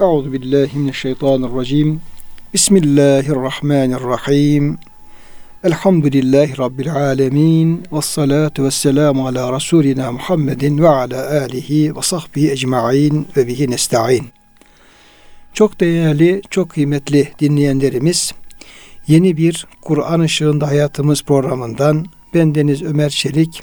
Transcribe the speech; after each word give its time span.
Euzu 0.00 0.32
billahi 0.32 0.78
mineşşeytanirracim. 0.78 2.00
Bismillahirrahmanirrahim. 2.54 4.78
Elhamdülillahi 5.64 6.58
Rabbil 6.58 6.94
alemin. 6.94 7.82
Ve 7.92 8.02
salatu 8.02 8.64
ve 8.64 8.70
selamu 8.70 9.26
ala 9.26 9.56
Resulina 9.56 10.12
Muhammedin 10.12 10.78
ve 10.78 10.88
ala 10.88 11.40
alihi 11.40 11.96
ve 11.96 12.02
sahbihi 12.02 12.50
ecma'in 12.50 13.26
ve 13.36 13.46
bihi 13.46 13.70
nesta'in. 13.70 14.26
Çok 15.52 15.80
değerli, 15.80 16.42
çok 16.50 16.70
kıymetli 16.70 17.28
dinleyenlerimiz, 17.40 18.32
yeni 19.06 19.36
bir 19.36 19.66
Kur'an 19.82 20.20
ışığında 20.20 20.66
hayatımız 20.66 21.22
programından 21.22 22.06
ben 22.34 22.54
Deniz 22.54 22.82
Ömer 22.82 23.10
Çelik, 23.10 23.62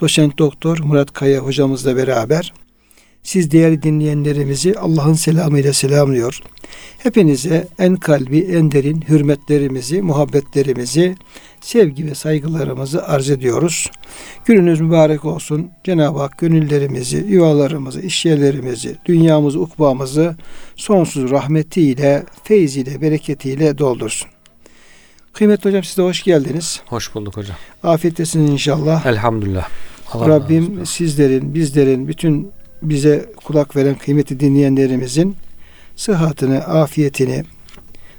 doçent 0.00 0.38
doktor 0.38 0.78
Murat 0.78 1.12
Kaya 1.12 1.40
hocamızla 1.40 1.96
beraber 1.96 2.52
siz 3.22 3.50
değerli 3.50 3.82
dinleyenlerimizi 3.82 4.78
Allah'ın 4.78 5.12
selamıyla 5.12 5.72
selamlıyor. 5.72 6.40
Hepinize 6.98 7.68
en 7.78 7.96
kalbi, 7.96 8.38
en 8.38 8.72
derin 8.72 9.04
hürmetlerimizi, 9.08 10.02
muhabbetlerimizi, 10.02 11.16
sevgi 11.60 12.06
ve 12.06 12.14
saygılarımızı 12.14 13.06
arz 13.06 13.30
ediyoruz. 13.30 13.90
Gününüz 14.44 14.80
mübarek 14.80 15.24
olsun. 15.24 15.70
Cenab-ı 15.84 16.18
Hak 16.18 16.38
gönüllerimizi, 16.38 17.26
yuvalarımızı, 17.28 18.00
işyerlerimizi, 18.00 18.96
dünyamızı, 19.06 19.60
ukbamızı 19.60 20.36
sonsuz 20.76 21.30
rahmetiyle, 21.30 22.24
feyziyle, 22.44 23.00
bereketiyle 23.00 23.78
doldursun. 23.78 24.28
Kıymetli 25.32 25.68
hocam 25.68 25.84
size 25.84 26.02
hoş 26.02 26.22
geldiniz. 26.22 26.80
Hoş 26.86 27.14
bulduk 27.14 27.36
hocam. 27.36 27.56
Afiyettesiniz 27.82 28.50
inşallah. 28.50 29.06
Elhamdülillah. 29.06 29.68
Allah 30.12 30.28
Rabbim 30.28 30.86
sizlerin, 30.86 31.54
bizlerin, 31.54 32.08
bütün 32.08 32.52
bize 32.82 33.26
kulak 33.44 33.76
veren 33.76 33.94
kıymeti 33.94 34.40
dinleyenlerimizin 34.40 35.36
sıhhatini, 35.96 36.58
afiyetini, 36.58 37.44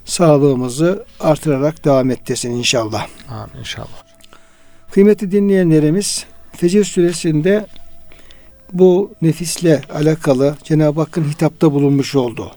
sağlığımızı 0.06 1.06
artırarak 1.20 1.86
devam 1.86 2.12
ettirsin 2.12 2.52
inşallah. 2.52 3.08
Amin 3.30 3.60
inşallah. 3.60 4.04
Kıymetli 4.92 5.32
dinleyenlerimiz 5.32 6.26
Fecir 6.58 6.84
suresinde 6.84 7.66
bu 8.74 9.12
nefisle 9.22 9.82
alakalı 9.94 10.56
Cenab-ı 10.64 11.00
Hakk'ın 11.00 11.24
hitapta 11.24 11.72
bulunmuş 11.72 12.16
olduğu 12.16 12.52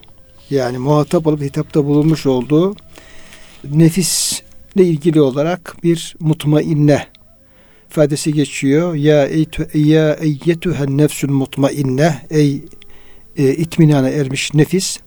yani 0.49 0.77
muhatap 0.77 1.27
olup 1.27 1.41
hitapta 1.41 1.85
bulunmuş 1.85 2.25
olduğu 2.25 2.75
nefisle 3.63 4.85
ilgili 4.85 5.21
olarak 5.21 5.75
bir 5.83 6.15
mutmainne 6.19 7.07
ifadesi 7.89 8.33
geçiyor. 8.33 8.95
Ya 8.95 9.25
eytu 9.25 9.67
ya 9.73 10.13
eyyetuhen 10.13 10.97
nefsül 10.97 11.29
mutmainne 11.29 12.21
ey 12.29 12.61
e, 13.37 13.53
itminana 13.53 14.09
ermiş 14.09 14.53
nefis. 14.53 14.99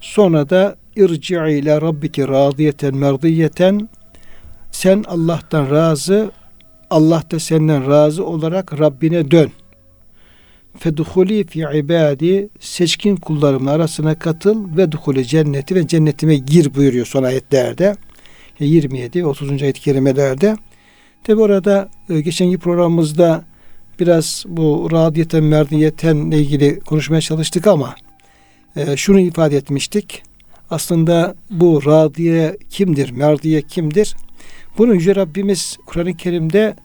Sonra 0.00 0.50
da 0.50 0.76
irci'i 0.96 1.58
ila 1.58 1.80
rabbiki 1.80 2.28
radiyeten 2.28 2.96
merdiyeten 2.96 3.88
sen 4.70 5.04
Allah'tan 5.08 5.70
razı 5.70 6.30
Allah 6.90 7.22
da 7.30 7.40
senden 7.40 7.90
razı 7.90 8.24
olarak 8.24 8.80
Rabbine 8.80 9.30
dön. 9.30 9.50
Fedhuli 10.78 11.46
fi 11.46 11.60
ibadi 11.74 12.48
seçkin 12.60 13.16
kullarımın 13.16 13.66
arasına 13.66 14.18
katıl 14.18 14.76
ve 14.76 14.92
duhuli 14.92 15.26
cenneti 15.26 15.74
ve 15.74 15.86
cennetime 15.86 16.36
gir 16.36 16.74
buyuruyor 16.74 17.06
son 17.06 17.22
ayetlerde. 17.22 17.96
27 18.60 19.26
30. 19.26 19.62
ayet-i 19.62 19.80
kerimelerde. 19.80 20.56
Tabi 21.24 21.40
orada 21.40 21.88
e, 22.08 22.20
geçenki 22.20 22.58
programımızda 22.58 23.44
biraz 24.00 24.44
bu 24.48 24.88
radiyeten 24.92 25.44
merdiyeten 25.44 26.16
ile 26.16 26.38
ilgili 26.38 26.80
konuşmaya 26.80 27.20
çalıştık 27.20 27.66
ama 27.66 27.94
e, 28.76 28.96
şunu 28.96 29.20
ifade 29.20 29.56
etmiştik. 29.56 30.22
Aslında 30.70 31.34
bu 31.50 31.86
radiye 31.86 32.56
kimdir, 32.70 33.10
merdiye 33.10 33.62
kimdir? 33.62 34.16
Bunu 34.78 34.94
Yüce 34.94 35.14
Rabbimiz 35.14 35.76
Kur'an-ı 35.86 36.16
Kerim'de 36.16 36.76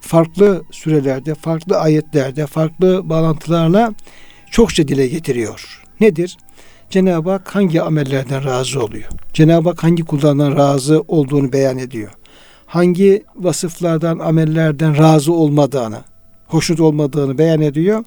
farklı 0.00 0.64
sürelerde, 0.70 1.34
farklı 1.34 1.78
ayetlerde, 1.78 2.46
farklı 2.46 3.10
bağlantılarla 3.10 3.94
çokça 4.50 4.88
dile 4.88 5.06
getiriyor. 5.06 5.82
Nedir? 6.00 6.36
Cenab-ı 6.90 7.30
Hak 7.30 7.54
hangi 7.54 7.82
amellerden 7.82 8.44
razı 8.44 8.84
oluyor? 8.84 9.08
Cenab-ı 9.32 9.68
Hak 9.68 9.82
hangi 9.82 10.04
kullarından 10.04 10.56
razı 10.56 11.04
olduğunu 11.08 11.52
beyan 11.52 11.78
ediyor 11.78 12.10
hangi 12.76 13.22
vasıflardan, 13.36 14.18
amellerden 14.18 14.98
razı 14.98 15.32
olmadığını, 15.32 15.98
hoşnut 16.46 16.80
olmadığını 16.80 17.38
beyan 17.38 17.60
ediyor. 17.60 18.04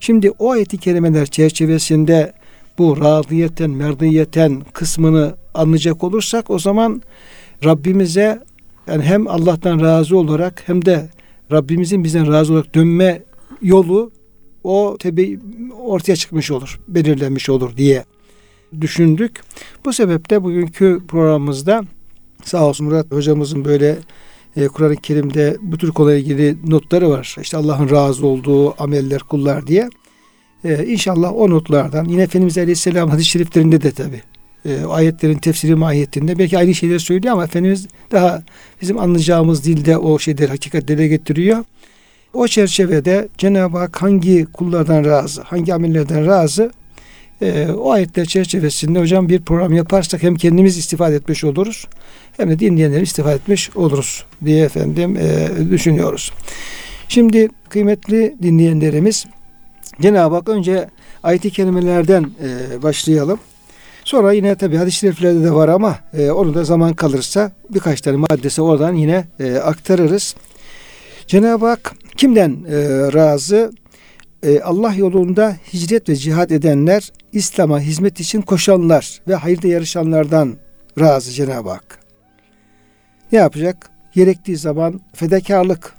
Şimdi 0.00 0.30
o 0.30 0.50
ayeti 0.50 0.78
kerimeler 0.78 1.26
çerçevesinde 1.26 2.32
bu 2.78 3.00
radiyeten, 3.00 3.70
merdiyeten 3.70 4.62
kısmını 4.72 5.34
anlayacak 5.54 6.04
olursak 6.04 6.50
o 6.50 6.58
zaman 6.58 7.02
Rabbimize 7.64 8.42
yani 8.86 9.02
hem 9.02 9.28
Allah'tan 9.28 9.80
razı 9.80 10.18
olarak 10.18 10.62
hem 10.66 10.84
de 10.84 11.08
Rabbimizin 11.52 12.04
bizden 12.04 12.32
razı 12.32 12.52
olarak 12.52 12.74
dönme 12.74 13.22
yolu 13.62 14.10
o 14.64 14.96
tabi 15.00 15.40
ortaya 15.82 16.16
çıkmış 16.16 16.50
olur, 16.50 16.80
belirlenmiş 16.88 17.48
olur 17.48 17.76
diye 17.76 18.04
düşündük. 18.80 19.40
Bu 19.84 19.92
sebeple 19.92 20.42
bugünkü 20.42 21.00
programımızda 21.08 21.82
Sağ 22.48 22.66
olsun 22.66 22.86
Murat 22.86 23.12
hocamızın 23.12 23.64
böyle 23.64 23.98
e, 24.56 24.68
Kur'an-ı 24.68 24.96
Kerim'de 24.96 25.56
bu 25.62 25.78
tür 25.78 25.90
konuya 25.90 26.16
ilgili 26.16 26.56
notları 26.70 27.10
var. 27.10 27.36
İşte 27.40 27.56
Allah'ın 27.56 27.90
razı 27.90 28.26
olduğu 28.26 28.82
ameller, 28.82 29.20
kullar 29.20 29.66
diye. 29.66 29.88
E, 30.64 30.86
inşallah 30.86 31.32
o 31.36 31.50
notlardan 31.50 32.04
yine 32.04 32.22
Efendimiz 32.22 32.58
Aleyhisselam 32.58 33.10
hadis-i 33.10 33.28
şeriflerinde 33.28 33.82
de 33.82 33.90
tabi 33.90 34.22
e, 34.64 34.84
ayetlerin 34.84 35.38
tefsiri 35.38 35.74
mahiyetinde 35.74 36.38
belki 36.38 36.58
aynı 36.58 36.74
şeyleri 36.74 37.00
söylüyor 37.00 37.32
ama 37.34 37.44
Efendimiz 37.44 37.86
daha 38.12 38.42
bizim 38.82 38.98
anlayacağımız 38.98 39.64
dilde 39.64 39.98
o 39.98 40.18
şeyleri 40.18 40.48
hakikat 40.48 40.88
dile 40.88 41.08
getiriyor. 41.08 41.64
O 42.34 42.48
çerçevede 42.48 43.28
Cenab-ı 43.38 43.78
Hak 43.78 44.02
hangi 44.02 44.44
kullardan 44.44 45.04
razı, 45.04 45.42
hangi 45.42 45.74
amellerden 45.74 46.26
razı 46.26 46.72
e, 47.42 47.68
o 47.72 47.90
ayetler 47.90 48.24
çerçevesinde 48.24 49.00
hocam 49.00 49.28
bir 49.28 49.42
program 49.42 49.72
yaparsak 49.72 50.22
hem 50.22 50.36
kendimiz 50.36 50.78
istifade 50.78 51.14
etmiş 51.14 51.44
oluruz 51.44 51.86
hem 52.38 52.50
de 52.50 52.58
dinleyenler 52.58 53.00
istifade 53.00 53.34
etmiş 53.34 53.76
oluruz 53.76 54.24
diye 54.44 54.64
efendim 54.64 55.16
e, 55.16 55.48
düşünüyoruz. 55.70 56.32
Şimdi 57.08 57.48
kıymetli 57.68 58.36
dinleyenlerimiz 58.42 59.26
Cenab-ı 60.00 60.34
Hak 60.34 60.48
önce 60.48 60.88
ayet-i 61.22 61.50
kerimelerden 61.50 62.30
e, 62.42 62.82
başlayalım. 62.82 63.38
Sonra 64.04 64.32
yine 64.32 64.54
tabi 64.54 64.76
hadis-i 64.76 64.98
şeriflerde 64.98 65.44
de 65.44 65.54
var 65.54 65.68
ama 65.68 65.98
e, 66.18 66.30
onu 66.30 66.54
da 66.54 66.64
zaman 66.64 66.94
kalırsa 66.94 67.52
birkaç 67.70 68.00
tane 68.00 68.16
maddesi 68.16 68.62
oradan 68.62 68.94
yine 68.94 69.24
e, 69.40 69.56
aktarırız. 69.56 70.34
Cenab-ı 71.26 71.66
Hak 71.66 71.94
kimden 72.16 72.50
e, 72.50 72.76
razı? 73.12 73.72
E, 74.42 74.60
Allah 74.60 74.94
yolunda 74.94 75.56
hicret 75.72 76.08
ve 76.08 76.16
cihat 76.16 76.52
edenler, 76.52 77.12
İslam'a 77.32 77.80
hizmet 77.80 78.20
için 78.20 78.42
koşanlar 78.42 79.20
ve 79.28 79.34
hayırda 79.34 79.68
yarışanlardan 79.68 80.56
razı 81.00 81.30
Cenab-ı 81.30 81.70
Hak. 81.70 81.97
Ne 83.32 83.38
yapacak? 83.38 83.90
Gerektiği 84.14 84.56
zaman 84.56 85.00
fedakarlık. 85.14 85.92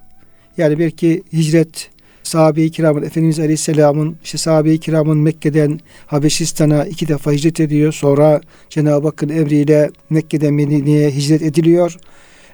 Yani 0.58 0.80
belki 0.80 1.24
hicret, 1.34 1.90
sahabe-i 2.24 2.72
kiramın, 2.72 3.04
Efendimiz 3.04 3.40
Aleyhisselam'ın, 3.40 4.18
işte 4.24 4.38
sahabe-i 4.38 4.80
kiramın 4.80 5.18
Mekke'den 5.18 5.80
Habeşistan'a 6.08 6.86
iki 6.86 7.08
defa 7.08 7.32
hicret 7.32 7.60
ediyor. 7.60 7.94
Sonra 7.94 8.42
Cenab-ı 8.70 9.08
Hakk'ın 9.08 9.30
emriyle 9.30 9.90
Mekke'den 10.10 10.54
Medine'ye 10.54 11.12
hicret 11.12 11.42
ediliyor. 11.42 11.98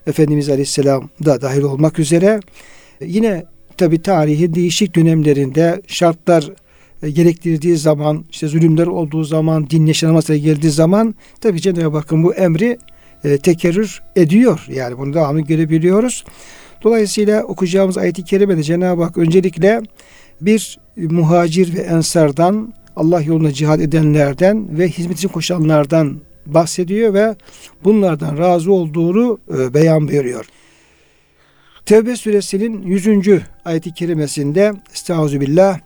Efendimiz 0.07 0.49
Aleyhisselam 0.49 1.09
da 1.25 1.41
dahil 1.41 1.61
olmak 1.61 1.99
üzere. 1.99 2.39
Yine 3.01 3.45
tabi 3.77 4.01
tarihin 4.01 4.53
değişik 4.53 4.95
dönemlerinde 4.95 5.81
şartlar 5.87 6.51
e, 7.03 7.09
gerektirdiği 7.09 7.77
zaman, 7.77 8.25
işte 8.31 8.47
zulümler 8.47 8.87
olduğu 8.87 9.23
zaman, 9.23 9.69
din 9.69 9.85
yaşanmasına 9.85 10.37
geldiği 10.37 10.69
zaman 10.71 11.15
tabi 11.41 11.61
Cenab-ı 11.61 11.97
Hakk'ın 11.97 12.23
bu 12.23 12.33
emri 12.33 12.77
e, 13.25 13.37
tekerrür 13.37 14.01
ediyor. 14.15 14.65
Yani 14.69 14.97
bunu 14.97 15.13
devamlı 15.13 15.41
görebiliyoruz. 15.41 16.23
Dolayısıyla 16.83 17.43
okuyacağımız 17.43 17.97
ayet-i 17.97 18.23
kerimede 18.23 18.63
Cenab-ı 18.63 19.03
Hak 19.03 19.17
öncelikle 19.17 19.81
bir 20.41 20.79
muhacir 20.97 21.75
ve 21.77 21.81
ensardan, 21.81 22.73
Allah 22.95 23.21
yolunda 23.21 23.53
cihad 23.53 23.79
edenlerden 23.79 24.77
ve 24.77 24.87
hizmet 24.87 25.17
için 25.17 25.29
koşanlardan 25.29 26.21
bahsediyor 26.45 27.13
ve 27.13 27.35
bunlardan 27.83 28.37
razı 28.37 28.71
olduğunu 28.71 29.39
e, 29.57 29.73
beyan 29.73 30.09
veriyor. 30.09 30.45
Tevbe 31.85 32.15
suresinin 32.15 32.81
100. 32.81 33.41
ayeti 33.65 33.93
kerimesinde 33.93 34.73
Estağfirullah 34.93 35.79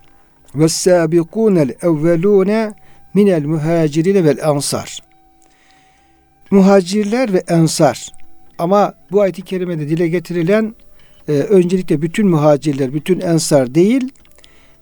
ve 0.56 0.69
sabikunel 0.69 1.69
evvelune 1.81 2.74
minel 3.13 3.45
muhacirine 3.45 4.24
vel 4.24 4.50
ansar. 4.50 5.08
Muhacirler 6.51 7.33
ve 7.33 7.43
ensar. 7.47 8.07
Ama 8.57 8.93
bu 9.11 9.21
ayet-i 9.21 9.41
kerimede 9.41 9.89
dile 9.89 10.07
getirilen 10.07 10.75
e, 11.27 11.31
öncelikle 11.31 12.01
bütün 12.01 12.27
muhacirler, 12.27 12.93
bütün 12.93 13.19
ensar 13.19 13.75
değil, 13.75 14.09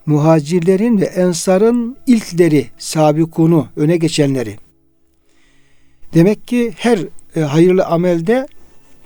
muhacirlerin 0.06 1.02
ve 1.02 1.06
ensarın 1.06 1.98
ilkleri, 2.08 2.68
sabikunu, 2.78 3.68
öne 3.76 3.98
geçenleri. 3.98 4.58
Demek 6.14 6.48
ki 6.48 6.74
her 6.78 7.00
e, 7.36 7.40
hayırlı 7.40 7.86
amelde 7.86 8.48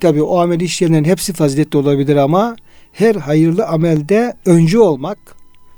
tabi 0.00 0.22
o 0.22 0.38
amel 0.38 0.60
işleyenlerin 0.60 1.04
hepsi 1.04 1.32
faziletli 1.32 1.78
olabilir 1.78 2.16
ama 2.16 2.56
her 2.92 3.14
hayırlı 3.14 3.66
amelde 3.66 4.34
öncü 4.46 4.78
olmak, 4.78 5.18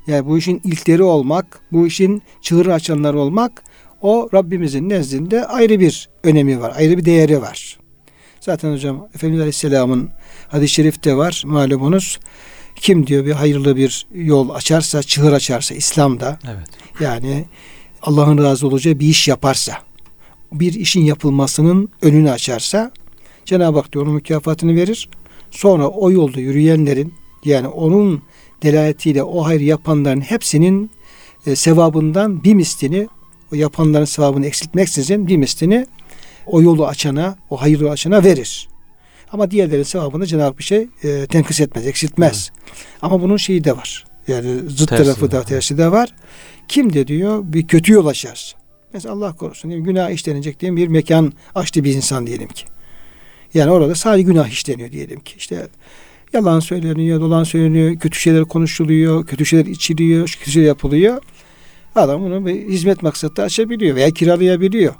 yani 0.06 0.26
bu 0.26 0.38
işin 0.38 0.60
ilkleri 0.64 1.02
olmak, 1.02 1.60
bu 1.72 1.86
işin 1.86 2.22
çığır 2.42 2.66
açanları 2.66 3.18
olmak 3.18 3.62
o 4.04 4.28
Rabbimizin 4.34 4.88
nezdinde 4.88 5.46
ayrı 5.46 5.80
bir 5.80 6.08
önemi 6.22 6.60
var, 6.60 6.72
ayrı 6.76 6.98
bir 6.98 7.04
değeri 7.04 7.42
var. 7.42 7.78
Zaten 8.40 8.72
hocam 8.72 9.08
Efendimiz 9.14 9.40
Aleyhisselam'ın 9.40 10.10
hadis-i 10.48 10.74
şerifte 10.74 11.16
var 11.16 11.42
malumunuz. 11.46 12.20
Kim 12.76 13.06
diyor 13.06 13.24
bir 13.24 13.32
hayırlı 13.32 13.76
bir 13.76 14.06
yol 14.14 14.50
açarsa, 14.50 15.02
çığır 15.02 15.32
açarsa 15.32 15.74
İslam'da 15.74 16.38
evet. 16.44 16.68
yani 17.00 17.44
Allah'ın 18.02 18.38
razı 18.38 18.66
olacağı 18.66 18.98
bir 18.98 19.08
iş 19.08 19.28
yaparsa, 19.28 19.72
bir 20.52 20.72
işin 20.72 21.04
yapılmasının 21.04 21.88
önünü 22.02 22.30
açarsa 22.30 22.90
Cenab-ı 23.44 23.78
Hak 23.78 23.92
diyor 23.92 24.04
onun 24.04 24.14
mükafatını 24.14 24.76
verir. 24.76 25.08
Sonra 25.50 25.88
o 25.88 26.10
yolda 26.10 26.40
yürüyenlerin 26.40 27.14
yani 27.44 27.68
onun 27.68 28.22
delaletiyle 28.62 29.22
o 29.22 29.44
hayır 29.44 29.60
yapanların 29.60 30.20
hepsinin 30.20 30.90
e, 31.46 31.56
sevabından 31.56 32.44
bir 32.44 32.54
mislini 32.54 33.08
o 33.54 33.56
yapanların 33.56 34.04
sevabını 34.04 34.46
eksiltmeksizin 34.46 35.26
bir 35.26 35.36
mislini 35.36 35.86
o 36.46 36.62
yolu 36.62 36.86
açana, 36.86 37.36
o 37.50 37.62
hayırlı 37.62 37.90
açana 37.90 38.24
verir. 38.24 38.68
Ama 39.32 39.50
diğerlerin 39.50 39.82
sevabını 39.82 40.26
Cenab-ı 40.26 40.44
Hak 40.44 40.58
bir 40.58 40.64
şey 40.64 40.88
e, 41.02 41.26
tenkıs 41.26 41.60
etmez, 41.60 41.86
eksiltmez. 41.86 42.50
Evet. 42.54 42.72
Ama 43.02 43.22
bunun 43.22 43.36
şeyi 43.36 43.64
de 43.64 43.76
var. 43.76 44.04
Yani 44.28 44.70
zıt 44.70 44.88
tersi 44.88 45.04
tarafı 45.04 45.30
da 45.30 45.42
tersi 45.42 45.78
de 45.78 45.92
var. 45.92 46.14
Kim 46.68 46.92
de 46.92 47.06
diyor 47.06 47.40
bir 47.44 47.66
kötü 47.66 47.92
yol 47.92 48.06
açar. 48.06 48.56
Mesela 48.92 49.14
Allah 49.14 49.32
korusun 49.32 49.70
mi? 49.70 49.82
günah 49.82 50.10
işlenecek 50.10 50.60
diye 50.60 50.76
bir 50.76 50.88
mekan 50.88 51.32
açtı 51.54 51.84
bir 51.84 51.94
insan 51.94 52.26
diyelim 52.26 52.48
ki. 52.48 52.64
Yani 53.54 53.70
orada 53.70 53.94
sadece 53.94 54.22
günah 54.22 54.48
işleniyor 54.48 54.92
diyelim 54.92 55.20
ki. 55.20 55.34
İşte 55.38 55.66
yalan 56.32 56.60
söyleniyor, 56.60 57.20
dolan 57.20 57.44
söyleniyor, 57.44 57.98
kötü 57.98 58.18
şeyler 58.18 58.44
konuşuluyor, 58.44 59.26
kötü 59.26 59.46
şeyler 59.46 59.66
içiliyor, 59.66 60.36
kötü 60.38 60.50
şeyler 60.50 60.66
yapılıyor. 60.66 61.22
Adam 61.94 62.22
bunu 62.22 62.46
bir 62.46 62.68
hizmet 62.68 63.02
maksatlı 63.02 63.42
açabiliyor 63.42 63.96
veya 63.96 64.10
kiralayabiliyor. 64.10 64.94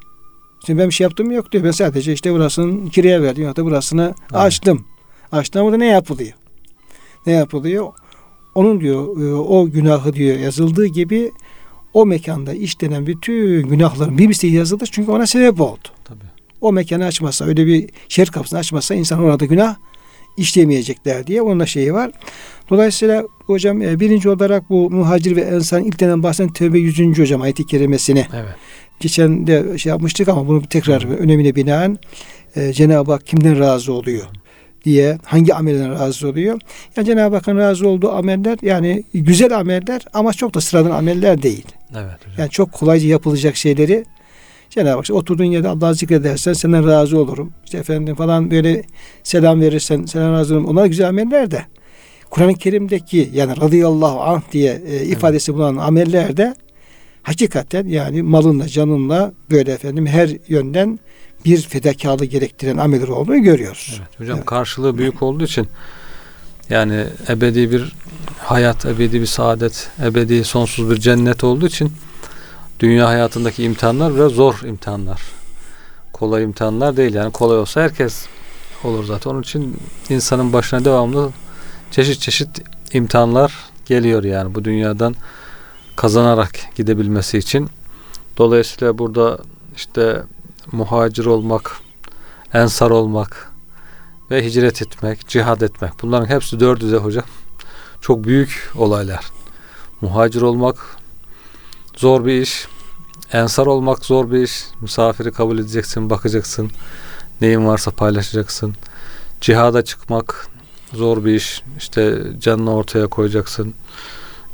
Şimdi 0.65 0.79
ben 0.79 0.89
bir 0.89 0.93
şey 0.93 1.05
yaptım 1.05 1.31
yok 1.31 1.51
diyor. 1.51 1.63
Ben 1.63 1.71
sadece 1.71 2.13
işte 2.13 2.33
burasını 2.33 2.89
kiraya 2.89 3.21
verdim 3.21 3.43
ya 3.43 3.55
da 3.55 3.65
burasını 3.65 4.13
açtım. 4.33 4.85
Açtım 5.31 5.65
burada 5.65 5.77
ne 5.77 5.87
yapılıyor? 5.87 6.33
Ne 7.25 7.33
yapılıyor? 7.33 7.93
Onun 8.55 8.81
diyor 8.81 9.21
e, 9.21 9.33
o 9.33 9.69
günahı 9.69 10.13
diyor 10.13 10.37
yazıldığı 10.37 10.85
gibi 10.85 11.31
o 11.93 12.05
mekanda 12.05 12.53
işlenen 12.53 13.07
bütün 13.07 13.69
günahların 13.69 14.17
bir 14.17 14.27
misli 14.27 14.47
yazılır 14.47 14.89
çünkü 14.91 15.11
ona 15.11 15.27
sebep 15.27 15.61
oldu. 15.61 15.87
Tabii. 16.05 16.25
O 16.61 16.73
mekanı 16.73 17.05
açmazsa 17.05 17.45
öyle 17.45 17.65
bir 17.65 17.89
şer 18.09 18.27
kapısını 18.27 18.59
açmazsa 18.59 18.95
insan 18.95 19.19
orada 19.19 19.45
günah 19.45 19.75
işlemeyecekler 20.37 21.27
diye 21.27 21.41
onun 21.41 21.59
da 21.59 21.65
şeyi 21.65 21.93
var. 21.93 22.11
Dolayısıyla 22.69 23.23
hocam 23.45 23.81
e, 23.81 23.99
birinci 23.99 24.29
olarak 24.29 24.69
bu 24.69 24.89
muhacir 24.89 25.35
ve 25.35 25.55
insan 25.55 25.83
ilk 25.83 25.99
denen 25.99 26.23
bahseden 26.23 26.53
Tevbe 26.53 26.79
100. 26.79 27.19
hocam 27.19 27.41
ayeti 27.41 27.65
kerimesini 27.65 28.25
evet. 28.33 28.55
geçen 28.99 29.47
de 29.47 29.77
şey 29.77 29.89
yapmıştık 29.89 30.27
ama 30.27 30.47
bunu 30.47 30.67
tekrar 30.69 31.19
önemine 31.19 31.55
binaen 31.55 31.97
e, 32.55 32.73
Cenab-ı 32.73 33.11
Hak 33.11 33.25
kimden 33.25 33.59
razı 33.59 33.93
oluyor? 33.93 34.25
diye 34.85 35.17
hangi 35.23 35.53
amelden 35.53 35.91
razı 35.91 36.27
oluyor? 36.27 36.59
Yani 36.97 37.05
Cenab-ı 37.05 37.35
Hakk'ın 37.35 37.57
razı 37.57 37.87
olduğu 37.87 38.11
ameller 38.11 38.57
yani 38.61 39.03
güzel 39.13 39.57
ameller 39.57 40.01
ama 40.13 40.33
çok 40.33 40.53
da 40.53 40.61
sıradan 40.61 40.91
ameller 40.91 41.41
değil. 41.41 41.65
Evet 41.91 42.19
hocam. 42.19 42.35
Yani 42.37 42.49
çok 42.49 42.71
kolayca 42.71 43.07
yapılacak 43.07 43.55
şeyleri 43.55 44.05
Cenab-ı 44.75 44.97
Hak 44.97 45.11
oturduğun 45.11 45.43
yerde 45.43 45.67
Allah'ı 45.67 45.95
zikredersen 45.95 46.53
senden 46.53 46.87
razı 46.87 47.19
olurum. 47.19 47.51
İşte 47.65 47.77
efendim 47.77 48.15
falan 48.15 48.51
böyle 48.51 48.83
selam 49.23 49.61
verirsen 49.61 50.05
senden 50.05 50.33
razı 50.33 50.53
olurum. 50.53 50.69
Onlar 50.69 50.85
güzel 50.85 51.09
ameller 51.09 51.51
de. 51.51 51.65
Kur'an-ı 52.29 52.53
Kerim'deki 52.53 53.29
yani 53.33 53.61
radıyallahu 53.61 54.21
anh 54.21 54.41
diye 54.51 54.81
e, 54.87 55.05
ifadesi 55.05 55.53
bulunan 55.53 55.77
amellerde 55.77 56.55
hakikaten 57.23 57.87
yani 57.87 58.21
malınla 58.21 58.67
canınla 58.67 59.33
böyle 59.51 59.71
efendim 59.71 60.05
her 60.05 60.29
yönden 60.47 60.99
bir 61.45 61.61
fedakarlık 61.61 62.31
gerektiren 62.31 62.77
ameller 62.77 63.07
olduğunu 63.07 63.43
görüyoruz. 63.43 63.99
Evet, 63.99 64.19
hocam 64.19 64.37
evet. 64.37 64.45
karşılığı 64.45 64.97
büyük 64.97 65.23
olduğu 65.23 65.43
için 65.43 65.67
yani 66.69 67.05
ebedi 67.29 67.71
bir 67.71 67.95
hayat, 68.37 68.85
ebedi 68.85 69.21
bir 69.21 69.25
saadet, 69.25 69.89
ebedi 70.03 70.43
sonsuz 70.43 70.89
bir 70.89 70.95
cennet 70.95 71.43
olduğu 71.43 71.67
için 71.67 71.91
dünya 72.79 73.07
hayatındaki 73.07 73.63
imtihanlar 73.63 74.15
biraz 74.15 74.31
zor 74.31 74.61
imtihanlar. 74.65 75.21
Kolay 76.13 76.43
imtihanlar 76.43 76.97
değil 76.97 77.13
yani 77.13 77.31
kolay 77.31 77.57
olsa 77.57 77.81
herkes 77.81 78.25
olur 78.83 79.05
zaten. 79.05 79.31
Onun 79.31 79.41
için 79.41 79.77
insanın 80.09 80.53
başına 80.53 80.85
devamlı 80.85 81.29
çeşit 81.91 82.21
çeşit 82.21 82.61
imtihanlar 82.93 83.53
geliyor 83.85 84.23
yani 84.23 84.55
bu 84.55 84.65
dünyadan 84.65 85.15
kazanarak 85.95 86.51
gidebilmesi 86.75 87.37
için. 87.37 87.69
Dolayısıyla 88.37 88.97
burada 88.97 89.37
işte 89.75 90.23
muhacir 90.71 91.25
olmak, 91.25 91.77
ensar 92.53 92.91
olmak 92.91 93.51
ve 94.31 94.45
hicret 94.45 94.81
etmek, 94.81 95.27
cihad 95.27 95.61
etmek. 95.61 95.91
Bunların 96.01 96.25
hepsi 96.25 96.59
dördü 96.59 96.91
de 96.91 96.97
hocam 96.97 97.25
çok 98.01 98.23
büyük 98.23 98.71
olaylar. 98.75 99.25
Muhacir 100.01 100.41
olmak 100.41 100.77
zor 101.97 102.25
bir 102.25 102.41
iş. 102.41 102.67
Ensar 103.33 103.65
olmak 103.65 104.05
zor 104.05 104.31
bir 104.31 104.43
iş. 104.43 104.63
Misafiri 104.81 105.31
kabul 105.31 105.59
edeceksin, 105.59 106.09
bakacaksın. 106.09 106.71
Neyin 107.41 107.65
varsa 107.65 107.91
paylaşacaksın. 107.91 108.75
Cihada 109.41 109.83
çıkmak 109.85 110.47
zor 110.93 111.25
bir 111.25 111.35
iş. 111.35 111.61
İşte 111.77 112.23
canını 112.39 112.75
ortaya 112.75 113.07
koyacaksın. 113.07 113.73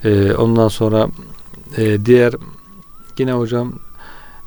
Ee, 0.03 0.33
ondan 0.33 0.67
sonra 0.67 1.07
e, 1.77 2.05
diğer 2.05 2.33
yine 3.17 3.31
hocam 3.31 3.79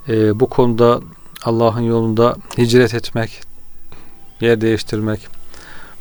e, 0.08 0.40
bu 0.40 0.48
konuda 0.48 1.00
Allah'ın 1.44 1.80
yolunda 1.80 2.36
hicret 2.58 2.94
etmek, 2.94 3.40
yer 4.40 4.60
değiştirmek. 4.60 5.28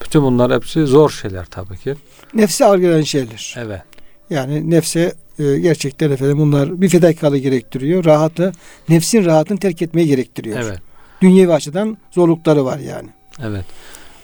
Bütün 0.02 0.24
bunlar 0.24 0.52
hepsi 0.52 0.86
zor 0.86 1.10
şeyler 1.10 1.46
tabii 1.46 1.78
ki. 1.78 1.96
Nefse 2.34 2.66
ağır 2.66 2.78
gelen 2.78 3.02
şeyler. 3.02 3.56
Evet. 3.58 3.82
Yani 4.30 4.70
nefse 4.70 5.16
e, 5.40 5.58
gerçekten 5.58 6.12
efendim 6.12 6.38
bunlar 6.38 6.82
bir 6.82 6.90
fedakarlık 6.90 7.44
gerektiriyor. 7.44 8.06
Rahatı, 8.06 8.52
nefsin 8.90 9.26
rahatını 9.26 9.60
terk 9.60 9.82
etmeyi 9.82 10.08
gerektiriyor. 10.08 10.60
Evet. 10.60 10.80
Dünyevi 11.22 11.54
açıdan 11.54 11.98
zorlukları 12.12 12.66
var 12.66 12.78
yani. 12.78 13.10
Evet. 13.44 13.66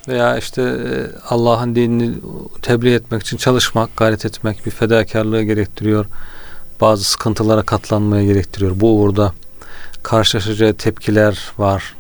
Veya 0.08 0.38
işte 0.38 0.62
e, 0.62 0.90
Allah'ın 1.30 1.76
dinini 1.76 2.16
tebliğ 2.62 2.94
etmek 2.94 3.22
için 3.22 3.38
çalışmak, 3.38 3.98
gayret 3.98 4.26
etmek 4.26 4.66
bir 4.66 4.72
fedakarlığı 4.72 5.44
gerektiriyor. 5.44 6.06
Bazı 6.82 7.04
sıkıntılara 7.04 7.62
katlanmaya 7.62 8.26
gerektiriyor. 8.26 8.80
Bu 8.80 9.02
uğurda 9.02 9.34
karşılaşacağı 10.04 10.74
tepkiler 10.74 11.52
var, 11.58 11.96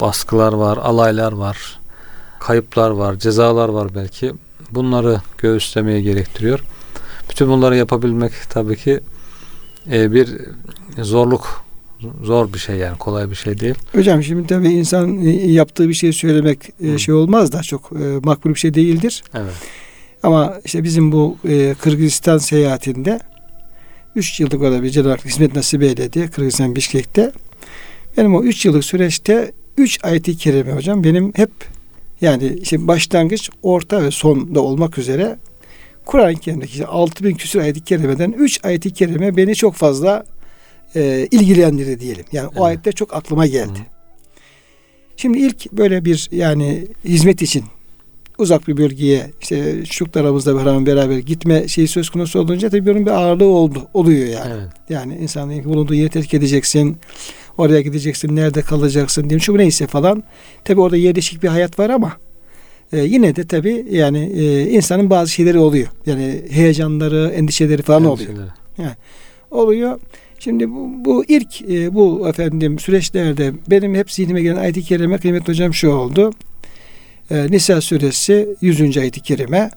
baskılar 0.00 0.52
var, 0.52 0.76
alaylar 0.76 1.32
var, 1.32 1.80
kayıplar 2.38 2.90
var, 2.90 3.14
cezalar 3.14 3.68
var 3.68 3.94
belki. 3.94 4.32
Bunları 4.70 5.20
göğüslemeye 5.38 6.00
gerektiriyor. 6.00 6.60
Bütün 7.30 7.48
bunları 7.48 7.76
yapabilmek 7.76 8.32
tabii 8.50 8.76
ki 8.76 9.00
e, 9.92 10.12
bir 10.12 10.28
zorluk 10.98 11.64
zor 12.22 12.52
bir 12.52 12.58
şey 12.58 12.76
yani 12.76 12.98
kolay 12.98 13.30
bir 13.30 13.34
şey 13.34 13.60
değil. 13.60 13.74
Hocam 13.92 14.22
şimdi 14.22 14.46
tabii 14.46 14.68
insan 14.68 15.24
e, 15.24 15.30
yaptığı 15.30 15.88
bir 15.88 15.94
şey 15.94 16.12
söylemek 16.12 16.58
e, 16.80 16.98
şey 16.98 17.14
olmaz 17.14 17.52
da 17.52 17.62
çok 17.62 17.92
e, 17.92 18.18
makbul 18.24 18.50
bir 18.50 18.58
şey 18.58 18.74
değildir. 18.74 19.24
Evet. 19.34 19.54
Ama 20.22 20.60
işte 20.64 20.84
bizim 20.84 21.12
bu 21.12 21.36
e, 21.48 21.74
Kırgızistan 21.74 22.38
seyahatinde 22.38 23.20
3 24.16 24.40
yıllık 24.40 24.62
orada 24.62 24.82
bir 24.82 24.90
Cenab-ı 24.90 25.24
hizmet 25.24 25.56
nasip 25.56 25.82
eyledi 25.82 26.30
Kırgızistan 26.30 26.76
Bişkek'te. 26.76 27.32
Benim 28.16 28.34
o 28.34 28.42
3 28.42 28.64
yıllık 28.66 28.84
süreçte 28.84 29.52
3 29.76 30.04
ayet-i 30.04 30.36
kerime 30.36 30.72
hocam 30.72 31.04
benim 31.04 31.32
hep 31.36 31.50
yani 32.20 32.58
işte 32.62 32.88
başlangıç, 32.88 33.50
orta 33.62 34.02
ve 34.02 34.10
sonda 34.10 34.60
olmak 34.60 34.98
üzere 34.98 35.38
Kur'an-ı 36.08 36.34
Kerim'deki 36.34 36.72
işte 36.72 36.86
6000 36.86 37.34
küsur 37.34 37.60
ayet-i 37.60 37.84
kerimeden 37.84 38.32
3 38.32 38.64
ayet-i 38.64 38.92
kerime 38.92 39.36
beni 39.36 39.54
çok 39.54 39.74
fazla 39.74 40.24
e, 40.94 41.28
ilgilendirdi 41.30 42.00
diyelim. 42.00 42.24
Yani 42.32 42.48
evet. 42.50 42.60
o 42.60 42.64
ayetler 42.64 42.92
çok 42.92 43.14
aklıma 43.14 43.46
geldi. 43.46 43.78
Hı. 43.78 43.82
Şimdi 45.16 45.38
ilk 45.38 45.72
böyle 45.72 46.04
bir 46.04 46.28
yani 46.32 46.86
hizmet 47.04 47.42
için 47.42 47.64
uzak 48.38 48.68
bir 48.68 48.76
bölgeye 48.76 49.30
işte 49.40 49.84
çocuklarımızla 49.84 50.56
beraber, 50.56 50.86
beraber 50.86 51.18
gitme 51.18 51.68
şeyi 51.68 51.88
söz 51.88 52.10
konusu 52.10 52.40
olunca 52.40 52.70
tabii 52.70 52.86
bunun 52.86 53.06
bir 53.06 53.10
ağırlığı 53.10 53.44
oldu, 53.44 53.88
oluyor 53.94 54.26
yani. 54.26 54.52
Evet. 54.54 54.72
Yani 54.88 55.16
insanın 55.16 55.64
bulunduğu 55.64 55.94
yeri 55.94 56.08
terk 56.08 56.34
edeceksin. 56.34 56.96
Oraya 57.58 57.80
gideceksin. 57.80 58.36
Nerede 58.36 58.62
kalacaksın 58.62 59.22
diyeyim. 59.22 59.40
Şu 59.40 59.58
neyse 59.58 59.86
falan. 59.86 60.22
Tabii 60.64 60.80
orada 60.80 60.96
yerleşik 60.96 61.42
bir 61.42 61.48
hayat 61.48 61.78
var 61.78 61.90
ama 61.90 62.16
E, 62.92 62.98
yine 62.98 63.36
de 63.36 63.46
tabi 63.46 63.86
yani 63.90 64.32
e, 64.34 64.70
insanın 64.70 65.10
bazı 65.10 65.32
şeyleri 65.32 65.58
oluyor. 65.58 65.88
Yani 66.06 66.42
heyecanları, 66.50 67.32
endişeleri 67.36 67.82
falan 67.82 68.04
oluyor. 68.04 68.28
Endişeleri. 68.28 68.96
Oluyor. 69.50 70.00
Şimdi 70.38 70.70
bu, 70.70 70.90
bu 71.04 71.24
ilk 71.28 71.62
e, 71.62 71.94
bu 71.94 72.28
efendim 72.28 72.78
süreçlerde 72.78 73.52
benim 73.70 73.94
hep 73.94 74.12
zihnime 74.12 74.42
gelen 74.42 74.56
ayet-i 74.56 74.82
kerime 74.82 75.18
kıymetli 75.18 75.48
hocam 75.48 75.74
şu 75.74 75.90
oldu. 75.90 76.32
E, 77.30 77.50
Nisa 77.50 77.80
suresi 77.80 78.48
100. 78.60 78.96
ayet-i 78.96 79.20
kerime 79.20 79.70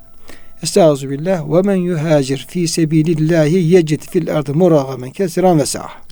Estağfirullah 0.63 1.53
ve 1.53 1.61
men 1.61 1.75
yuhacir 1.75 2.45
fi 2.49 2.67
sebilillahi 2.67 3.63
yecid 3.63 4.01
fil 4.01 4.37
ardı 4.37 4.55
muragamen 4.55 5.11
kesiran 5.11 5.59
ve. 5.59 5.63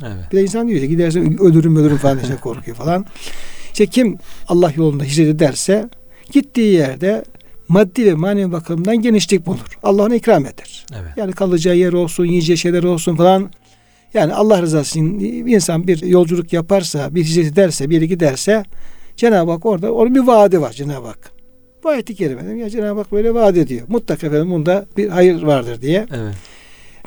Evet. 0.03 0.31
Bir 0.31 0.37
de 0.37 0.41
insan 0.41 0.67
diyor 0.67 0.79
ki 0.79 0.89
gidersen 0.89 1.41
ölürüm 1.41 1.75
ölürüm 1.75 1.97
falan 1.97 2.19
işte 2.19 2.35
korkuyor 2.35 2.77
falan. 2.77 3.05
İşte 3.71 3.85
kim 3.85 4.17
Allah 4.47 4.73
yolunda 4.75 5.03
hicret 5.03 5.27
ederse 5.27 5.89
gittiği 6.31 6.73
yerde 6.73 7.23
maddi 7.67 8.05
ve 8.05 8.13
manevi 8.13 8.51
bakımdan 8.51 9.01
genişlik 9.01 9.45
bulur. 9.45 9.77
Allah 9.83 10.03
ona 10.03 10.15
ikram 10.15 10.45
eder. 10.45 10.85
Evet. 10.93 11.11
Yani 11.17 11.31
kalacağı 11.31 11.75
yer 11.75 11.93
olsun, 11.93 12.25
yiyeceği 12.25 12.57
şeyler 12.57 12.83
olsun 12.83 13.15
falan. 13.15 13.49
Yani 14.13 14.33
Allah 14.33 14.61
rızası 14.61 14.89
için 14.89 15.19
bir 15.45 15.55
insan 15.55 15.87
bir 15.87 16.01
yolculuk 16.01 16.53
yaparsa, 16.53 17.15
bir 17.15 17.23
hicret 17.23 17.45
ederse, 17.45 17.89
bir 17.89 17.95
yere 17.95 18.05
giderse 18.05 18.63
Cenab-ı 19.15 19.51
Hak 19.51 19.65
orada 19.65 19.93
onun 19.93 20.15
bir 20.15 20.19
vaadi 20.19 20.61
var 20.61 20.71
Cenab-ı 20.71 21.07
Hak. 21.07 21.31
Bu 21.83 21.89
ayet-i 21.89 22.15
kerimede 22.15 22.53
ya 22.53 22.69
Cenab-ı 22.69 22.99
Hak 22.99 23.11
böyle 23.11 23.33
vaat 23.33 23.57
ediyor. 23.57 23.85
Mutlaka 23.87 24.27
efendim 24.27 24.51
bunda 24.51 24.85
bir 24.97 25.09
hayır 25.09 25.43
vardır 25.43 25.81
diye. 25.81 26.05
Evet. 26.15 26.35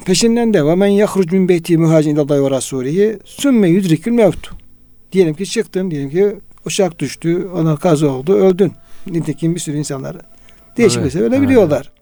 Peşinden 0.05 0.55
de 0.55 0.67
ve 0.67 0.75
men 0.75 0.87
yahruc 0.87 1.33
min 1.33 1.49
beyti 1.49 1.79
muhacin 1.79 2.15
ilallahi 2.15 2.45
ve 2.45 2.51
rasulihi 2.51 3.19
sümme 3.25 3.69
yudrikül 3.69 4.13
mevt. 4.13 4.49
Diyelim 5.13 5.35
ki 5.35 5.47
çıktın, 5.47 5.91
diyelim 5.91 6.11
ki 6.11 6.37
uçak 6.67 6.99
düştü, 6.99 7.49
ona 7.55 7.77
kaza 7.77 8.07
oldu, 8.07 8.35
öldün. 8.35 8.73
Nitekim 9.07 9.55
bir 9.55 9.61
sürü 9.61 9.77
insanlar 9.77 10.17
değişik 10.77 11.03
Evet, 11.03 11.17
ölebiliyorlar. 11.17 11.93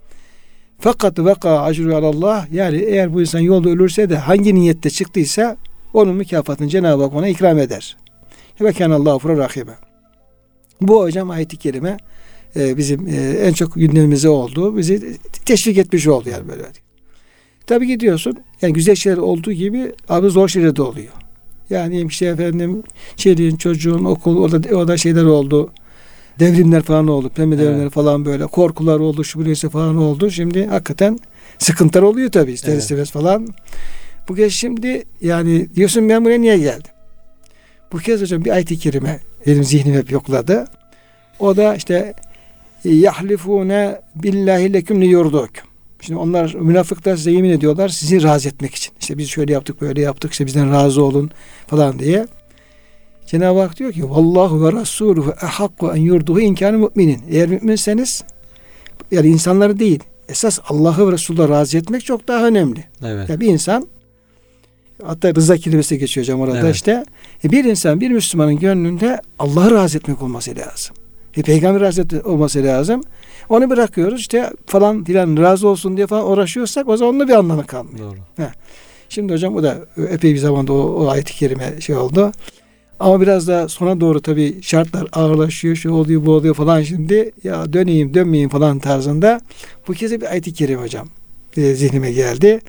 Fakat 0.79 1.19
vaka 1.19 1.61
acru 1.61 1.97
alallah 1.97 2.53
yani 2.53 2.77
eğer 2.77 3.15
bu 3.15 3.21
insan 3.21 3.41
yolda 3.41 3.69
ölürse 3.69 4.11
de 4.11 4.17
hangi 4.17 4.55
niyette 4.55 4.91
çıktıysa 4.91 5.57
onun 5.95 6.17
mükafatını 6.17 6.69
Cenab-ı 6.69 7.03
Hak 7.03 7.15
ona 7.15 7.29
ikram 7.29 7.59
eder. 7.59 7.97
Ve 8.61 8.73
kânallâhu 8.73 9.19
fura 9.19 9.37
rahibe. 9.37 9.71
Bu 10.81 11.03
hocam 11.03 11.31
ayet-i 11.31 11.57
kerime 11.57 11.97
e, 12.57 12.77
bizim 12.77 13.09
e, 13.09 13.17
en 13.17 13.53
çok 13.53 13.75
gündemimize 13.75 14.29
oldu. 14.29 14.77
Bizi 14.77 15.17
teşvik 15.45 15.79
etmiş 15.79 16.07
oldu 16.07 16.29
yani 16.29 16.49
böyle. 16.49 16.63
Tabi 17.67 17.87
gidiyorsun. 17.87 18.37
Yani 18.63 18.73
güzel 18.73 18.95
şeyler 18.95 19.19
olduğu 19.19 19.53
gibi 19.53 19.93
abi 20.09 20.29
zor 20.29 20.49
şeyler 20.49 20.77
de 20.77 20.83
oluyor. 20.83 21.13
Yani 21.71 22.03
işte 22.03 22.27
efendim 22.27 22.83
çeliğin, 23.17 23.57
çocuğun, 23.57 24.05
okul 24.05 24.39
orada, 24.39 24.77
orada 24.77 24.97
şeyler 24.97 25.25
oldu. 25.25 25.73
Devrimler 26.41 26.83
falan 26.83 27.09
oldu. 27.09 27.29
Pembe 27.29 27.55
Evet. 27.55 27.65
devrimler 27.67 27.91
falan 27.91 28.25
böyle. 28.25 28.47
Korkular 28.47 29.01
oldu. 29.01 29.25
Şu 29.25 29.39
burası 29.39 29.69
falan 29.69 29.97
oldu. 29.97 30.31
Şimdi 30.31 30.67
hakikaten 30.67 31.19
sıkıntılar 31.59 32.03
oluyor 32.03 32.31
tabii 32.33 32.53
ister 32.53 32.73
Evet. 32.73 32.83
istemez 32.83 33.11
falan. 33.11 33.49
Bu 34.29 34.35
kez 34.35 34.53
şimdi 34.53 35.05
yani 35.21 35.69
diyorsun 35.77 36.09
ben 36.09 36.25
buraya 36.25 36.39
niye 36.39 36.59
geldim? 36.59 36.91
Bu 37.93 37.99
kez 37.99 38.21
hocam 38.21 38.45
bir 38.45 38.51
ayet-i 38.51 38.79
kerime 38.79 39.21
benim 39.47 39.65
zihnim 39.65 39.95
hep 39.95 40.11
yokladı. 40.13 40.65
O 41.39 41.57
da 41.57 41.75
işte 41.75 42.15
yahlifune 42.85 44.01
billahi 44.15 44.73
leküm 44.73 45.01
liyurdukum. 45.03 45.71
Şimdi 46.01 46.21
onlar 46.21 46.55
münafıklar 46.55 47.17
size 47.17 47.31
yemin 47.31 47.51
ediyorlar 47.51 47.89
sizi 47.89 48.23
razı 48.23 48.49
etmek 48.49 48.75
için. 48.75 48.95
İşte 49.01 49.19
biz 49.19 49.29
şöyle 49.29 49.53
yaptık 49.53 49.81
böyle 49.81 50.01
yaptık 50.01 50.33
işte 50.33 50.47
bizden 50.47 50.73
razı 50.73 51.03
olun 51.03 51.31
falan 51.67 51.99
diye. 51.99 52.27
Cenab-ı 53.31 53.61
Hak 53.61 53.79
diyor 53.79 53.93
ki 53.93 54.11
Vallahu 54.11 54.65
ve 54.65 54.73
Rasuluhu 54.73 55.35
ehakku 55.43 55.93
en 55.95 56.01
yurduhu 56.01 56.41
inkâne 56.41 56.77
müminin. 56.77 57.23
Eğer 57.31 57.49
müminseniz 57.49 58.25
yani 59.11 59.29
insanları 59.29 59.79
değil 59.79 60.01
esas 60.29 60.59
Allah'ı 60.69 61.09
ve 61.09 61.13
Resulullah 61.13 61.49
razı 61.49 61.79
etmek 61.79 62.05
çok 62.05 62.29
daha 62.29 62.47
önemli. 62.47 62.85
Evet. 63.05 63.29
Ya 63.29 63.41
bir 63.41 63.47
insan 63.47 63.87
hatta 65.05 65.35
rıza 65.35 65.57
kelimesi 65.57 65.99
geçiyor 65.99 66.25
hocam 66.25 66.41
orada 66.41 66.59
Evet. 66.59 66.75
işte. 66.75 67.05
E 67.45 67.51
bir 67.51 67.65
insan 67.65 68.01
bir 68.01 68.11
Müslümanın 68.11 68.59
gönlünde 68.59 69.21
Allah'ı 69.39 69.71
razı 69.71 69.99
etmek 69.99 70.23
olması 70.23 70.51
lazım. 70.51 70.97
E 71.37 71.43
peygamber 71.43 71.81
razı 71.81 72.03
etmek 72.03 72.27
olması 72.27 72.65
lazım. 72.65 73.03
Onu 73.49 73.71
bırakıyoruz 73.71 74.21
işte 74.21 74.51
falan 74.67 75.05
filan 75.05 75.37
razı 75.37 75.69
olsun 75.69 75.97
diye 75.97 76.07
falan 76.07 76.31
uğraşıyorsak 76.31 76.89
o 76.89 76.97
zaman 76.97 77.15
onun 77.15 77.29
bir 77.29 77.35
anlamı 77.35 77.67
kalmıyor. 77.67 78.17
Doğru. 78.39 78.47
Şimdi 79.09 79.33
hocam 79.33 79.57
o 79.57 79.63
da 79.63 79.79
epey 80.11 80.35
bir 80.35 80.39
zamanda 80.39 80.73
o, 80.73 80.77
o 80.77 81.09
ayet-i 81.09 81.33
kerime 81.33 81.81
şey 81.81 81.97
oldu. 81.97 82.33
Ama 83.01 83.21
biraz 83.21 83.49
da 83.49 83.69
sona 83.69 84.01
doğru 84.01 84.21
tabii 84.21 84.63
şartlar 84.63 85.07
ağırlaşıyor, 85.13 85.77
şu 85.77 85.93
oluyor, 85.93 86.27
bu 86.27 86.33
oluyor 86.33 86.55
falan 86.55 86.83
şimdi. 86.83 87.31
Ya 87.45 87.73
döneyim, 87.73 88.15
dönmeyeyim 88.15 88.51
falan 88.51 88.79
tarzında. 88.79 89.41
Bu 89.89 89.93
kez 89.93 90.13
bir 90.13 90.31
ayet-i 90.31 90.53
kerime 90.53 90.83
hocam 90.83 91.09
e, 91.57 91.75
zihnime 91.75 92.13
geldi. 92.13 92.61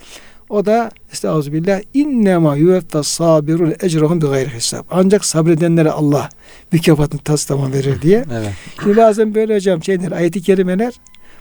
O 0.49 0.65
da 0.65 0.91
Estağfirullah 1.13 1.81
innema 1.93 2.55
yuveffes 2.55 3.07
sabirun 3.07 3.73
ecrahum 3.81 4.21
bi 4.21 4.25
gayri 4.25 4.49
hesap. 4.49 4.85
Ancak 4.91 5.25
sabredenlere 5.25 5.91
Allah 5.91 6.29
mükafatını 6.71 7.21
tas 7.21 7.45
tamam 7.45 7.73
verir 7.73 8.01
diye. 8.01 8.25
Evet. 8.33 8.53
Şimdi 8.83 8.97
bazen 8.97 9.35
böyle 9.35 9.55
hocam 9.55 9.83
şeyler 9.83 10.11
ayet-i 10.11 10.41
kerimeler 10.41 10.93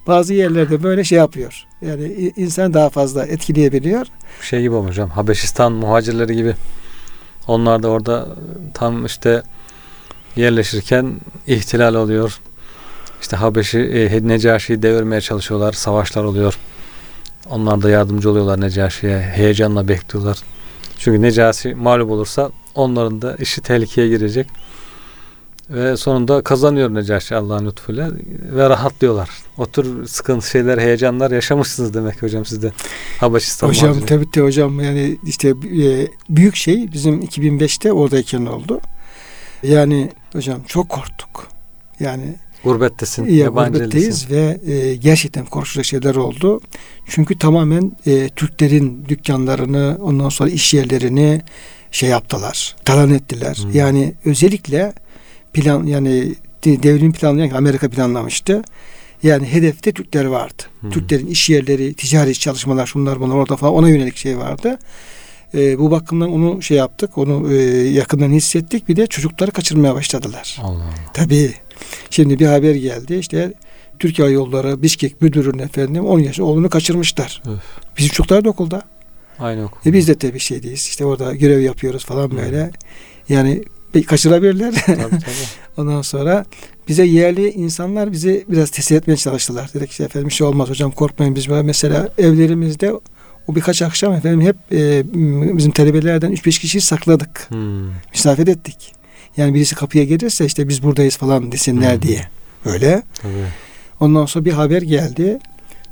bazı 0.06 0.34
yerlerde 0.34 0.82
böyle 0.82 1.04
şey 1.04 1.18
yapıyor. 1.18 1.66
Yani 1.82 2.32
insan 2.36 2.74
daha 2.74 2.90
fazla 2.90 3.26
etkileyebiliyor. 3.26 4.06
Şey 4.42 4.62
gibi 4.62 4.74
hocam. 4.74 5.10
Habeşistan 5.10 5.72
muhacirleri 5.72 6.36
gibi. 6.36 6.54
Onlar 7.46 7.82
da 7.82 7.88
orada 7.88 8.28
tam 8.74 9.06
işte 9.06 9.42
yerleşirken 10.36 11.20
ihtilal 11.46 11.94
oluyor. 11.94 12.40
İşte 13.20 13.36
Habeşi, 13.36 13.78
e, 13.78 14.28
Necaşi'yi 14.28 14.82
devirmeye 14.82 15.20
çalışıyorlar. 15.20 15.72
Savaşlar 15.72 16.24
oluyor. 16.24 16.58
Onlar 17.50 17.82
da 17.82 17.90
yardımcı 17.90 18.30
oluyorlar 18.30 18.60
Necaşi'ye. 18.60 19.20
Heyecanla 19.20 19.88
bekliyorlar. 19.88 20.38
Çünkü 20.98 21.22
Necaşi 21.22 21.74
mağlup 21.74 22.10
olursa 22.10 22.50
onların 22.74 23.22
da 23.22 23.36
işi 23.36 23.60
tehlikeye 23.60 24.08
girecek. 24.08 24.46
Ve 25.70 25.96
sonunda 25.96 26.42
kazanıyor 26.42 26.94
Necaşi 26.94 27.36
Allah'ın 27.36 27.66
lütfuyla 27.66 28.10
ve 28.52 28.68
rahatlıyorlar. 28.68 29.30
O 29.58 29.66
tür 29.66 30.06
sıkıntı 30.06 30.50
şeyler, 30.50 30.78
heyecanlar 30.78 31.30
yaşamışsınız 31.30 31.94
demek 31.94 32.22
hocam 32.22 32.44
siz 32.44 32.62
de. 32.62 32.72
Habeşistan 33.20 33.68
Hocam 33.68 33.88
muhaciri. 33.88 34.06
tabii 34.06 34.30
ki 34.30 34.40
hocam 34.40 34.80
yani 34.80 35.18
işte 35.26 35.48
e, 35.48 36.08
büyük 36.28 36.56
şey 36.56 36.92
bizim 36.92 37.20
2005'te 37.22 37.92
oradayken 37.92 38.46
oldu. 38.46 38.80
Yani 39.62 40.10
hocam 40.32 40.62
çok 40.66 40.88
korktuk. 40.88 41.48
Yani 42.00 42.36
Gurbettesin, 42.64 43.26
ya 43.26 43.48
gurbetteyiz 43.48 44.30
ve 44.30 44.60
e, 44.66 44.94
gerçekten 44.94 45.46
korkunç 45.46 45.86
şeyler 45.86 46.14
oldu. 46.14 46.60
Çünkü 47.06 47.38
tamamen 47.38 47.92
e, 48.06 48.28
Türklerin 48.28 49.04
dükkanlarını 49.08 49.98
ondan 50.00 50.28
sonra 50.28 50.50
iş 50.50 50.74
yerlerini 50.74 51.42
şey 51.90 52.08
yaptılar. 52.08 52.76
Talan 52.84 53.10
ettiler. 53.10 53.58
Hmm. 53.62 53.72
Yani 53.74 54.14
özellikle 54.24 54.92
plan 55.52 55.86
yani 55.86 56.34
de- 56.64 56.82
devrim 56.82 57.12
planlayan 57.12 57.50
Amerika 57.50 57.88
planlamıştı. 57.90 58.62
Yani 59.22 59.46
hedefte 59.46 59.92
Türkler 59.92 60.24
vardı. 60.24 60.62
Hmm. 60.80 60.90
Türklerin 60.90 61.26
iş 61.26 61.50
yerleri, 61.50 61.94
ticari 61.94 62.34
çalışmalar, 62.34 62.86
şunlar 62.86 63.20
bunlar 63.20 63.34
orada 63.34 63.56
falan 63.56 63.74
ona 63.74 63.88
yönelik 63.88 64.16
şey 64.16 64.38
vardı. 64.38 64.78
E, 65.54 65.78
bu 65.78 65.90
bakımdan 65.90 66.32
onu 66.32 66.62
şey 66.62 66.76
yaptık, 66.76 67.18
onu 67.18 67.52
e, 67.52 67.56
yakından 67.88 68.30
hissettik. 68.30 68.88
Bir 68.88 68.96
de 68.96 69.06
çocukları 69.06 69.50
kaçırmaya 69.50 69.94
başladılar. 69.94 70.58
Allah 70.62 70.70
Allah. 70.70 70.94
Tabii. 71.14 71.54
Şimdi 72.10 72.38
bir 72.38 72.46
haber 72.46 72.74
geldi. 72.74 73.14
İşte 73.14 73.52
Türkiye 73.98 74.28
Yolları 74.28 74.82
Bişkek 74.82 75.22
müdürünün 75.22 75.58
efendim 75.58 76.06
10 76.06 76.18
yaş 76.18 76.40
oğlunu 76.40 76.70
kaçırmışlar. 76.70 77.42
Öf. 77.46 77.60
Bizim 77.98 78.10
çocuklar 78.10 78.44
da 78.44 78.48
okulda. 78.48 78.82
Aynı 79.38 79.64
okul. 79.64 79.90
E 79.90 79.92
biz 79.92 80.08
de 80.08 80.14
tabii 80.14 80.40
şeydeyiz. 80.40 80.80
İşte 80.88 81.04
orada 81.04 81.34
görev 81.34 81.60
yapıyoruz 81.60 82.04
falan 82.04 82.30
Hı. 82.30 82.36
böyle. 82.36 82.70
Yani 83.28 83.50
be- 83.56 83.64
kaçırabilirler. 84.06 84.74
tabii 84.86 84.96
tabii. 84.96 85.20
Ondan 85.76 86.02
sonra 86.02 86.44
bize 86.88 87.04
yerli 87.04 87.50
insanlar 87.50 88.12
bizi 88.12 88.44
biraz 88.48 88.70
teselli 88.70 88.98
etmeye 88.98 89.16
çalıştılar. 89.16 89.70
Dedik 89.74 89.90
işte 89.90 90.04
efendim 90.04 90.28
bir 90.28 90.34
şey 90.34 90.46
olmaz 90.46 90.68
hocam 90.68 90.90
korkmayın 90.90 91.34
biz 91.34 91.48
böyle 91.48 91.62
mesela 91.62 92.08
evlerimizde 92.18 92.92
o 93.48 93.54
birkaç 93.54 93.82
akşam 93.82 94.12
efendim 94.12 94.40
hep 94.40 94.56
e, 94.72 95.02
bizim 95.58 95.72
talebelerden 95.72 96.32
3-5 96.32 96.60
kişiyi 96.60 96.80
sakladık. 96.80 97.46
Hmm. 97.48 97.88
Misafir 98.12 98.46
ettik. 98.46 98.92
Yani 99.36 99.54
birisi 99.54 99.74
kapıya 99.74 100.04
gelirse 100.04 100.46
işte 100.46 100.68
biz 100.68 100.82
buradayız 100.82 101.16
falan 101.16 101.52
desinler 101.52 101.96
Hı. 101.96 102.02
diye. 102.02 102.26
Öyle. 102.64 103.02
Tabii. 103.22 103.32
Ondan 104.00 104.26
sonra 104.26 104.44
bir 104.44 104.52
haber 104.52 104.82
geldi. 104.82 105.38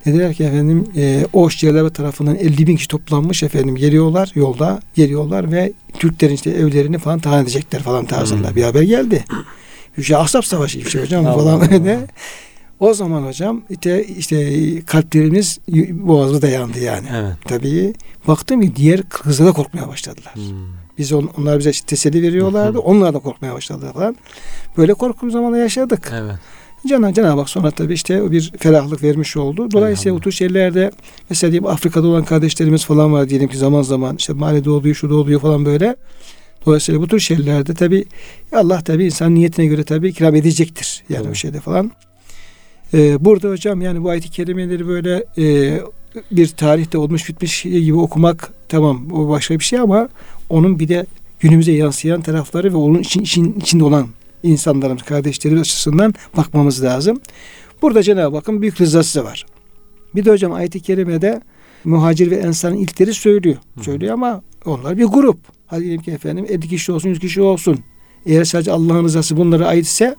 Dediler 0.04 0.34
ki 0.34 0.44
efendim 0.44 0.86
e, 0.96 1.26
Oğuz 1.32 1.56
Celebe 1.56 1.90
tarafından 1.92 2.36
50 2.36 2.66
bin 2.66 2.76
kişi 2.76 2.88
toplanmış 2.88 3.42
efendim 3.42 3.76
geliyorlar 3.76 4.32
yolda 4.34 4.80
geliyorlar 4.94 5.52
ve 5.52 5.72
Türklerin 5.98 6.34
işte 6.34 6.50
evlerini 6.50 6.98
falan 6.98 7.18
talan 7.18 7.42
edecekler 7.42 7.82
falan 7.82 8.04
tarzında 8.04 8.48
Hmm. 8.48 8.56
bir 8.56 8.62
haber 8.62 8.82
geldi. 8.82 9.24
Bir 9.98 10.02
şey 10.02 10.16
Ahzap 10.16 10.44
Savaşı 10.44 10.78
işte 10.78 11.02
hocam 11.02 11.26
Allah 11.26 11.34
falan 11.36 11.60
Allah. 11.60 11.74
öyle. 11.74 12.00
O 12.80 12.94
zaman 12.94 13.22
hocam 13.22 13.62
işte, 13.70 14.04
işte 14.04 14.62
kalplerimiz 14.86 15.58
boğazı 15.90 16.42
dayandı 16.42 16.78
yani. 16.80 17.06
Evet. 17.16 17.32
Tabii 17.44 17.94
baktım 18.28 18.60
ki 18.60 18.76
diğer 18.76 19.02
kızlara 19.02 19.52
korkmaya 19.52 19.88
başladılar. 19.88 20.34
Hmm. 20.34 20.44
Biz 20.98 21.12
on, 21.12 21.30
onlar 21.38 21.58
bize 21.58 21.72
teselli 21.72 22.22
veriyorlardı. 22.22 22.78
Onlar 22.78 23.14
da 23.14 23.18
korkmaya 23.18 23.54
başladılar 23.54 23.92
falan. 23.92 24.16
Böyle 24.76 24.94
korkulu 24.94 25.30
zamanla 25.30 25.58
yaşadık. 25.58 26.12
Evet. 26.14 26.34
Cenab- 26.88 27.14
Cenab-ı 27.14 27.40
Hak 27.40 27.48
sonra 27.48 27.70
tabii 27.70 27.94
işte 27.94 28.22
o 28.22 28.30
bir 28.30 28.52
ferahlık 28.58 29.02
vermiş 29.02 29.36
oldu. 29.36 29.70
Dolayısıyla 29.70 30.16
bu 30.16 30.20
tür 30.20 30.32
şeylerde 30.32 30.90
mesela 31.30 31.52
diyelim 31.52 31.68
Afrika'da 31.68 32.06
olan 32.06 32.24
kardeşlerimiz 32.24 32.84
falan 32.84 33.12
var 33.12 33.28
diyelim 33.28 33.48
ki 33.48 33.56
zaman 33.56 33.82
zaman 33.82 34.16
işte 34.16 34.32
mahallede 34.32 34.70
oluyor, 34.70 34.94
şurada 34.94 35.14
oluyor 35.14 35.40
falan 35.40 35.64
böyle. 35.64 35.96
Dolayısıyla 36.66 37.00
bu 37.00 37.08
tür 37.08 37.20
şeylerde 37.20 37.74
tabii 37.74 38.04
Allah 38.52 38.80
tabii 38.80 39.04
insan 39.04 39.34
niyetine 39.34 39.66
göre 39.66 39.84
tabii 39.84 40.08
ikram 40.08 40.34
edecektir. 40.34 41.02
Yani 41.08 41.22
Tabii. 41.22 41.32
o 41.32 41.34
şeyde 41.34 41.60
falan. 41.60 41.92
Ee, 42.94 43.24
burada 43.24 43.48
hocam 43.48 43.80
yani 43.82 44.04
bu 44.04 44.10
ayet-i 44.10 44.30
kerimeleri 44.30 44.88
böyle 44.88 45.24
e, 45.38 45.80
bir 46.30 46.46
tarihte 46.48 46.98
olmuş 46.98 47.28
bitmiş 47.28 47.62
gibi 47.62 47.94
okumak 47.96 48.52
tamam 48.68 49.12
o 49.12 49.28
başka 49.28 49.58
bir 49.58 49.64
şey 49.64 49.78
ama 49.78 50.08
onun 50.48 50.78
bir 50.78 50.88
de 50.88 51.06
günümüze 51.40 51.72
yansıyan 51.72 52.20
tarafları 52.20 52.72
ve 52.72 52.76
onun 52.76 52.98
için, 52.98 53.20
için 53.20 53.54
içinde 53.60 53.84
olan 53.84 54.08
insanlarımız, 54.42 55.02
kardeşlerimiz 55.02 55.60
açısından 55.60 56.14
bakmamız 56.36 56.84
lazım. 56.84 57.20
Burada 57.82 58.02
Cenab-ı 58.02 58.36
Hakk'ın 58.36 58.62
büyük 58.62 58.80
rızası 58.80 59.24
var. 59.24 59.46
Bir 60.14 60.24
de 60.24 60.30
hocam 60.30 60.52
ayet-i 60.52 60.80
kerimede 60.80 61.40
muhacir 61.84 62.30
ve 62.30 62.36
ensarın 62.36 62.76
ilkleri 62.76 63.14
söylüyor. 63.14 63.56
Hı. 63.78 63.84
Söylüyor 63.84 64.14
ama 64.14 64.42
onlar 64.64 64.98
bir 64.98 65.04
grup. 65.04 65.38
Hadi 65.66 65.82
diyelim 65.84 66.02
ki 66.02 66.10
efendim 66.10 66.46
50 66.48 66.68
kişi 66.68 66.92
olsun 66.92 67.08
100 67.08 67.18
kişi 67.20 67.42
olsun. 67.42 67.78
Eğer 68.26 68.44
sadece 68.44 68.72
Allah'ın 68.72 69.04
rızası 69.04 69.36
bunlara 69.36 69.66
ait 69.66 69.86
ise 69.86 70.16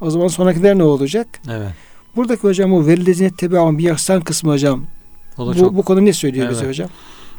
o 0.00 0.10
zaman 0.10 0.28
sonrakiler 0.28 0.78
ne 0.78 0.82
olacak? 0.82 1.26
Evet. 1.50 1.70
Buradaki 2.16 2.42
hocam 2.42 2.72
o 2.72 2.86
velilezine 2.86 3.30
tebe'un 3.30 3.78
bir 3.78 3.84
yaksan 3.84 4.20
kısmı 4.20 4.52
hocam. 4.52 4.84
O 5.38 5.46
da 5.46 5.50
Bu, 5.50 5.58
çok 5.58 5.76
bu 5.76 5.82
konu 5.82 6.04
ne 6.04 6.12
söylüyor 6.12 6.46
Evet. 6.46 6.56
bize 6.56 6.68
hocam? 6.68 6.88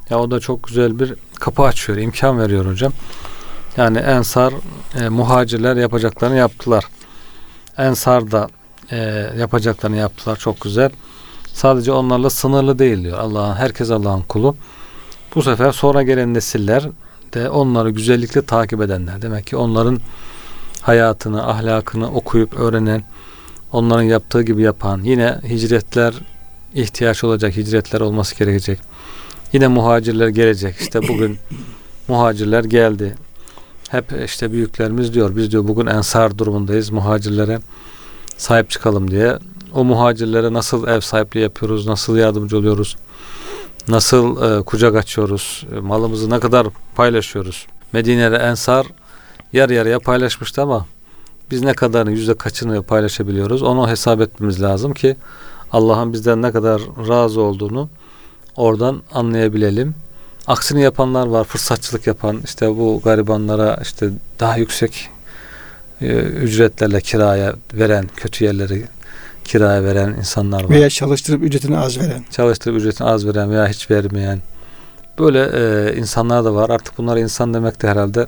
ya 0.10 0.20
o 0.20 0.32
da 0.32 0.40
çok 0.40 0.64
güzel 0.64 1.00
bir 1.00 1.14
kapı 1.36 1.64
açıyor, 1.64 1.98
imkan 1.98 2.40
veriyor 2.40 2.66
hocam. 2.66 2.94
Yani 3.78 3.98
ensar 3.98 4.54
e, 5.00 5.10
muhacirler 5.10 5.76
yapacaklarını 5.76 6.38
yaptılar. 6.38 6.86
Ensar 7.78 8.32
da 8.32 8.50
e, 8.92 8.98
yapacaklarını 9.40 9.98
yaptılar. 9.98 10.36
Çok 10.36 10.62
güzel. 10.62 10.90
Sadece 11.54 11.92
onlarla 11.92 12.30
sınırlı 12.30 12.80
değil 12.80 13.04
diyor. 13.04 13.20
Allah'ın 13.20 13.56
herkes 13.56 13.92
Allah'ın 13.92 14.22
kulu. 14.22 14.56
Bu 15.36 15.44
sefer 15.44 15.72
sonra 15.72 16.04
gelen 16.04 16.34
nesiller 16.34 16.90
de 17.34 17.50
onları 17.50 17.90
güzellikle 17.90 18.42
takip 18.42 18.82
edenler. 18.82 19.22
Demek 19.22 19.48
ki 19.48 19.58
onların 19.58 20.00
hayatını, 20.82 21.48
ahlakını 21.48 22.14
okuyup 22.14 22.60
öğrenen, 22.60 23.04
onların 23.72 24.04
yaptığı 24.04 24.42
gibi 24.42 24.62
yapan, 24.62 25.02
yine 25.04 25.40
hicretler 25.50 26.14
ihtiyaç 26.74 27.24
olacak, 27.24 27.58
hicretler 27.58 28.02
olması 28.02 28.36
gerekecek. 28.36 28.80
Yine 29.54 29.68
muhacirler 29.68 30.28
gelecek. 30.28 30.76
İşte 30.80 31.08
bugün 31.08 31.38
muhacirler 32.08 32.64
geldi. 32.64 33.16
Hep 33.92 34.06
işte 34.26 34.52
büyüklerimiz 34.52 35.14
diyor 35.14 35.36
biz 35.36 35.52
diyor 35.52 35.68
bugün 35.68 35.86
ensar 35.86 36.38
durumundayız. 36.38 36.90
Muhacirlere 36.90 37.60
sahip 38.38 38.70
çıkalım 38.70 39.12
diye. 39.12 39.38
O 39.74 39.84
muhacirlere 39.84 40.54
nasıl 40.54 40.88
ev 40.88 41.00
sahipliği 41.00 41.40
yapıyoruz, 41.40 41.88
nasıl 41.88 42.18
yardımcı 42.18 42.58
oluyoruz, 42.58 42.98
nasıl 43.88 44.42
e, 44.60 44.64
kucak 44.64 44.96
açıyoruz, 44.96 45.66
e, 45.76 45.80
malımızı 45.80 46.30
ne 46.30 46.40
kadar 46.40 46.68
paylaşıyoruz. 46.96 47.68
Medine'de 47.94 48.36
ensar 48.36 48.88
yarı 49.54 49.74
yarıya 49.74 50.00
paylaşmıştı 50.00 50.62
ama 50.62 50.86
biz 51.52 51.62
ne 51.62 51.74
kadarını, 51.74 52.12
yüzde 52.12 52.34
kaçını 52.34 52.84
paylaşabiliyoruz 52.84 53.64
onu 53.64 53.90
hesap 53.90 54.22
etmemiz 54.22 54.62
lazım 54.62 54.94
ki 54.94 55.16
Allah'ın 55.72 56.14
bizden 56.14 56.42
ne 56.42 56.52
kadar 56.52 56.82
razı 57.08 57.42
olduğunu 57.42 57.90
oradan 58.56 59.02
anlayabilelim. 59.14 59.96
Aksini 60.48 60.82
yapanlar 60.82 61.28
var, 61.28 61.44
fırsatçılık 61.44 62.08
yapan, 62.08 62.42
işte 62.46 62.68
bu 62.68 63.02
garibanlara 63.04 63.80
işte 63.82 64.10
daha 64.40 64.58
yüksek 64.58 65.10
e, 66.02 66.06
ücretlerle 66.20 67.02
kiraya 67.02 67.56
veren, 67.74 68.10
kötü 68.16 68.46
yerleri 68.46 68.86
kiraya 69.44 69.84
veren 69.84 70.10
insanlar 70.14 70.64
var. 70.64 70.70
Veya 70.70 70.90
çalıştırıp 70.90 71.44
ücretini 71.44 71.80
az 71.80 72.00
veren. 72.00 72.26
Çalıştırıp 72.32 72.78
ücretini 72.78 73.08
az 73.08 73.28
veren 73.28 73.52
veya 73.52 73.68
hiç 73.68 73.92
vermeyen. 73.92 74.42
Böyle 75.20 75.50
e, 75.54 75.96
insanlar 75.98 76.46
da 76.46 76.56
var. 76.56 76.70
Artık 76.70 76.98
bunlara 76.98 77.20
insan 77.20 77.54
demek 77.54 77.82
de 77.82 77.88
herhalde 77.88 78.26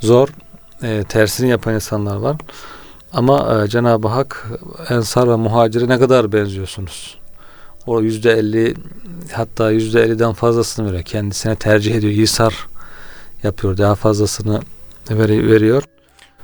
zor. 0.00 0.28
E, 0.82 1.04
tersini 1.08 1.50
yapan 1.50 1.74
insanlar 1.74 2.16
var. 2.16 2.36
Ama 3.12 3.64
e, 3.64 3.68
Cenab-ı 3.68 4.08
Hak 4.08 4.46
Ensar 4.90 5.28
ve 5.28 5.36
Muhacir'e 5.36 5.88
ne 5.88 5.98
kadar 5.98 6.32
benziyorsunuz? 6.32 7.18
O 7.86 8.00
yüzde 8.00 8.32
elli 8.32 8.74
hatta 9.32 9.70
yüzde 9.70 10.02
elliden 10.02 10.32
fazlasını 10.32 10.86
veriyor. 10.86 11.02
Kendisine 11.02 11.56
tercih 11.56 11.94
ediyor. 11.94 12.12
İsar 12.12 12.54
yapıyor. 13.42 13.78
Daha 13.78 13.94
fazlasını 13.94 14.60
veri- 15.10 15.50
veriyor. 15.50 15.82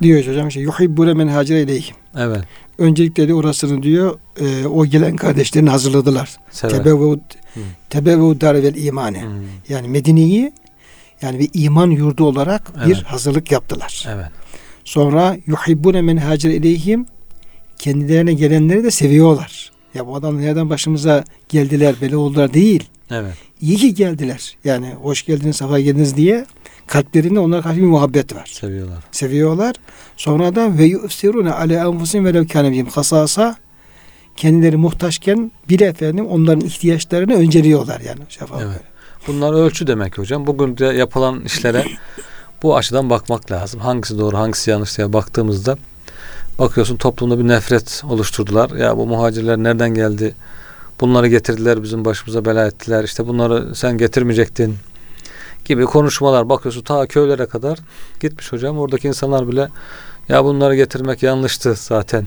Diyor 0.02 0.26
hocam 0.26 0.48
işte 0.48 0.60
yuhibbune 0.60 1.14
men 1.14 1.28
hacire 1.28 1.62
ileyhim. 1.62 1.96
Evet. 2.18 2.40
Öncelikle 2.78 3.28
de 3.28 3.34
orasını 3.34 3.82
diyor 3.82 4.18
e, 4.40 4.66
o 4.66 4.86
gelen 4.86 5.16
kardeşlerini 5.16 5.70
hazırladılar. 5.70 6.36
Tebevu 6.52 7.20
tebevu 7.90 8.40
dar 8.40 8.54
vel 8.62 8.74
imane. 8.74 9.22
Hmm, 9.22 9.30
Yani 9.68 9.88
Medine'yi 9.88 10.52
yani 11.22 11.38
bir 11.38 11.50
iman 11.54 11.90
yurdu 11.90 12.24
olarak 12.24 12.86
bir 12.86 12.94
Evet. 12.94 13.02
hazırlık 13.04 13.52
yaptılar. 13.52 14.06
Evet. 14.08 14.26
Sonra 14.84 15.36
yuhibbune 15.46 16.02
men 16.02 16.16
hacire 16.16 16.54
ileyhim 16.54 17.06
kendilerine 17.78 18.32
gelenleri 18.32 18.84
de 18.84 18.90
seviyorlar. 18.90 19.69
Ya 19.94 20.06
bu 20.06 20.16
adam 20.16 20.40
nereden 20.40 20.70
başımıza 20.70 21.24
geldiler, 21.48 21.94
böyle 22.00 22.16
oldular 22.16 22.54
değil. 22.54 22.88
Evet. 23.10 23.34
İyi 23.60 23.76
ki 23.76 23.94
geldiler. 23.94 24.56
Yani 24.64 24.94
hoş 25.02 25.26
geldiniz, 25.26 25.56
safa 25.56 25.80
geldiniz 25.80 26.16
diye 26.16 26.46
kalplerinde 26.86 27.40
onlara 27.40 27.62
karşı 27.62 27.80
bir 27.80 27.86
muhabbet 27.86 28.34
var. 28.34 28.50
Seviyorlar. 28.52 29.04
Seviyorlar. 29.12 29.76
Sonra 30.16 30.54
da 30.54 30.78
ve 30.78 30.84
yusirune 30.84 31.52
ale 31.52 31.74
enfusin 31.74 32.24
ve 32.24 32.34
lev 32.34 32.46
kâne 32.46 32.70
bihim 32.72 32.86
hasasa 32.86 33.56
kendileri 34.36 34.76
muhtaçken 34.76 35.52
bile 35.68 35.84
efendim 35.84 36.26
onların 36.26 36.60
ihtiyaçlarını 36.66 37.34
önceliyorlar 37.34 38.00
yani. 38.00 38.20
Şeffaf 38.28 38.62
Evet. 38.62 38.80
Bunlar 39.26 39.52
ölçü 39.52 39.86
demek 39.86 40.18
hocam. 40.18 40.46
Bugün 40.46 40.76
de 40.78 40.84
yapılan 40.84 41.40
işlere 41.44 41.84
bu 42.62 42.76
açıdan 42.76 43.10
bakmak 43.10 43.50
lazım. 43.50 43.80
Hangisi 43.80 44.18
doğru, 44.18 44.38
hangisi 44.38 44.70
yanlış 44.70 44.98
diye 44.98 45.12
baktığımızda 45.12 45.78
bakıyorsun 46.60 46.96
toplumda 46.96 47.38
bir 47.38 47.48
nefret 47.48 48.02
oluşturdular. 48.08 48.70
Ya 48.70 48.96
bu 48.96 49.06
muhacirler 49.06 49.58
nereden 49.58 49.94
geldi? 49.94 50.34
Bunları 51.00 51.28
getirdiler 51.28 51.82
bizim 51.82 52.04
başımıza 52.04 52.44
bela 52.44 52.66
ettiler. 52.66 53.04
İşte 53.04 53.26
bunları 53.26 53.74
sen 53.74 53.98
getirmeyecektin 53.98 54.76
gibi 55.64 55.84
konuşmalar 55.84 56.48
bakıyorsun 56.48 56.82
ta 56.82 57.06
köylere 57.06 57.46
kadar 57.46 57.78
gitmiş 58.20 58.52
hocam. 58.52 58.78
Oradaki 58.78 59.08
insanlar 59.08 59.48
bile 59.48 59.68
ya 60.28 60.44
bunları 60.44 60.76
getirmek 60.76 61.22
yanlıştı 61.22 61.74
zaten 61.74 62.26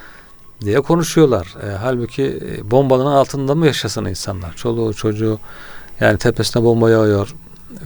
diye 0.60 0.80
konuşuyorlar. 0.80 1.54
E, 1.66 1.70
halbuki 1.70 2.24
e, 2.24 2.70
bombanın 2.70 3.06
altında 3.06 3.54
mı 3.54 3.66
yaşasın 3.66 4.04
insanlar? 4.04 4.54
Çoluğu 4.54 4.94
çocuğu 4.94 5.38
yani 6.00 6.18
tepesine 6.18 6.62
bomba 6.62 6.90
yağıyor 6.90 7.34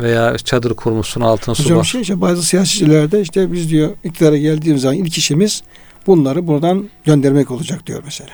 veya 0.00 0.36
çadır 0.38 0.74
kurmuşsun 0.74 1.20
altına 1.20 1.54
su 1.54 1.64
Hocam 1.64 1.84
şey 1.84 2.00
işte 2.00 2.20
bazı 2.20 2.42
siyasetçilerde 2.42 3.20
işte 3.20 3.52
biz 3.52 3.70
diyor 3.70 3.90
iktidara 4.04 4.36
geldiğimiz 4.36 4.82
zaman 4.82 4.96
ilk 4.96 5.18
işimiz 5.18 5.62
bunları 6.06 6.46
buradan 6.46 6.88
göndermek 7.04 7.50
olacak 7.50 7.86
diyor 7.86 8.02
mesela. 8.04 8.30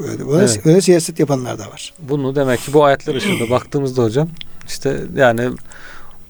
Böyle, 0.00 0.26
böyle, 0.28 0.38
Evet. 0.44 0.60
böyle 0.64 0.80
siyaset 0.80 1.18
yapanlar 1.20 1.58
da 1.58 1.62
var. 1.66 1.94
Bunu 2.08 2.36
demek 2.36 2.60
ki 2.60 2.72
bu 2.72 2.84
ayetler 2.84 3.14
ışığında 3.14 3.50
baktığımızda 3.50 4.02
hocam 4.02 4.28
işte 4.66 5.00
yani 5.16 5.50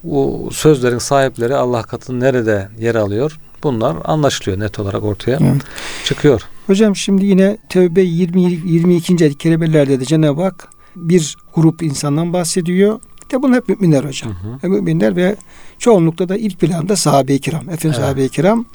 bu 0.03 0.49
sözlerin 0.53 0.97
sahipleri 0.97 1.55
Allah 1.55 1.83
katında 1.83 2.25
nerede 2.25 2.69
yer 2.79 2.95
alıyor? 2.95 3.39
Bunlar 3.63 3.95
anlaşılıyor 4.05 4.59
net 4.59 4.79
olarak 4.79 5.03
ortaya 5.03 5.39
Evet. 5.41 5.61
çıkıyor. 6.05 6.41
Hocam 6.67 6.95
şimdi 6.95 7.25
yine 7.25 7.57
Tevbe 7.69 8.01
20 8.01 8.41
22. 8.41 9.23
ayet 9.23 9.37
kelimelerde 9.37 9.99
de 9.99 10.05
Cenab-ı 10.05 10.41
Hak 10.41 10.67
bir 10.95 11.37
grup 11.55 11.83
insandan 11.83 12.33
bahsediyor. 12.33 12.99
De 13.33 13.41
bunlar 13.43 13.57
hep 13.57 13.69
müminler 13.69 14.03
Hı 14.03 14.07
hocam. 14.07 14.31
hı. 14.31 14.53
Hep 14.61 14.69
müminler 14.71 15.15
ve 15.15 15.35
çoğunlukta 15.79 16.29
da 16.29 16.37
ilk 16.37 16.59
planda 16.59 16.95
sahabe-i 16.95 17.39
kiram. 17.39 17.61
Efendim 17.69 17.79
Evet. 17.83 17.95
sahabe-i 17.95 18.29
kiram. 18.29 18.65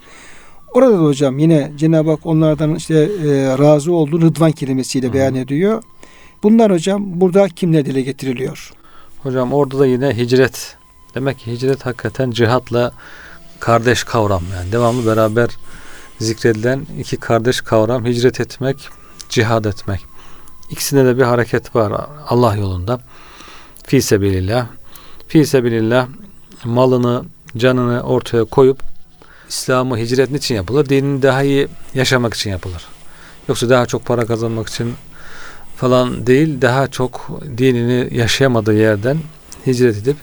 Orada 0.74 0.92
da 0.92 1.02
hocam 1.02 1.38
yine 1.38 1.72
Cenab-ı 1.76 2.10
Hak 2.10 2.26
onlardan 2.26 2.74
işte 2.74 2.94
e, 2.94 3.58
razı 3.58 3.92
olduğu 3.92 4.20
rıdvan 4.20 4.52
kelimesiyle 4.52 5.06
Hı 5.06 5.10
hı. 5.10 5.14
beyan 5.14 5.34
ediyor. 5.34 5.82
Bunlar 6.42 6.72
hocam 6.72 7.02
burada 7.20 7.48
kimle 7.48 7.86
dile 7.86 8.00
getiriliyor? 8.02 8.72
Hocam 9.22 9.52
orada 9.52 9.78
da 9.78 9.86
yine 9.86 10.16
hicret. 10.16 10.76
Demek 11.14 11.38
ki 11.38 11.52
hicret 11.52 11.86
hakikaten 11.86 12.30
cihatla 12.30 12.92
kardeş 13.60 14.04
kavram 14.04 14.42
yani 14.56 14.72
devamlı 14.72 15.06
beraber 15.06 15.48
zikredilen 16.18 16.86
iki 17.00 17.16
kardeş 17.16 17.60
kavram 17.60 18.04
hicret 18.06 18.40
etmek, 18.40 18.88
cihad 19.28 19.64
etmek. 19.64 20.00
İkisinde 20.70 21.04
de 21.04 21.16
bir 21.18 21.22
hareket 21.22 21.76
var 21.76 21.92
Allah 22.28 22.56
yolunda. 22.56 23.00
Fi 23.88 24.02
sebilillah. 24.02 24.66
Fi 25.28 25.46
sebilillah 25.46 26.08
malını, 26.64 27.24
canını 27.56 28.02
ortaya 28.02 28.44
koyup 28.44 28.82
İslam'ı 29.48 29.98
hicret 29.98 30.32
için 30.32 30.54
yapılır? 30.54 30.88
Dinini 30.88 31.22
daha 31.22 31.42
iyi 31.42 31.68
yaşamak 31.94 32.34
için 32.34 32.50
yapılır. 32.50 32.86
Yoksa 33.48 33.68
daha 33.68 33.86
çok 33.86 34.06
para 34.06 34.26
kazanmak 34.26 34.68
için 34.68 34.94
falan 35.76 36.26
değil, 36.26 36.62
daha 36.62 36.88
çok 36.88 37.28
dinini 37.58 38.16
yaşayamadığı 38.16 38.74
yerden 38.74 39.18
hicret 39.66 39.96
edip 39.96 40.16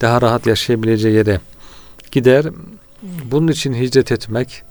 daha 0.00 0.22
rahat 0.22 0.46
yaşayabileceği 0.46 1.14
yere 1.14 1.40
gider. 2.12 2.46
Bunun 3.02 3.48
için 3.48 3.74
hicret 3.74 4.12
etmek, 4.12 4.62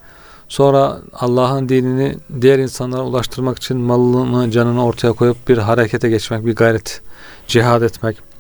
Sonra 0.47 0.97
Allah'ın 1.13 1.69
dinini 1.69 2.15
diğer 2.41 2.59
insanlara 2.59 3.01
ulaştırmak 3.01 3.57
için 3.57 3.77
malını, 3.77 4.51
canını 4.51 4.85
ortaya 4.85 5.13
koyup 5.13 5.49
bir 5.49 5.57
harekete 5.57 6.09
geçmek, 6.09 6.45
bir 6.45 6.55
gayret, 6.55 7.01
cihad 7.47 7.81
etmek. 7.81 8.34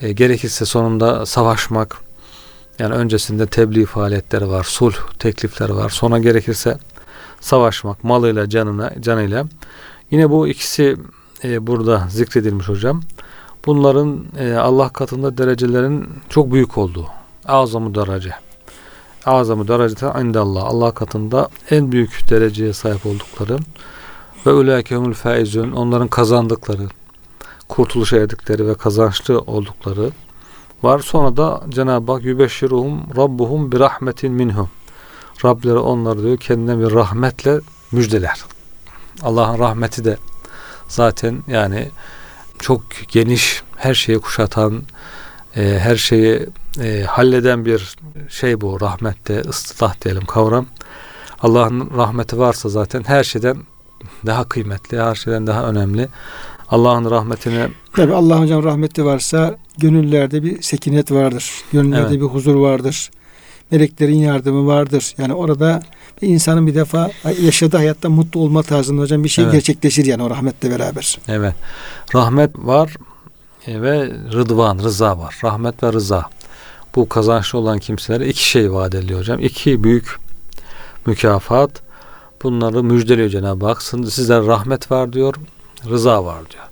E, 0.00 0.12
gerekirse 0.12 0.64
sonunda 0.64 1.26
savaşmak. 1.26 1.96
Yani 2.78 2.94
öncesinde 2.94 3.46
tebliğ 3.46 3.86
faaliyetleri 3.86 4.48
var, 4.48 4.64
sulh 4.64 4.94
teklifleri 5.18 5.76
var. 5.76 5.90
Sonra 5.90 6.18
gerekirse 6.18 6.78
savaşmak 7.40 8.04
malıyla, 8.04 8.48
canına, 8.48 8.92
canıyla. 9.00 9.44
Yine 10.10 10.30
bu 10.30 10.48
ikisi 10.48 10.96
e, 11.44 11.66
burada 11.66 12.06
zikredilmiş 12.10 12.68
hocam. 12.68 13.02
Bunların 13.66 14.24
e, 14.38 14.54
Allah 14.54 14.88
katında 14.88 15.38
derecelerin 15.38 16.08
çok 16.28 16.52
büyük 16.52 16.78
olduğu. 16.78 17.06
Azamı 17.44 17.94
derece. 17.94 18.30
Azamı 19.26 19.68
derecete 19.68 20.12
indallah. 20.20 20.64
Allah 20.64 20.90
katında 20.90 21.48
en 21.70 21.92
büyük 21.92 22.30
dereceye 22.30 22.72
sahip 22.72 23.06
oldukları 23.06 23.58
ve 24.46 24.52
ulaikehumul 24.52 25.12
faizun 25.12 25.72
onların 25.72 26.08
kazandıkları, 26.08 26.82
kurtuluşa 27.68 28.16
erdikleri 28.16 28.66
ve 28.66 28.74
kazançlı 28.74 29.38
oldukları 29.38 30.10
var. 30.82 30.98
Sonra 30.98 31.36
da 31.36 31.62
Cenab-ı 31.68 32.12
Hak 32.12 32.24
yübeşşiruhum 32.24 33.02
rabbuhum 33.16 33.72
bir 33.72 33.80
rahmetin 33.80 34.32
minhum. 34.32 34.70
Rableri 35.44 35.78
onları 35.78 36.22
diyor 36.22 36.36
kendine 36.36 36.78
bir 36.78 36.94
rahmetle 36.94 37.60
müjdeler. 37.92 38.44
Allah'ın 39.22 39.58
rahmeti 39.58 40.04
de 40.04 40.16
zaten 40.88 41.42
yani 41.46 41.88
çok 42.58 42.82
geniş, 43.08 43.62
her 43.76 43.94
şeyi 43.94 44.18
kuşatan, 44.18 44.82
e, 45.56 45.78
her 45.78 45.96
şeyi 45.96 46.46
e, 46.80 47.02
halleden 47.02 47.64
bir 47.64 47.96
şey 48.28 48.60
bu 48.60 48.80
rahmette, 48.80 49.40
ıslah 49.40 50.04
diyelim 50.04 50.24
kavram. 50.24 50.66
Allah'ın 51.42 51.90
rahmeti 51.96 52.38
varsa 52.38 52.68
zaten 52.68 53.02
her 53.06 53.24
şeyden 53.24 53.56
daha 54.26 54.48
kıymetli, 54.48 55.00
her 55.00 55.14
şeyden 55.14 55.46
daha 55.46 55.64
önemli. 55.64 56.08
Allah'ın 56.70 57.10
rahmetine 57.10 57.68
Tabi 57.96 58.14
Allah 58.14 58.40
hocam 58.40 58.64
rahmeti 58.64 59.04
varsa 59.04 59.56
gönüllerde 59.78 60.42
bir 60.42 60.62
sekinet 60.62 61.12
vardır. 61.12 61.52
Gönüllerde 61.72 62.08
evet. 62.10 62.20
bir 62.20 62.26
huzur 62.26 62.54
vardır. 62.54 63.10
Meleklerin 63.70 64.18
yardımı 64.18 64.66
vardır. 64.66 65.14
Yani 65.18 65.34
orada 65.34 65.82
bir 66.22 66.28
insanın 66.28 66.66
bir 66.66 66.74
defa 66.74 67.10
yaşadığı 67.42 67.76
hayatta 67.76 68.08
mutlu 68.08 68.40
olma 68.40 68.62
tarzında 68.62 69.02
hocam 69.02 69.24
bir 69.24 69.28
şey 69.28 69.44
evet. 69.44 69.52
gerçekleşir 69.52 70.04
yani 70.04 70.22
o 70.22 70.30
rahmetle 70.30 70.70
beraber. 70.70 71.18
Evet. 71.28 71.54
Rahmet 72.14 72.50
var 72.58 72.96
e, 73.66 73.82
ve 73.82 74.06
rıdvan, 74.32 74.78
rıza 74.78 75.18
var. 75.18 75.38
Rahmet 75.44 75.82
ve 75.82 75.92
rıza. 75.92 76.24
Bu 76.96 77.08
kazançlı 77.08 77.58
olan 77.58 77.78
kimselere 77.78 78.28
iki 78.28 78.48
şey 78.48 78.72
vaat 78.72 78.94
ediliyor 78.94 79.20
hocam. 79.20 79.40
İki 79.40 79.84
büyük 79.84 80.16
mükafat. 81.06 81.70
Bunları 82.42 82.82
müjdeliyor 82.82 83.28
Cenab-ı 83.28 83.66
Hak. 83.66 83.82
Sizlere 83.82 84.46
rahmet 84.46 84.90
var 84.90 85.12
diyor, 85.12 85.34
rıza 85.84 86.24
var 86.24 86.50
diyor. 86.50 86.64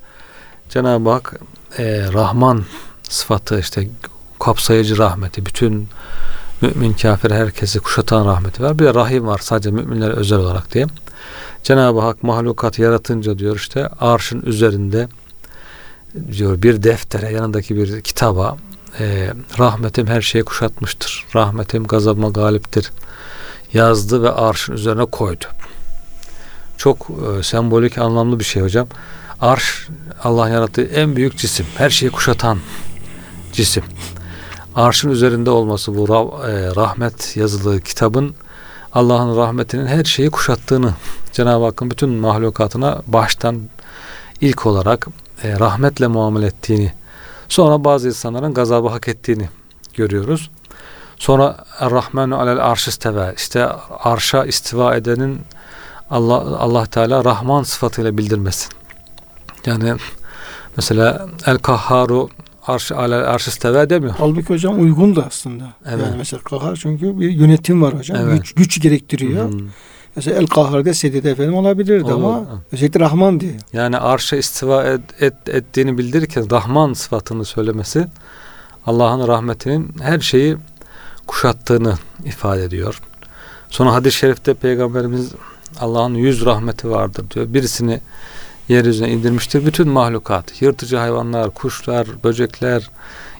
Cenab-ı 0.69 1.11
Hak 1.11 1.41
e, 1.79 2.13
Rahman 2.13 2.65
sıfatı 3.03 3.59
işte 3.59 3.89
kapsayıcı 4.41 4.99
rahmeti 4.99 5.47
bütün 5.47 5.89
mümin 6.61 6.93
kafir 6.93 7.31
herkesi 7.31 7.81
kuşatan 7.81 8.27
rahmeti 8.27 8.63
var. 8.63 8.79
Bir 8.79 8.85
de 8.85 8.95
rahim 8.95 9.27
var 9.27 9.39
sadece 9.39 9.71
müminlere 9.71 10.13
özel 10.13 10.39
olarak 10.39 10.75
diye. 10.75 10.87
Cenab-ı 11.63 12.01
Hak 12.01 12.23
mahlukat 12.23 12.79
yaratınca 12.79 13.39
diyor 13.39 13.57
işte 13.57 13.89
arşın 14.01 14.43
üzerinde 14.43 15.09
diyor 16.33 16.63
bir 16.63 16.83
deftere 16.83 17.33
yanındaki 17.33 17.77
bir 17.77 18.01
kitaba 18.01 18.57
e, 19.01 19.31
rahmetim 19.59 20.07
her 20.07 20.21
şeyi 20.21 20.45
kuşatmıştır. 20.45 21.25
Rahmetim 21.35 21.87
gazabıma 21.87 22.29
galiptir. 22.29 22.93
Yazdı 23.73 24.23
ve 24.23 24.31
arşın 24.31 24.73
üzerine 24.73 25.05
koydu. 25.05 25.45
Çok 26.77 27.07
e, 27.11 27.43
sembolik 27.43 27.99
anlamlı 27.99 28.39
bir 28.39 28.45
şey 28.45 28.63
hocam. 28.63 28.87
Arş 29.41 29.89
Allah 30.25 30.49
yarattığı 30.49 30.83
en 30.83 31.17
büyük 31.17 31.39
cisim. 31.39 31.67
Her 31.77 31.91
şeyi 31.91 32.11
kuşatan 32.11 32.59
cisim. 33.53 33.85
Arşın 34.75 35.11
üzerinde 35.11 35.51
olması 35.51 35.97
bu 35.97 36.05
e, 36.47 36.75
rahmet 36.77 37.37
yazılı 37.37 37.81
kitabın 37.81 38.35
Allah'ın 38.93 39.37
rahmetinin 39.37 39.87
her 39.87 40.05
şeyi 40.05 40.31
kuşattığını 40.31 40.95
Cenab-ı 41.33 41.65
Hakk'ın 41.65 41.91
bütün 41.91 42.09
mahlukatına 42.09 43.03
baştan 43.07 43.61
ilk 44.41 44.67
olarak 44.67 45.07
e, 45.43 45.59
rahmetle 45.59 46.07
muamele 46.07 46.47
ettiğini 46.47 46.93
sonra 47.49 47.85
bazı 47.85 48.09
insanların 48.09 48.55
gazabı 48.55 48.89
hak 48.89 49.09
ettiğini 49.09 49.49
görüyoruz. 49.95 50.51
Sonra 51.17 51.65
Er-Rahmanu 51.81 52.39
alel 52.41 52.67
arş 52.67 52.89
isteva 52.89 53.33
işte 53.33 53.67
arşa 54.05 54.45
istiva 54.45 54.97
edenin 54.97 55.41
Allah 56.11 56.59
Allah 56.59 56.87
Teala 56.87 57.25
Rahman 57.25 57.63
sıfatıyla 57.63 58.19
bildirmesin. 58.19 58.73
Yani 59.67 59.95
mesela 60.77 61.29
El 61.47 61.59
Kahharu 61.59 62.29
arş 62.67 62.93
alel 62.93 63.31
arş 63.31 63.49
isteve 63.49 63.91
demiyor. 63.91 64.15
Halbuki 64.19 64.49
hocam 64.49 64.81
uygun 64.81 65.17
da 65.17 65.27
aslında. 65.27 65.65
Evet. 65.87 66.07
Yani 66.07 66.17
mesela 66.19 66.43
kahhar 66.43 66.77
çünkü 66.77 67.21
bir 67.21 67.31
yönetim 67.31 67.83
var 67.83 67.99
hocam. 67.99 68.19
Evet. 68.21 68.39
Güç, 68.39 68.55
güç 68.55 68.83
gerektiriyor. 68.83 69.53
Hmm. 69.53 69.69
Mesela 70.17 70.39
el 70.39 70.47
kahhar 70.47 70.85
deseydi 70.85 71.23
de 71.23 71.31
efendim 71.31 71.55
olabilirdi 71.55 72.05
Olur. 72.05 72.25
ama 72.25 72.45
özellikle 72.73 73.01
Rahman 73.01 73.41
diyor. 73.41 73.55
Yani 73.73 73.99
arşa 73.99 74.37
istiva 74.37 74.85
et, 74.85 75.01
et, 75.21 75.35
ettiğini 75.49 75.99
bildirirken 75.99 76.51
Rahman 76.51 76.93
sıfatını 76.93 77.45
söylemesi 77.45 78.07
Allah'ın 78.87 79.29
rahmetinin 79.29 79.95
her 80.01 80.21
şeyi 80.21 80.57
kuşattığını 81.27 81.95
ifade 82.25 82.65
ediyor. 82.65 83.01
Sonra 83.71 83.95
hadis-i 83.95 84.19
şerifte 84.19 84.55
Peygamberimiz 84.55 85.33
Allah'ın 85.81 86.15
yüz 86.15 86.45
rahmeti 86.45 86.91
vardır 86.91 87.25
diyor. 87.31 87.55
Birisini 87.55 88.01
yeryüzüne 88.69 89.11
indirmiştir. 89.11 89.67
Bütün 89.67 89.89
mahlukat, 89.89 90.63
yırtıcı 90.63 90.97
hayvanlar, 90.97 91.51
kuşlar, 91.51 92.07
böcekler, 92.25 92.91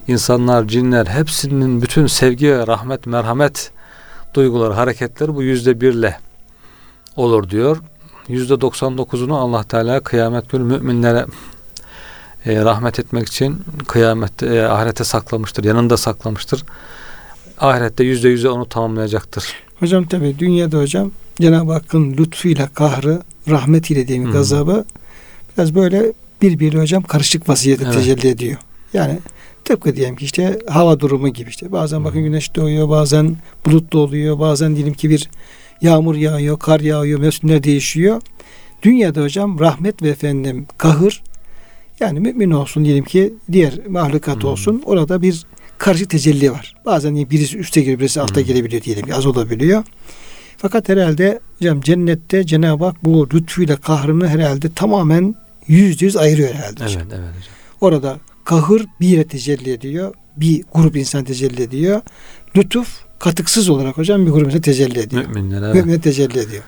insanlar, 0.07 0.67
cinler 0.67 1.05
hepsinin 1.05 1.81
bütün 1.81 2.07
sevgi 2.07 2.51
ve 2.51 2.67
rahmet, 2.67 3.05
merhamet 3.05 3.71
duyguları, 4.33 4.73
hareketleri 4.73 5.35
bu 5.35 5.43
yüzde 5.43 5.81
birle 5.81 6.19
olur 7.15 7.49
diyor. 7.49 7.77
Yüzde 8.27 8.61
doksan 8.61 8.97
dokuzunu 8.97 9.37
Allah 9.37 9.63
Teala 9.63 9.99
kıyamet 9.99 10.49
günü 10.49 10.63
müminlere 10.63 11.25
e, 12.45 12.55
rahmet 12.65 12.99
etmek 12.99 13.27
için 13.27 13.63
kıyamette 13.87 14.45
e, 14.45 14.61
ahirete 14.61 15.03
saklamıştır. 15.03 15.63
Yanında 15.63 15.97
saklamıştır. 15.97 16.63
Ahirette 17.59 18.03
yüzde 18.03 18.29
yüze 18.29 18.49
onu 18.49 18.69
tamamlayacaktır. 18.69 19.53
Hocam 19.79 20.05
tabi 20.05 20.39
dünyada 20.39 20.77
hocam 20.77 21.11
Cenab-ı 21.41 21.71
Hakk'ın 21.71 22.13
lütfuyla 22.17 22.67
kahrı, 22.67 23.21
rahmetiyle 23.49 24.07
diyeyim 24.07 24.31
gazabı 24.31 24.85
biraz 25.57 25.75
böyle 25.75 26.13
birbiri 26.41 26.79
hocam 26.79 27.03
karışık 27.03 27.49
vaziyette 27.49 27.83
evet. 27.83 27.93
tecelli 27.93 28.27
ediyor. 28.27 28.57
Yani 28.93 29.19
tıpkı 29.65 29.95
diyelim 29.95 30.15
ki 30.15 30.25
işte 30.25 30.59
hava 30.67 30.99
durumu 30.99 31.29
gibi 31.29 31.49
işte. 31.49 31.71
Bazen 31.71 32.03
bakın 32.03 32.23
güneş 32.23 32.55
doğuyor, 32.55 32.89
bazen 32.89 33.35
bulutlu 33.65 33.99
oluyor, 33.99 34.39
bazen 34.39 34.75
diyelim 34.75 34.93
ki 34.93 35.09
bir 35.09 35.29
yağmur 35.81 36.15
yağıyor, 36.15 36.59
kar 36.59 36.79
yağıyor, 36.79 37.19
mevsimler 37.19 37.63
değişiyor. 37.63 38.21
Dünyada 38.83 39.21
hocam 39.21 39.59
rahmet 39.59 40.01
ve 40.03 40.09
efendim 40.09 40.67
kahır 40.77 41.23
yani 41.99 42.19
mümin 42.19 42.51
olsun 42.51 42.85
diyelim 42.85 43.05
ki 43.05 43.33
diğer 43.51 43.87
mahlukat 43.87 44.43
hmm. 44.43 44.49
olsun 44.49 44.83
orada 44.85 45.21
bir 45.21 45.45
karşı 45.77 46.07
tecelli 46.07 46.51
var. 46.51 46.75
Bazen 46.85 47.29
birisi 47.29 47.57
üste 47.57 47.81
geliyor, 47.81 47.99
birisi 47.99 48.21
alta 48.21 48.35
hmm. 48.35 48.47
gelebiliyor 48.47 48.81
diyelim 48.81 49.05
ki 49.05 49.15
az 49.15 49.25
olabiliyor. 49.25 49.83
Fakat 50.57 50.89
herhalde 50.89 51.39
hocam 51.59 51.81
cennette 51.81 52.45
Cenab-ı 52.45 52.85
Hak 52.85 53.05
bu 53.05 53.29
lütfuyla 53.33 53.75
kahrını 53.75 54.27
herhalde 54.27 54.73
tamamen 54.73 55.35
yüzde 55.67 56.05
yüz 56.05 56.17
ayırıyor 56.17 56.53
herhalde. 56.53 56.83
Evet, 56.83 56.97
evet 56.97 57.11
hocam. 57.11 57.23
Orada 57.81 58.17
kahır 58.45 58.85
bir 59.01 59.07
yere 59.07 59.27
tecelli 59.27 59.71
ediyor. 59.71 60.13
Bir 60.37 60.63
grup 60.73 60.95
insan 60.95 61.23
tecelli 61.23 61.61
ediyor. 61.61 62.01
Lütuf 62.55 62.99
katıksız 63.19 63.69
olarak 63.69 63.97
hocam 63.97 64.25
bir 64.25 64.31
grup 64.31 64.47
insan 64.47 64.61
tecelli 64.61 64.99
ediyor. 64.99 65.25
Müminler 65.25 65.61
evet. 65.61 65.75
Müminler 65.75 66.01
tecelli 66.01 66.39
ediyor. 66.39 66.63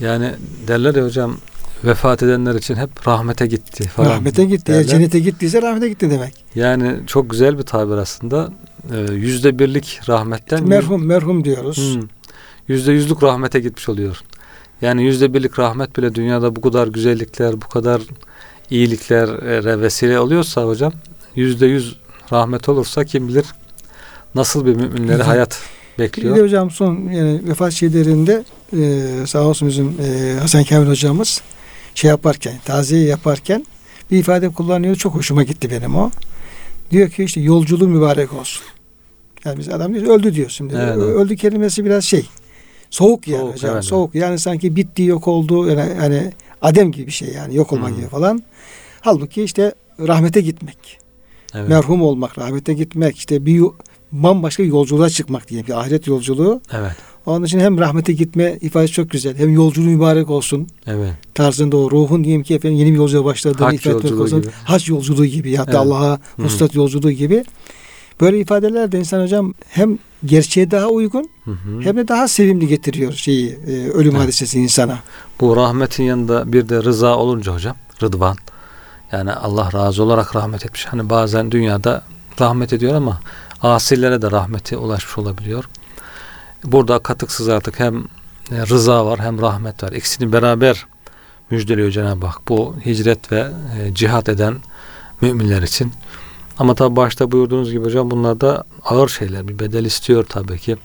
Yani 0.00 0.30
derler 0.68 0.94
ya 0.94 1.04
hocam 1.04 1.36
vefat 1.84 2.22
edenler 2.22 2.54
için 2.54 2.74
hep 2.74 3.08
rahmete 3.08 3.46
gitti 3.46 3.88
falan. 3.88 4.10
Rahmete 4.10 4.44
gitti. 4.44 4.66
Derler. 4.66 4.78
Eğer 4.78 4.86
cennete 4.88 5.20
gittiyse 5.20 5.62
rahmete 5.62 5.88
gitti 5.88 6.10
demek. 6.10 6.44
Yani 6.54 6.96
çok 7.06 7.30
güzel 7.30 7.58
bir 7.58 7.62
tabir 7.62 7.94
aslında. 7.94 8.50
Ee, 8.92 9.12
yüzde 9.12 9.58
birlik 9.58 10.00
rahmetten. 10.08 10.68
Merhum 10.68 11.06
merhum 11.06 11.44
diyoruz. 11.44 11.94
Hmm, 11.94 12.08
yüzde 12.68 12.92
yüzlük 12.92 13.22
rahmete 13.22 13.60
gitmiş 13.60 13.88
oluyor. 13.88 14.20
Yani 14.82 15.04
yüzde 15.04 15.34
birlik 15.34 15.58
rahmet 15.58 15.96
bile 15.96 16.14
dünyada 16.14 16.56
bu 16.56 16.60
kadar 16.60 16.88
güzellikler, 16.88 17.52
bu 17.52 17.68
kadar 17.68 18.02
iyiliklere 18.70 19.80
vesile 19.80 20.18
oluyorsa 20.18 20.64
hocam 20.64 20.92
yüzde 21.36 21.66
yüz 21.66 21.96
rahmet 22.32 22.68
olursa 22.68 23.04
kim 23.04 23.28
bilir 23.28 23.44
nasıl 24.34 24.66
bir 24.66 24.74
müminlere 24.74 25.22
hayat 25.22 25.58
bekliyor. 25.98 26.34
Bir 26.34 26.40
de 26.40 26.44
hocam 26.44 26.70
son 26.70 27.08
yani 27.08 27.48
vefat 27.48 27.72
şeylerinde 27.72 28.44
e, 28.76 29.26
sağ 29.26 29.42
olsun 29.42 29.68
bizim 29.68 29.94
e, 30.00 30.38
Hasan 30.40 30.64
Kamil 30.64 30.88
hocamız 30.88 31.42
şey 31.94 32.10
yaparken, 32.10 32.54
taziye 32.64 33.04
yaparken 33.04 33.66
bir 34.10 34.18
ifade 34.18 34.48
kullanıyor. 34.48 34.96
Çok 34.96 35.14
hoşuma 35.14 35.42
gitti 35.42 35.70
benim 35.70 35.96
o. 35.96 36.10
Diyor 36.90 37.10
ki 37.10 37.24
işte 37.24 37.40
yolculuğu 37.40 37.88
mübarek 37.88 38.32
olsun. 38.32 38.64
Yani 39.44 39.58
biz 39.58 39.68
adam 39.68 39.94
diyor 39.94 40.06
öldü 40.06 40.34
diyor 40.34 40.50
şimdi. 40.50 40.74
Evet, 40.74 40.96
öldü 40.96 41.36
kelimesi 41.36 41.84
biraz 41.84 42.04
şey 42.04 42.28
Soğuk 42.94 43.28
yani 43.28 43.40
Soğuk, 43.40 43.54
hocam. 43.54 43.72
evet. 43.74 43.84
Soğuk. 43.84 44.14
Yani 44.14 44.38
sanki 44.38 44.76
bitti 44.76 45.02
yok 45.02 45.28
oldu. 45.28 45.68
Yani, 45.68 45.80
yani 46.02 46.32
adem 46.62 46.92
gibi 46.92 47.06
bir 47.06 47.12
şey 47.12 47.28
yani 47.28 47.56
yok 47.56 47.72
olma 47.72 47.90
Hı. 47.90 47.94
gibi 47.96 48.06
falan. 48.06 48.42
Halbuki 49.00 49.42
işte 49.42 49.74
rahmete 50.00 50.40
gitmek. 50.40 50.98
Evet. 51.54 51.68
Merhum 51.68 52.02
olmak, 52.02 52.38
rahmete 52.38 52.74
gitmek. 52.74 53.16
işte 53.16 53.46
bir 53.46 53.62
bambaşka 54.12 54.62
bir 54.62 54.68
yolculuğa 54.68 55.10
çıkmak 55.10 55.48
diye 55.48 55.66
bir 55.66 55.80
ahiret 55.80 56.06
yolculuğu. 56.06 56.60
Evet. 56.72 56.92
Onun 57.26 57.44
için 57.44 57.60
hem 57.60 57.78
rahmete 57.78 58.12
gitme 58.12 58.58
ifadesi 58.60 58.92
çok 58.92 59.10
güzel. 59.10 59.36
Hem 59.38 59.54
yolculuğu 59.54 59.90
mübarek 59.90 60.30
olsun 60.30 60.68
Evet. 60.86 61.12
tarzında 61.34 61.76
o 61.76 61.90
ruhun 61.90 62.24
diyelim 62.24 62.42
ki 62.42 62.54
efendim 62.54 62.78
yeni 62.78 62.92
bir 62.92 62.96
yolculuğa 62.96 63.24
başladığını 63.24 63.74
ifade 63.74 63.96
etmek 63.96 64.20
olsun. 64.20 64.42
gibi. 64.42 64.50
Hac 64.64 64.88
yolculuğu 64.88 65.26
gibi. 65.26 65.56
Hatta 65.56 65.70
Evet. 65.70 65.80
Allah'a 65.80 66.18
vuslat 66.38 66.74
yolculuğu 66.74 67.10
gibi. 67.10 67.44
Böyle 68.20 68.40
ifadeler 68.40 68.92
de 68.92 68.98
insan 68.98 69.22
hocam 69.22 69.54
hem 69.68 69.98
gerçeğe 70.24 70.70
daha 70.70 70.86
uygun 70.86 71.30
Hı 71.44 71.50
hı. 71.50 71.80
hem 71.80 71.96
de 71.96 72.08
daha 72.08 72.28
sevimli 72.28 72.68
getiriyor 72.68 73.12
şeyi 73.12 73.50
e, 73.66 73.88
ölüm 73.90 74.12
Evet. 74.12 74.22
hadisesi 74.24 74.60
insana. 74.60 74.98
Bu 75.40 75.56
rahmetin 75.56 76.04
yanında 76.04 76.52
bir 76.52 76.68
de 76.68 76.82
rıza 76.82 77.16
olunca 77.16 77.54
hocam, 77.54 77.76
rıdvan. 78.02 78.36
Yani 79.12 79.32
Allah 79.32 79.72
razı 79.72 80.02
olarak 80.02 80.36
rahmet 80.36 80.64
etmiş. 80.66 80.86
Hani 80.86 81.10
bazen 81.10 81.50
dünyada 81.50 82.02
rahmet 82.40 82.72
ediyor 82.72 82.94
ama 82.94 83.20
asilere 83.62 84.22
de 84.22 84.30
rahmeti 84.30 84.76
ulaşmış 84.76 85.18
olabiliyor. 85.18 85.64
Burada 86.64 86.98
katıksız 86.98 87.48
artık 87.48 87.80
hem 87.80 87.98
e, 88.52 88.66
rıza 88.66 89.06
var 89.06 89.20
hem 89.20 89.40
rahmet 89.40 89.82
var. 89.82 89.92
İkisini 89.92 90.32
beraber 90.32 90.86
müjdeliyor 91.50 91.90
Cenab-ı 91.90 92.26
Hak. 92.26 92.48
Bu 92.48 92.74
hicret 92.86 93.32
ve 93.32 93.46
e, 93.80 93.94
cihat 93.94 94.28
eden 94.28 94.56
müminler 95.20 95.62
için. 95.62 95.92
Ama 96.58 96.74
tabi 96.74 96.96
başta 96.96 97.30
buyurduğunuz 97.32 97.70
gibi 97.72 97.84
hocam 97.84 98.10
bunlar 98.10 98.40
da 98.40 98.64
ağır 98.84 99.08
şeyler. 99.08 99.48
Bir 99.48 99.58
bedel 99.58 99.84
istiyor 99.84 100.24
tabii 100.28 100.58
ki. 100.58 100.76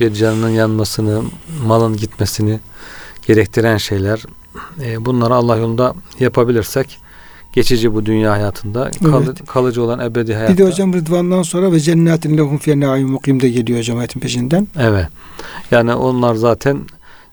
Bir 0.00 0.12
canının 0.14 0.48
yanmasını, 0.48 1.22
malın 1.66 1.96
gitmesini 1.96 2.60
gerektiren 3.26 3.76
şeyler. 3.76 4.22
E, 4.84 5.04
bunları 5.04 5.34
Allah 5.34 5.56
yolunda 5.56 5.94
yapabilirsek 6.20 6.98
geçici 7.52 7.94
bu 7.94 8.06
dünya 8.06 8.32
hayatında 8.32 8.90
kalı- 9.04 9.24
Evet. 9.26 9.46
kalıcı 9.46 9.82
olan 9.82 9.98
ebedi 10.00 10.34
hayatta. 10.34 10.52
Bir 10.52 10.58
de 10.58 10.64
hocam 10.64 10.92
Rıdvan'dan 10.94 11.42
sonra 11.42 11.72
ve 11.72 11.80
cennetin 11.80 12.38
lehum 12.38 12.58
fiye 12.58 12.80
naim 12.80 13.08
mukim 13.08 13.40
de 13.40 13.48
geliyor 13.48 13.78
hocam 13.78 13.98
ayetin 13.98 14.20
peşinden. 14.20 14.68
Evet. 14.78 15.06
Yani 15.70 15.94
onlar 15.94 16.34
zaten 16.34 16.78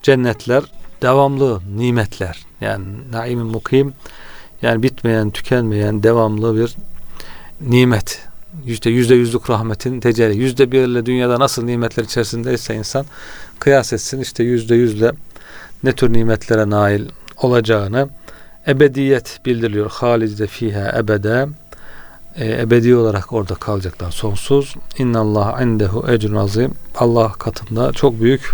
cennetler 0.02 0.62
devamlı 1.02 1.60
nimetler. 1.76 2.46
Yani 2.60 2.84
naimin 3.12 3.46
mukim 3.46 3.92
yani 4.62 4.82
bitmeyen, 4.82 5.30
tükenmeyen, 5.30 6.02
devamlı 6.02 6.56
bir 6.56 6.76
nimet. 7.70 8.22
Yüzde 8.64 8.90
yüzde 8.90 9.14
yüzlük 9.14 9.50
rahmetin 9.50 10.00
tecelli. 10.00 10.36
Yüzde 10.36 10.72
birle 10.72 11.06
dünyada 11.06 11.40
nasıl 11.40 11.64
nimetler 11.64 12.04
içerisindeyse 12.04 12.74
insan 12.74 13.06
kıyas 13.58 13.92
etsin 13.92 14.20
işte 14.20 14.44
yüzde 14.44 14.74
yüzle 14.74 15.12
ne 15.84 15.92
tür 15.92 16.12
nimetlere 16.12 16.70
nail 16.70 17.08
olacağını 17.36 18.08
ebediyet 18.68 19.40
bildiriliyor. 19.46 19.90
Halide 19.90 20.46
fiha 20.46 20.98
ebede 20.98 21.48
e, 22.36 22.60
ebedi 22.60 22.96
olarak 22.96 23.32
orada 23.32 23.54
kalacaklar 23.54 24.10
sonsuz. 24.10 24.74
İnna 24.98 25.20
Allah 25.20 25.62
indehu 25.62 26.10
ecrun 26.10 26.36
azim. 26.36 26.74
Allah 26.98 27.32
katında 27.32 27.92
çok 27.92 28.20
büyük 28.20 28.52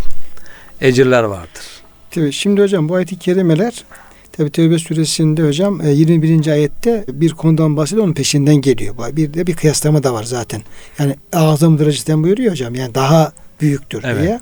ecirler 0.81 1.23
vardır. 1.23 1.63
Tabii 2.11 2.33
şimdi 2.33 2.63
hocam 2.63 2.89
bu 2.89 2.95
ayet-i 2.95 3.19
kerimeler 3.19 3.85
tabi 4.33 4.51
Tevbe 4.51 4.79
suresinde 4.79 5.43
hocam 5.43 5.81
e, 5.81 5.91
21. 5.91 6.47
ayette 6.47 7.05
bir 7.09 7.31
konudan 7.31 7.77
bahsediyor 7.77 8.07
onun 8.07 8.15
peşinden 8.15 8.57
geliyor. 8.57 8.95
Bir 9.13 9.35
de 9.35 9.47
bir 9.47 9.55
kıyaslama 9.55 10.03
da 10.03 10.15
var 10.15 10.25
zaten. 10.25 10.63
Yani 10.99 11.15
azam 11.33 11.79
dereceden 11.79 12.23
buyuruyor 12.23 12.51
hocam. 12.53 12.75
Yani 12.75 12.95
daha 12.95 13.33
büyüktür 13.61 14.03
Evet. 14.05 14.23
diye. 14.23 14.41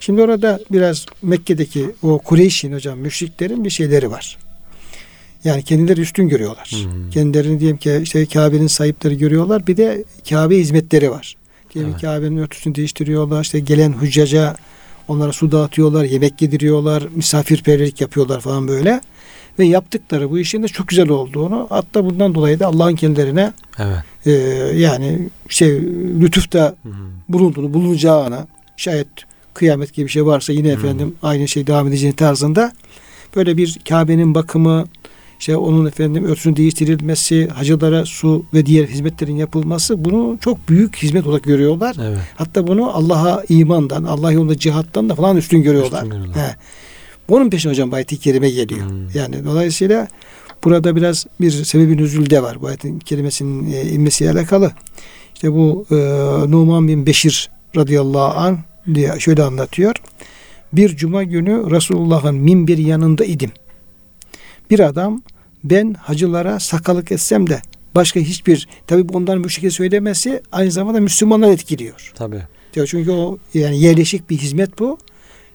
Şimdi 0.00 0.22
orada 0.22 0.60
biraz 0.72 1.06
Mekke'deki 1.22 1.90
o 2.02 2.18
Kureyş'in 2.18 2.72
hocam 2.72 2.98
müşriklerin 2.98 3.64
bir 3.64 3.70
şeyleri 3.70 4.10
var. 4.10 4.38
Yani 5.44 5.62
kendileri 5.62 6.00
üstün 6.00 6.28
görüyorlar. 6.28 6.70
Hmm. 6.70 7.10
Kendilerini 7.10 7.60
diyelim 7.60 7.76
ki 7.76 8.00
işte 8.02 8.26
Kabe'nin 8.26 8.66
sahipleri 8.66 9.18
görüyorlar. 9.18 9.66
Bir 9.66 9.76
de 9.76 10.04
Kabe 10.28 10.58
hizmetleri 10.58 11.10
var. 11.10 11.36
Diyelim 11.74 11.90
Evet. 11.90 12.00
Kabe'nin 12.00 12.36
örtüsünü 12.36 12.74
değiştiriyorlar. 12.74 13.42
İşte 13.42 13.60
gelen 13.60 13.92
hüccaca 13.92 14.56
onlara 15.08 15.32
su 15.32 15.52
dağıtıyorlar, 15.52 16.04
yemek 16.04 16.42
yediriyorlar, 16.42 17.04
misafirperverlik 17.14 18.00
yapıyorlar 18.00 18.40
falan 18.40 18.68
böyle. 18.68 19.00
Ve 19.58 19.64
yaptıkları 19.64 20.30
bu 20.30 20.38
işin 20.38 20.62
de 20.62 20.68
çok 20.68 20.88
güzel 20.88 21.08
olduğunu 21.08 21.66
hatta 21.70 22.04
bundan 22.04 22.34
dolayı 22.34 22.60
da 22.60 22.66
Allah'ın 22.66 22.94
kendilerine 22.96 23.52
Evet. 23.78 23.96
e, 24.26 24.30
yani 24.78 25.28
şey 25.48 25.80
lütufta 26.20 26.74
Hmm. 26.82 26.92
bulunduğunu, 27.28 27.74
bulunacağına 27.74 28.46
şayet 28.76 29.08
kıyamet 29.54 29.94
gibi 29.94 30.06
bir 30.06 30.10
şey 30.12 30.26
varsa 30.26 30.52
yine 30.52 30.68
Hmm. 30.74 30.84
efendim 30.84 31.14
aynı 31.22 31.48
şey 31.48 31.66
devam 31.66 31.88
edeceğini 31.88 32.16
tarzında 32.16 32.72
böyle 33.36 33.56
bir 33.56 33.78
Kabe'nin 33.88 34.34
bakımı 34.34 34.84
işte 35.38 35.56
onun 35.56 35.86
efendim 35.86 36.24
örtüsünün 36.24 36.56
değiştirilmesi, 36.56 37.48
hacılara 37.48 38.04
su 38.04 38.44
ve 38.54 38.66
diğer 38.66 38.86
hizmetlerin 38.86 39.36
yapılması 39.36 40.04
bunu 40.04 40.38
çok 40.40 40.68
büyük 40.68 40.96
hizmet 40.96 41.26
olarak 41.26 41.44
görüyorlar. 41.44 41.96
Evet. 42.02 42.18
Hatta 42.36 42.66
bunu 42.66 42.96
Allah'a 42.96 43.44
imandan, 43.48 44.04
Allah 44.04 44.32
yolunda 44.32 44.58
cihattan 44.58 45.08
da 45.08 45.14
falan 45.14 45.36
üstün 45.36 45.62
görüyorlar. 45.62 46.02
Üstün 46.02 46.10
görüyorlar. 46.10 46.46
He. 46.46 46.56
Bunun 47.28 47.50
peşine 47.50 47.72
hocam 47.72 47.92
ayet-i 47.92 48.18
kerime 48.18 48.50
geliyor. 48.50 48.90
Hmm. 48.90 49.10
Yani 49.14 49.44
dolayısıyla 49.44 50.08
burada 50.64 50.96
biraz 50.96 51.26
bir 51.40 51.50
sebebi 51.50 51.96
nüzulde 51.96 52.42
var. 52.42 52.62
Bu 52.62 52.66
ayetin 52.66 52.98
kelimesinin 52.98 53.72
e, 53.72 53.82
inmesiyle 53.82 54.30
alakalı. 54.30 54.72
İşte 55.34 55.52
bu 55.52 55.86
e, 55.90 55.94
Numan 56.50 56.88
bin 56.88 57.06
Beşir 57.06 57.50
radıyallahu 57.76 58.38
anh 58.38 58.58
diye 58.94 59.14
şöyle 59.18 59.42
anlatıyor. 59.42 59.94
Bir 60.72 60.96
cuma 60.96 61.22
günü 61.22 61.70
Resulullah'ın 61.70 62.34
minberi 62.34 62.82
yanında 62.82 63.24
idim. 63.24 63.50
Bir 64.70 64.80
adam 64.80 65.22
ben 65.64 65.94
hacılara 65.94 66.60
sakalık 66.60 67.12
etsem 67.12 67.50
de 67.50 67.62
başka 67.94 68.20
hiçbir 68.20 68.68
tabi 68.86 69.08
bundan 69.08 69.44
bu 69.44 69.48
şekilde 69.48 69.70
söylemesi 69.70 70.42
aynı 70.52 70.70
zamanda 70.70 71.00
Müslümanlar 71.00 71.50
etkiliyor. 71.50 72.12
Tabii. 72.14 72.42
Ya 72.76 72.86
Çünkü 72.86 73.10
o 73.10 73.38
yani 73.54 73.80
yerleşik 73.80 74.30
bir 74.30 74.36
hizmet 74.38 74.78
bu. 74.78 74.98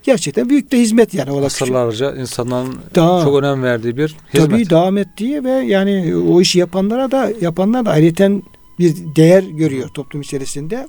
Gerçekten 0.04 0.50
büyük 0.50 0.72
de 0.72 0.80
hizmet 0.80 1.14
yani. 1.14 1.32
Ola 1.32 1.48
küçük. 1.48 1.62
Asırlarca 1.62 2.16
insanların 2.16 2.76
Daha- 2.96 3.24
çok 3.24 3.36
önem 3.44 3.64
verdiği 3.64 3.98
bir 3.98 4.16
hizmet. 4.34 4.52
Tabii 4.52 4.70
devam 4.70 4.98
ettiği 4.98 5.44
ve 5.44 5.52
yani 5.52 6.16
o 6.16 6.42
işi 6.42 6.60
yapanlara 6.60 7.12
da 7.12 7.32
yapanlar 7.42 7.86
da 7.86 7.92
ayrıca 7.92 8.32
bir 8.80 8.96
değer 9.16 9.44
görüyor 9.44 9.90
toplum 9.90 10.22
içerisinde. 10.22 10.88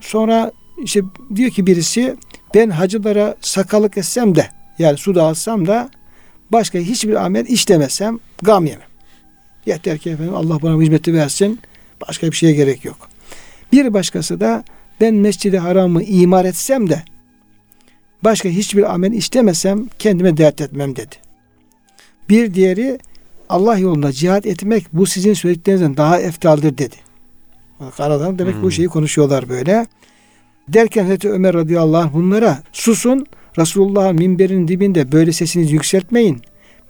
Sonra 0.00 0.52
işte 0.82 1.00
diyor 1.36 1.50
ki 1.50 1.66
birisi 1.66 2.16
ben 2.54 2.70
hacılara 2.70 3.36
sakalık 3.40 3.98
etsem 3.98 4.34
de 4.34 4.48
yani 4.78 4.98
su 4.98 5.14
dağıtsam 5.14 5.66
da 5.66 5.90
başka 6.52 6.78
hiçbir 6.78 7.24
amel 7.24 7.46
işlemesem 7.46 8.18
gam 8.42 8.66
yemem. 8.66 8.88
Yeter 9.66 9.98
ki 9.98 10.10
efendim 10.10 10.34
Allah 10.34 10.62
bana 10.62 10.76
bu 10.76 10.82
hizmeti 10.82 11.14
versin. 11.14 11.60
Başka 12.08 12.26
bir 12.26 12.36
şeye 12.36 12.52
gerek 12.52 12.84
yok. 12.84 13.08
Bir 13.72 13.94
başkası 13.94 14.40
da 14.40 14.64
ben 15.00 15.14
mescidi 15.14 15.58
haramı 15.58 16.02
imar 16.02 16.44
etsem 16.44 16.90
de 16.90 17.02
başka 18.24 18.48
hiçbir 18.48 18.94
amel 18.94 19.12
işlemesem 19.12 19.88
kendime 19.98 20.36
dert 20.36 20.60
etmem 20.60 20.96
dedi. 20.96 21.16
Bir 22.28 22.54
diğeri 22.54 22.98
Allah 23.48 23.78
yolunda 23.78 24.12
cihat 24.12 24.46
etmek 24.46 24.86
bu 24.92 25.06
sizin 25.06 25.34
söylediklerinizden 25.34 25.96
daha 25.96 26.20
eftaldir 26.20 26.78
dedi. 26.78 26.96
Bak 27.80 28.00
aradan 28.00 28.38
demek 28.38 28.54
Hmm. 28.54 28.62
bu 28.62 28.70
şeyi 28.70 28.88
konuşuyorlar 28.88 29.48
böyle. 29.48 29.86
Derken 30.68 31.02
Hazreti 31.02 31.30
Ömer 31.30 31.54
radıyallahu 31.54 32.02
anh 32.02 32.14
bunlara 32.14 32.62
susun 32.72 33.26
Resulullah'ın 33.60 34.16
minberinin 34.16 34.68
dibinde 34.68 35.12
böyle 35.12 35.32
sesinizi 35.32 35.74
yükseltmeyin. 35.74 36.42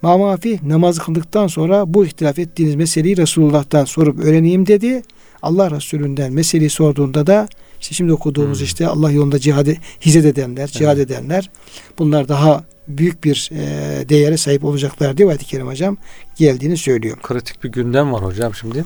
Mamafi 0.02 0.60
namaz 0.68 0.98
kıldıktan 0.98 1.46
sonra 1.46 1.94
bu 1.94 2.06
ihtilaf 2.06 2.38
ettiğiniz 2.38 2.74
meseleyi 2.74 3.16
Resulullah'tan 3.16 3.84
sorup 3.84 4.18
öğreneyim 4.24 4.66
dedi. 4.66 5.02
Allah 5.42 5.70
Resulü'nden 5.70 6.32
meseleyi 6.32 6.70
sorduğunda 6.70 7.26
da 7.26 7.48
işte 7.80 7.94
şimdi 7.94 8.12
okuduğumuz 8.12 8.58
Hmm. 8.58 8.64
işte 8.64 8.86
Allah 8.86 9.10
yolunda 9.10 9.38
cihadı 9.38 9.74
hizmet 10.00 10.24
edenler, 10.24 10.66
cihad 10.66 10.96
Evet. 10.98 11.10
edenler 11.10 11.50
bunlar 11.98 12.28
daha 12.28 12.64
büyük 12.88 13.24
bir 13.24 13.50
e, 13.52 14.08
değere 14.08 14.36
sahip 14.36 14.64
olacaklar 14.64 15.16
diye 15.16 15.28
ayet-i 15.28 15.44
kerim 15.44 15.66
hocam 15.66 15.96
geldiğini 16.38 16.76
söylüyor. 16.76 17.16
Kritik 17.22 17.64
bir 17.64 17.68
gündem 17.72 18.12
var 18.12 18.24
hocam 18.24 18.54
şimdi. 18.54 18.84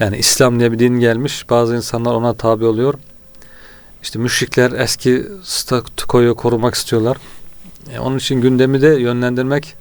Yani 0.00 0.16
İslam 0.16 0.58
diye 0.58 0.72
bir 0.72 0.78
din 0.78 1.00
gelmiş. 1.00 1.50
Bazı 1.50 1.76
insanlar 1.76 2.14
ona 2.14 2.34
tabi 2.34 2.64
oluyor. 2.64 2.94
İşte 4.06 4.18
müşrikler 4.18 4.72
eski 4.72 5.26
statükoyu 5.42 6.34
korumak 6.34 6.74
istiyorlar. 6.74 7.16
E, 7.92 7.98
onun 7.98 8.18
için 8.18 8.40
gündemi 8.40 8.82
de 8.82 8.86
yönlendirmek, 8.86 9.74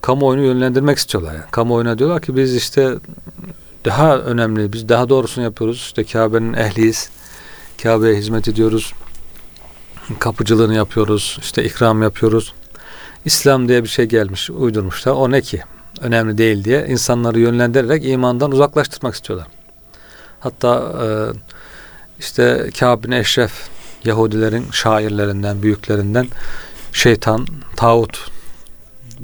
kamuoyunu 0.00 0.44
yönlendirmek 0.44 0.98
istiyorlar. 0.98 1.34
Yani. 1.34 1.44
Kamuoyuna 1.50 1.98
diyorlar 1.98 2.22
ki 2.22 2.36
biz 2.36 2.56
işte 2.56 2.94
daha 3.84 4.18
önemli, 4.18 4.72
biz 4.72 4.88
daha 4.88 5.08
doğrusunu 5.08 5.44
yapıyoruz. 5.44 5.76
İşte 5.76 6.04
Kabe'nin 6.04 6.52
ehliyiz. 6.52 7.10
Kabe'ye 7.82 8.14
hizmet 8.14 8.48
ediyoruz. 8.48 8.92
Kapıcılığını 10.18 10.74
yapıyoruz. 10.74 11.38
İşte 11.42 11.64
ikram 11.64 12.02
yapıyoruz. 12.02 12.52
İslam 13.24 13.68
diye 13.68 13.84
bir 13.84 13.88
şey 13.88 14.06
gelmiş, 14.06 14.50
uydurmuşlar. 14.50 15.12
O 15.12 15.30
ne 15.30 15.40
ki? 15.40 15.62
Önemli 16.00 16.38
değil 16.38 16.64
diye 16.64 16.86
insanları 16.88 17.40
yönlendirerek 17.40 18.04
imandan 18.06 18.52
uzaklaştırmak 18.52 19.14
istiyorlar. 19.14 19.48
Hatta 20.40 20.92
e, 21.04 21.06
işte 22.22 22.70
Kâb 22.78 23.04
bin 23.04 23.10
Eşref 23.10 23.52
Yahudilerin 24.04 24.66
şairlerinden, 24.72 25.62
büyüklerinden 25.62 26.26
şeytan, 26.92 27.46
tağut 27.76 28.30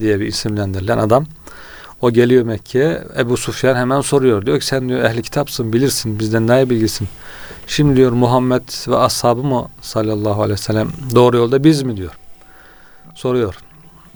diye 0.01 0.21
bir 0.21 0.27
isimlendirilen 0.27 0.99
adam. 0.99 1.27
O 2.01 2.11
geliyor 2.11 2.45
Mekke'ye. 2.45 3.05
Ebu 3.19 3.37
Sufyan 3.37 3.77
hemen 3.77 4.01
soruyor. 4.01 4.47
Diyor 4.47 4.61
ki 4.61 4.67
sen 4.67 4.89
diyor 4.89 5.05
ehli 5.05 5.23
kitapsın 5.23 5.73
bilirsin 5.73 6.19
bizden 6.19 6.47
ne 6.47 6.71
bilgisin. 6.71 7.09
Şimdi 7.67 7.97
diyor 7.97 8.13
Muhammed 8.13 8.89
ve 8.89 8.97
ashabı 8.97 9.43
mı 9.43 9.69
sallallahu 9.81 10.43
aleyhi 10.43 10.61
ve 10.61 10.63
sellem 10.63 10.89
doğru 11.15 11.37
yolda 11.37 11.65
biz 11.65 11.83
mi 11.83 11.97
diyor. 11.97 12.19
Soruyor. 13.15 13.59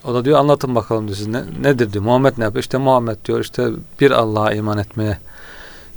O 0.05 0.15
da 0.15 0.25
diyor 0.25 0.39
anlatın 0.39 0.75
bakalım 0.75 1.07
diyor 1.07 1.17
siz 1.17 1.27
ne, 1.27 1.43
nedir 1.63 1.93
diyor. 1.93 2.05
Muhammed 2.05 2.33
ne 2.39 2.45
yapıyor? 2.45 2.63
İşte 2.63 2.79
Muhammed 2.79 3.17
diyor 3.25 3.41
işte 3.41 3.69
bir 4.01 4.11
Allah'a 4.11 4.53
iman 4.53 4.79
etmeye 4.79 5.19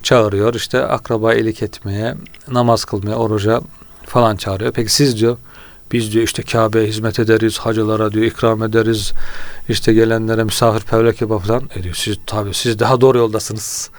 çağırıyor. 0.06 0.54
İşte 0.54 0.84
akraba 0.86 1.34
iyilik 1.34 1.64
etmeye, 1.64 2.16
namaz 2.48 2.86
kılmaya, 2.86 3.16
oruca 3.16 3.62
falan 4.06 4.36
çağırıyor. 4.36 4.72
Peki 4.72 4.94
siz 4.94 5.20
diyor 5.20 5.38
biz 5.92 6.14
diyor 6.14 6.24
işte 6.24 6.44
Kabe'ye 6.44 6.88
hizmet 6.88 7.20
ederiz, 7.20 7.58
hacılara 7.58 8.12
diyor 8.12 8.26
ikram 8.26 8.64
ederiz. 8.64 9.14
İşte 9.70 9.94
gelenlere 9.94 10.44
misafirperverlik 10.44 11.22
yapar 11.22 11.40
falan. 11.40 11.70
E 11.76 11.84
diyor 11.84 11.96
siz 11.96 12.18
tabi 12.26 12.54
siz 12.54 12.80
daha 12.80 13.02
doğru 13.02 13.18
yoldasınız 13.18 13.90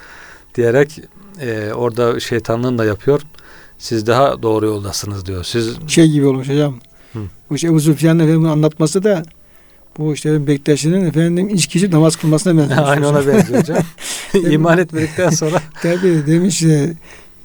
diyerek 0.55 0.99
e, 1.41 1.71
orada 1.73 2.19
şeytanlığını 2.19 2.77
da 2.77 2.85
yapıyor. 2.85 3.21
Siz 3.77 4.07
daha 4.07 4.43
doğru 4.43 4.65
yoldasınız 4.65 5.25
diyor. 5.25 5.43
Siz 5.43 5.75
Şey 5.87 6.11
gibi 6.11 6.25
olmuş 6.25 6.49
hocam. 6.49 6.79
Hı. 7.13 7.19
Bu 7.49 7.55
işte 7.55 7.67
Ebu 7.67 7.79
Süfyan'ın 7.79 8.43
anlatması 8.43 9.03
da 9.03 9.23
bu 9.97 10.13
işte 10.13 10.47
Bektaşi'nin 10.47 11.05
efendim 11.05 11.49
içkici 11.49 11.91
namaz 11.91 12.15
kılmasına 12.15 12.57
benziyor. 12.61 12.87
aynı 12.87 13.07
ona 13.07 13.27
benziyor 13.27 13.59
hocam. 13.59 13.77
İman 14.51 14.77
etmedikten 14.77 15.29
sonra 15.29 15.61
Tabii 15.81 16.27
demiş 16.27 16.63
e, 16.63 16.93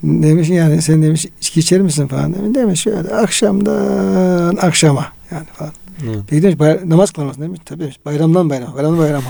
demiş 0.03 0.49
yani 0.49 0.83
sen 0.83 1.03
demiş 1.03 1.27
içki 1.41 1.61
içer 1.61 1.81
misin 1.81 2.07
falan 2.07 2.35
demiş. 2.35 2.55
Demiş 2.55 2.81
şöyle 2.81 3.15
akşamdan 3.15 4.57
akşama 4.57 5.07
yani 5.31 5.47
falan. 5.55 5.73
Hı. 6.01 6.23
Peki 6.27 6.43
demiş 6.43 6.59
bay- 6.59 6.81
namaz 6.85 7.11
kılmasın 7.11 7.43
demiş. 7.43 7.61
Tabii 7.65 7.81
demiş, 7.83 7.97
bayramdan 8.07 8.51
bayrama, 8.51 8.75
bayramdan 8.77 8.99
bayrama. 8.99 9.25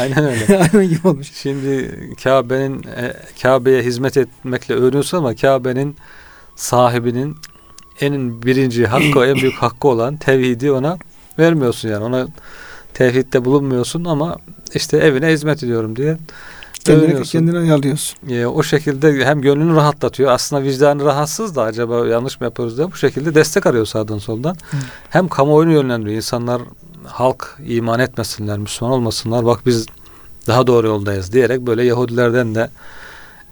aynen 0.00 0.24
öyle. 0.24 0.58
Aynen 0.58 0.88
gibi 0.88 1.08
olmuş. 1.08 1.32
Şimdi 1.34 1.90
Kabe'nin 2.24 2.82
e, 2.82 3.12
Kabe'ye 3.42 3.82
hizmet 3.82 4.16
etmekle 4.16 4.74
övünüyorsun 4.74 5.18
ama 5.18 5.34
Kabe'nin 5.34 5.96
sahibinin 6.56 7.36
en 8.00 8.42
birinci 8.42 8.86
hakkı, 8.86 9.26
en 9.26 9.34
büyük 9.36 9.54
hakkı 9.54 9.88
olan 9.88 10.16
tevhidi 10.16 10.72
ona 10.72 10.98
vermiyorsun 11.38 11.88
yani. 11.88 12.04
Ona 12.04 12.26
tevhidde 12.94 13.44
bulunmuyorsun 13.44 14.04
ama 14.04 14.36
işte 14.74 14.96
evine 14.96 15.28
hizmet 15.28 15.62
ediyorum 15.62 15.96
diye 15.96 16.16
Kendini, 16.84 17.22
kendini 17.22 17.58
ayarlıyorsun. 17.58 18.28
E, 18.28 18.46
o 18.46 18.62
şekilde 18.62 19.24
hem 19.24 19.40
gönlünü 19.40 19.76
rahatlatıyor. 19.76 20.30
Aslında 20.30 20.62
vicdanı 20.62 21.04
rahatsız 21.04 21.56
da 21.56 21.62
acaba 21.62 22.06
yanlış 22.06 22.40
mı 22.40 22.44
yapıyoruz 22.44 22.76
diye 22.76 22.92
bu 22.92 22.96
şekilde 22.96 23.34
destek 23.34 23.66
arıyor 23.66 23.86
sağdan 23.86 24.18
soldan. 24.18 24.54
Hı. 24.70 24.76
Hem 25.10 25.28
kamuoyunu 25.28 25.72
yönlendiriyor. 25.72 26.16
İnsanlar 26.16 26.62
halk 27.04 27.56
iman 27.66 28.00
etmesinler, 28.00 28.58
Müslüman 28.58 28.94
olmasınlar. 28.94 29.46
Bak 29.46 29.60
biz 29.66 29.86
daha 30.46 30.66
doğru 30.66 30.86
yoldayız 30.86 31.32
diyerek 31.32 31.60
böyle 31.60 31.84
Yahudilerden 31.84 32.54
de 32.54 32.70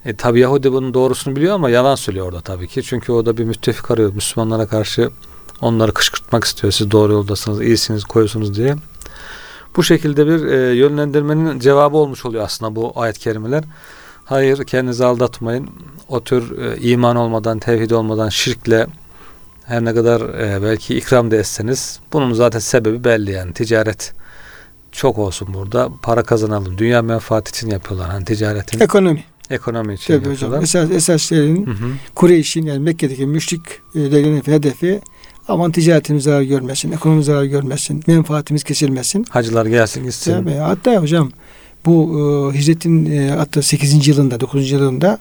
e, 0.05 0.15
tabi 0.15 0.39
Yahudi 0.39 0.71
bunun 0.71 0.93
doğrusunu 0.93 1.35
biliyor 1.35 1.55
ama 1.55 1.69
yalan 1.69 1.95
söylüyor 1.95 2.25
orada 2.27 2.41
tabii 2.41 2.67
ki. 2.67 2.83
Çünkü 2.83 3.11
o 3.11 3.25
da 3.25 3.37
bir 3.37 3.43
müttefik 3.43 3.91
arıyor. 3.91 4.13
Müslümanlara 4.13 4.67
karşı 4.67 5.09
onları 5.61 5.93
kışkırtmak 5.93 6.43
istiyor. 6.43 6.73
Siz 6.73 6.91
doğru 6.91 7.13
yoldasınız, 7.13 7.61
iyisiniz, 7.61 8.03
koyusunuz 8.03 8.55
diye. 8.55 8.75
Bu 9.75 9.83
şekilde 9.83 10.27
bir 10.27 10.45
e, 10.45 10.75
yönlendirmenin 10.75 11.59
cevabı 11.59 11.97
olmuş 11.97 12.25
oluyor 12.25 12.43
aslında 12.43 12.75
bu 12.75 12.91
ayet-i 12.95 13.19
kerimeler. 13.19 13.63
Hayır 14.25 14.63
kendinizi 14.63 15.05
aldatmayın. 15.05 15.69
O 16.09 16.23
tür 16.23 16.57
e, 16.59 16.77
iman 16.77 17.15
olmadan, 17.15 17.59
tevhid 17.59 17.91
olmadan 17.91 18.29
şirkle 18.29 18.87
her 19.65 19.85
ne 19.85 19.93
kadar 19.93 20.21
e, 20.21 20.63
belki 20.63 20.97
ikram 20.97 21.31
da 21.31 21.35
etseniz 21.35 21.99
bunun 22.13 22.33
zaten 22.33 22.59
sebebi 22.59 23.03
belli 23.03 23.31
yani 23.31 23.53
ticaret 23.53 24.13
çok 24.91 25.17
olsun 25.17 25.53
burada 25.53 25.89
para 26.01 26.23
kazanalım 26.23 26.77
dünya 26.77 27.01
menfaati 27.01 27.49
için 27.49 27.69
yapıyorlar 27.69 28.09
hani 28.09 28.25
ticaretin 28.25 28.79
Ekonomi. 28.79 29.23
ekonomi 29.49 29.93
için 29.93 30.05
Tabii 30.13 30.19
hocam. 30.29 30.31
yapıyorlar. 30.53 30.63
Esas, 30.63 30.91
esas 30.91 31.21
şeyin 31.21 31.65
hı. 31.65 31.73
Kureyş'in 32.15 32.65
yani 32.65 32.79
Mekke'deki 32.79 33.25
müşriklerin 33.25 34.41
hedefi 34.45 35.01
aman 35.47 35.71
ticaretimiz 35.71 36.23
zarar 36.23 36.41
görmesin, 36.41 36.91
ekonomimiz 36.91 37.25
zarar 37.25 37.43
görmesin, 37.43 38.03
menfaatimiz 38.07 38.63
kesilmesin. 38.63 39.25
Hacılar 39.29 39.65
gelsin 39.65 40.03
gitsin. 40.03 40.31
Tabii. 40.31 40.53
Hatta 40.53 41.01
hocam 41.01 41.31
bu 41.85 42.19
e, 42.53 42.57
hicretin 42.57 43.05
e, 43.05 43.29
hatta 43.29 43.61
8. 43.61 44.07
yılında 44.07 44.39
9. 44.39 44.71
yılında 44.71 45.19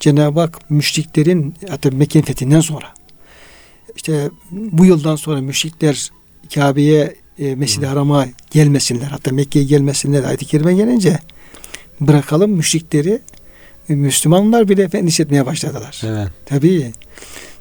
Cenab-ı 0.00 0.40
Hak 0.40 0.70
müşriklerin 0.70 1.54
hatta 1.70 1.90
Mekke'nin 1.90 2.24
fethinden 2.24 2.60
sonra 2.60 2.86
işte 3.96 4.30
bu 4.50 4.84
yıldan 4.84 5.16
sonra 5.16 5.40
müşrikler 5.40 6.10
Kabe'ye 6.54 7.14
e, 7.38 7.54
Mescid-i 7.54 7.86
Haram'a 7.86 8.26
gelmesinler. 8.50 9.06
Hatta 9.06 9.32
Mekke'ye 9.32 9.64
gelmesinler. 9.64 10.24
Ayet-i 10.24 10.46
Kerime 10.46 10.74
gelince 10.74 11.18
bırakalım 12.00 12.50
müşrikleri 12.50 13.20
Müslümanlar 13.88 14.68
bile 14.68 14.88
endişe 14.92 15.22
etmeye 15.22 15.46
başladılar. 15.46 16.02
Evet. 16.06 16.28
Tabii. 16.46 16.92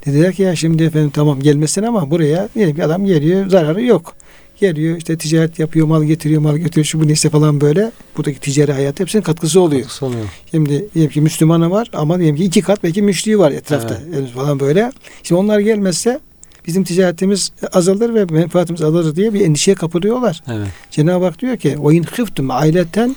Dediler 0.08 0.34
ki 0.34 0.44
ya 0.44 0.56
şimdi 0.56 0.84
efendim 0.84 1.10
tamam 1.14 1.40
gelmesin 1.40 1.84
ama 1.84 2.12
buraya 2.12 2.50
diyelim 2.56 2.76
ki 2.76 2.84
adam 2.84 3.06
geliyor 3.06 3.50
zararı 3.50 3.84
yok. 3.84 4.16
Geliyor 4.60 4.98
işte 4.98 5.18
ticaret 5.18 5.60
yapıyor 5.60 5.88
mal 5.88 6.04
getiriyor 6.04 6.42
mal 6.42 6.58
götürüyor 6.58 6.86
şu 6.86 7.02
bu 7.02 7.08
neyse 7.08 7.30
falan 7.30 7.62
böyle. 7.62 7.92
Buradaki 8.18 8.40
ticari 8.40 8.72
hayat 8.72 9.00
hepsinin 9.00 9.24
katkısı 9.24 9.62
oluyor. 9.62 9.82
Katkısı 9.82 10.06
oluyor. 10.06 10.26
Şimdi 10.52 10.88
diyelim 10.94 11.12
ki 11.12 11.22
Müslümanı 11.22 11.72
var 11.72 11.92
ama 11.94 12.20
diyelim 12.20 12.36
ki 12.36 12.44
iki 12.44 12.62
kat 12.62 12.84
belki 12.84 13.02
müşriği 13.02 13.40
var 13.40 13.52
etrafta 13.52 14.02
henüz 14.14 14.32
falan 14.32 14.60
böyle. 14.60 14.92
Şimdi 15.24 15.42
onlar 15.42 15.60
gelmezse 15.60 16.20
bizim 16.68 16.84
ticaretimiz 16.84 17.52
azalır 17.74 18.14
ve 18.14 18.26
menfaatimiz 18.26 18.82
azalır 18.82 19.16
diye 19.16 19.34
bir 19.34 19.42
endişeye 19.42 19.76
kapılıyorlar. 19.76 20.44
Evet. 20.52 20.68
Cenab-ı 20.92 21.26
Hak 21.26 21.40
diyor 21.40 21.58
ki 21.58 21.78
o 21.78 21.92
in 21.92 22.04
khiftum 22.04 22.52
aileten 22.52 23.16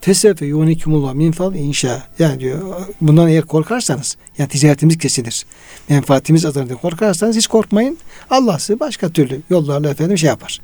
fesefe 0.00 0.46
yunikumullah 0.46 1.14
min 1.14 1.32
fal 1.32 1.54
inşa. 1.54 2.02
Yani 2.18 2.40
diyor 2.40 2.58
bundan 3.00 3.28
eğer 3.28 3.42
korkarsanız 3.42 4.16
yani 4.38 4.48
ticaretimiz 4.48 4.98
kesilir. 4.98 5.46
Menfaatimiz 5.88 6.44
azalır 6.46 6.68
diye 6.68 6.78
korkarsanız 6.78 7.36
hiç 7.36 7.46
korkmayın. 7.46 7.98
Allah 8.30 8.58
sizi 8.58 8.80
başka 8.80 9.08
türlü 9.08 9.40
yollarla 9.50 9.90
efendim 9.90 10.18
şey 10.18 10.28
yapar. 10.28 10.60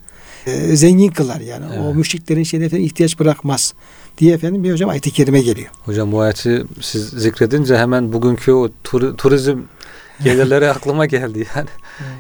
Ee, 0.47 0.77
zengin 0.77 1.09
kılar 1.11 1.41
yani. 1.41 1.65
O 1.81 1.85
Evet. 1.85 1.95
müşriklerin 1.97 2.43
şeyine 2.43 2.67
efendim 2.67 2.87
ihtiyaç 2.87 3.19
bırakmaz 3.19 3.75
diye 4.19 4.35
efendim 4.35 4.65
bir 4.65 4.73
hocam 4.73 4.91
ayet-i 4.91 5.11
kerime 5.11 5.41
geliyor. 5.41 5.69
Hocam 5.85 6.13
bu 6.13 6.21
ayeti 6.21 6.65
siz 6.81 7.09
zikredince 7.09 7.77
hemen 7.79 8.13
bugünkü 8.13 8.53
o 8.53 8.69
tur- 8.85 9.17
turizm 9.17 9.59
gelirleri 10.25 10.71
aklıma 10.71 11.07
geldi 11.07 11.47
yani. 11.57 11.69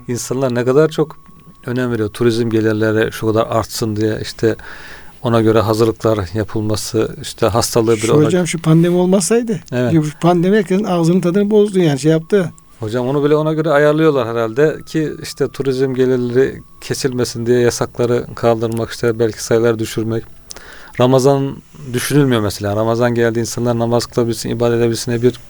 İnsanlar 0.09 0.55
ne 0.55 0.65
kadar 0.65 0.89
çok 0.89 1.19
önem 1.67 1.93
veriyor 1.93 2.09
turizm 2.09 2.51
gelirleri 2.51 3.13
şu 3.13 3.27
kadar 3.27 3.47
artsın 3.47 3.97
diye 3.97 4.19
işte 4.23 4.57
ona 5.23 5.41
göre 5.41 5.61
hazırlıklar 5.61 6.19
yapılması 6.35 7.17
işte 7.23 7.47
hastalığı 7.47 7.97
bir 7.97 8.09
ona- 8.09 8.25
hocam 8.25 8.47
şu 8.47 8.63
pandemi 8.63 8.97
olmasaydı. 8.97 9.61
Evet. 9.73 9.95
Pandemi 10.21 10.57
herkesin 10.57 10.85
ağzının 10.85 11.21
tadını 11.21 11.51
bozdu 11.51 11.79
yani 11.79 11.99
şey 11.99 12.13
yaptı. 12.13 12.53
Hocam 12.81 13.09
onu 13.09 13.25
bile 13.25 13.35
ona 13.35 13.53
göre 13.53 13.71
ayarlıyorlar 13.71 14.29
herhalde 14.29 14.77
ki 14.87 15.13
işte 15.23 15.49
turizm 15.49 15.95
gelirleri 15.95 16.63
kesilmesin 16.81 17.47
diye 17.47 17.61
yasakları 17.61 18.27
kaldırmak 18.35 18.91
işte 18.91 19.19
belki 19.19 19.45
sayılar 19.45 19.79
düşürmek. 19.79 20.25
Ramazan 21.01 21.57
düşünülmüyor 21.93 22.41
mesela. 22.41 22.77
Ramazan 22.77 23.15
geldi 23.15 23.39
insanlar 23.41 23.79
namaz 23.79 24.07
kılabilsin, 24.07 24.51
ibadet 24.51 24.79
edebilsin 24.81 25.13
diye 25.13 25.23
bir 25.23 25.41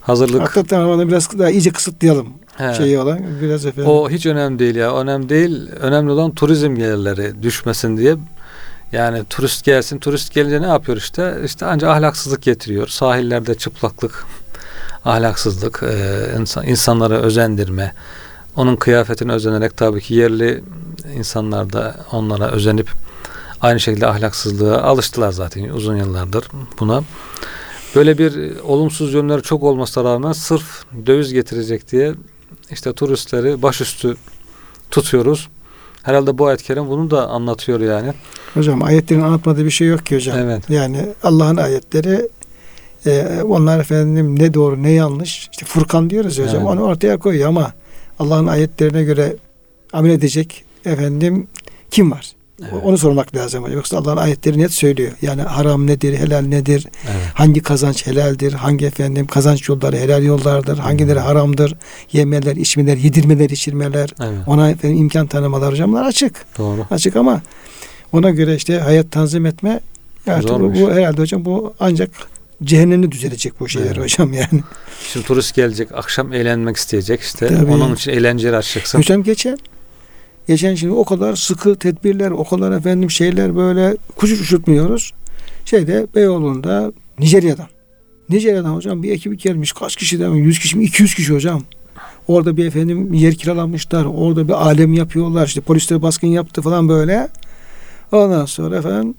hazırlık. 0.00 0.40
Hakikaten 0.40 0.82
Ramazan'ı 0.82 1.08
biraz 1.08 1.38
daha 1.38 1.50
iyice 1.50 1.70
kısıtlayalım. 1.70 2.28
He. 2.56 2.74
Şeyi 2.74 2.98
olan 2.98 3.20
biraz 3.42 3.66
efendim. 3.66 3.90
O 3.90 4.10
hiç 4.10 4.26
önemli 4.26 4.58
değil 4.58 4.74
ya. 4.76 4.96
Önemli 4.96 5.28
değil. 5.28 5.68
Önemli 5.80 6.10
olan 6.10 6.34
turizm 6.34 6.74
gelirleri 6.74 7.42
düşmesin 7.42 7.96
diye. 7.96 8.16
Yani 8.92 9.24
turist 9.30 9.64
gelsin. 9.64 9.98
Turist 9.98 10.34
gelince 10.34 10.62
ne 10.62 10.66
yapıyor 10.66 10.98
işte? 10.98 11.40
İşte 11.44 11.66
ancak 11.66 11.90
ahlaksızlık 11.90 12.42
getiriyor. 12.42 12.88
Sahillerde 12.88 13.54
çıplaklık, 13.54 14.26
ahlaksızlık, 15.04 15.82
e, 15.82 16.26
insan, 16.40 16.66
insanları 16.66 17.14
özendirme. 17.14 17.94
Onun 18.56 18.76
kıyafetine 18.76 19.32
özenerek 19.32 19.76
tabii 19.76 20.00
ki 20.00 20.14
yerli 20.14 20.64
insanlar 21.16 21.72
da 21.72 21.96
onlara 22.12 22.50
özenip 22.50 22.90
aynı 23.60 23.80
şekilde 23.80 24.06
ahlaksızlığa 24.06 24.82
alıştılar 24.82 25.32
zaten 25.32 25.68
uzun 25.68 25.96
yıllardır 25.96 26.48
buna. 26.80 27.02
Böyle 27.94 28.18
bir 28.18 28.60
olumsuz 28.60 29.14
yönleri 29.14 29.42
çok 29.42 29.62
olmasına 29.62 30.04
rağmen 30.04 30.32
sırf 30.32 30.84
döviz 31.06 31.32
getirecek 31.32 31.92
diye 31.92 32.14
işte 32.70 32.92
turistleri 32.92 33.62
başüstü 33.62 34.16
tutuyoruz. 34.90 35.48
Herhalde 36.02 36.38
bu 36.38 36.46
ayet-i 36.46 36.64
kerim 36.64 36.88
bunu 36.88 37.10
da 37.10 37.28
anlatıyor 37.28 37.80
yani. 37.80 38.12
Hocam 38.54 38.82
ayetlerin 38.82 39.20
anlatmadığı 39.20 39.64
bir 39.64 39.70
şey 39.70 39.88
yok 39.88 40.06
ki 40.06 40.16
hocam. 40.16 40.38
Evet. 40.38 40.70
Yani 40.70 41.08
Allah'ın 41.22 41.56
ayetleri 41.56 42.28
e, 43.06 43.42
onlar 43.42 43.80
efendim 43.80 44.38
ne 44.38 44.54
doğru 44.54 44.82
ne 44.82 44.90
yanlış. 44.90 45.48
İşte 45.52 45.66
Furkan 45.66 46.10
diyoruz 46.10 46.38
ya 46.38 46.46
hocam. 46.46 46.62
Evet. 46.62 46.72
Onu 46.72 46.82
ortaya 46.82 47.18
koyuyor 47.18 47.48
ama 47.48 47.72
Allah'ın 48.18 48.46
ayetlerine 48.46 49.04
göre 49.04 49.36
amel 49.92 50.10
edecek 50.10 50.64
efendim 50.84 51.46
kim 51.90 52.10
var? 52.10 52.32
Evet. 52.60 52.72
Onu 52.84 52.98
sormak 52.98 53.36
lazım. 53.36 53.72
Yoksa 53.72 53.98
Allah'ın 53.98 54.16
ayetleri 54.16 54.58
net 54.58 54.74
söylüyor. 54.74 55.12
Yani 55.22 55.42
haram 55.42 55.86
nedir, 55.86 56.18
helal 56.18 56.40
nedir, 56.40 56.86
evet. 57.04 57.26
hangi 57.34 57.62
kazanç 57.62 58.06
helaldir, 58.06 58.52
hangi 58.52 58.86
efendim 58.86 59.26
kazanç 59.26 59.68
yolları 59.68 59.96
helal 59.96 60.22
yollardır, 60.22 60.78
hangileri 60.78 61.18
haramdır, 61.18 61.74
yemeler, 62.12 62.56
içmeler, 62.56 62.96
yedirmeler, 62.96 63.50
içirmeler, 63.50 64.10
evet. 64.20 64.38
ona 64.46 64.70
efendim 64.70 64.98
imkan 64.98 65.26
tanımalar 65.26 65.72
hocam 65.72 65.92
bunlar 65.92 66.04
açık. 66.04 66.58
Doğru. 66.58 66.86
Açık 66.90 67.16
ama 67.16 67.40
ona 68.12 68.30
göre 68.30 68.54
işte 68.54 68.78
hayat 68.78 69.10
tanzim 69.10 69.46
etme 69.46 69.80
yani 70.26 70.44
bu, 70.48 70.74
bu 70.74 70.90
herhalde 70.90 71.20
hocam 71.20 71.44
bu 71.44 71.74
ancak 71.80 72.10
cehennemde 72.64 73.12
düzelecek 73.12 73.60
bu 73.60 73.68
şeyler 73.68 73.86
evet. 73.86 73.98
hocam 73.98 74.32
yani. 74.32 74.62
Şimdi 75.12 75.26
turist 75.26 75.54
gelecek, 75.54 75.92
akşam 75.92 76.32
eğlenmek 76.32 76.76
isteyecek 76.76 77.20
işte. 77.20 77.48
Tabii. 77.48 77.70
Onun 77.70 77.94
için 77.94 78.12
eğlenceleri 78.12 78.56
açacaksın. 78.56 78.98
Hocam 78.98 79.22
geçen 79.22 79.58
Geçen 80.52 80.74
şimdi 80.74 80.92
o 80.92 81.04
kadar 81.04 81.36
sıkı 81.36 81.76
tedbirler, 81.76 82.30
o 82.30 82.44
kadar 82.44 82.72
efendim 82.72 83.10
şeyler 83.10 83.56
böyle 83.56 83.96
kuş 84.16 84.40
uçurtmuyoruz. 84.40 85.12
Şeyde 85.64 86.06
Beyoğlu'nda 86.14 86.92
Nijerya'dan. 87.18 87.66
Nijerya'dan 88.28 88.74
hocam 88.74 89.02
bir 89.02 89.10
ekibi 89.10 89.36
gelmiş. 89.36 89.72
Kaç 89.72 89.96
kişi 89.96 90.18
mi? 90.18 90.40
100 90.40 90.58
kişi 90.58 90.78
mi? 90.78 90.84
200 90.84 91.14
kişi 91.14 91.34
hocam. 91.34 91.62
Orada 92.28 92.56
bir 92.56 92.66
efendim 92.66 93.14
yer 93.14 93.34
kiralamışlar. 93.34 94.04
Orada 94.04 94.48
bir 94.48 94.52
alem 94.52 94.92
yapıyorlar. 94.92 95.46
İşte 95.46 95.60
polisler 95.60 96.02
baskın 96.02 96.28
yaptı 96.28 96.62
falan 96.62 96.88
böyle. 96.88 97.28
Ondan 98.12 98.44
sonra 98.44 98.76
efendim 98.76 99.14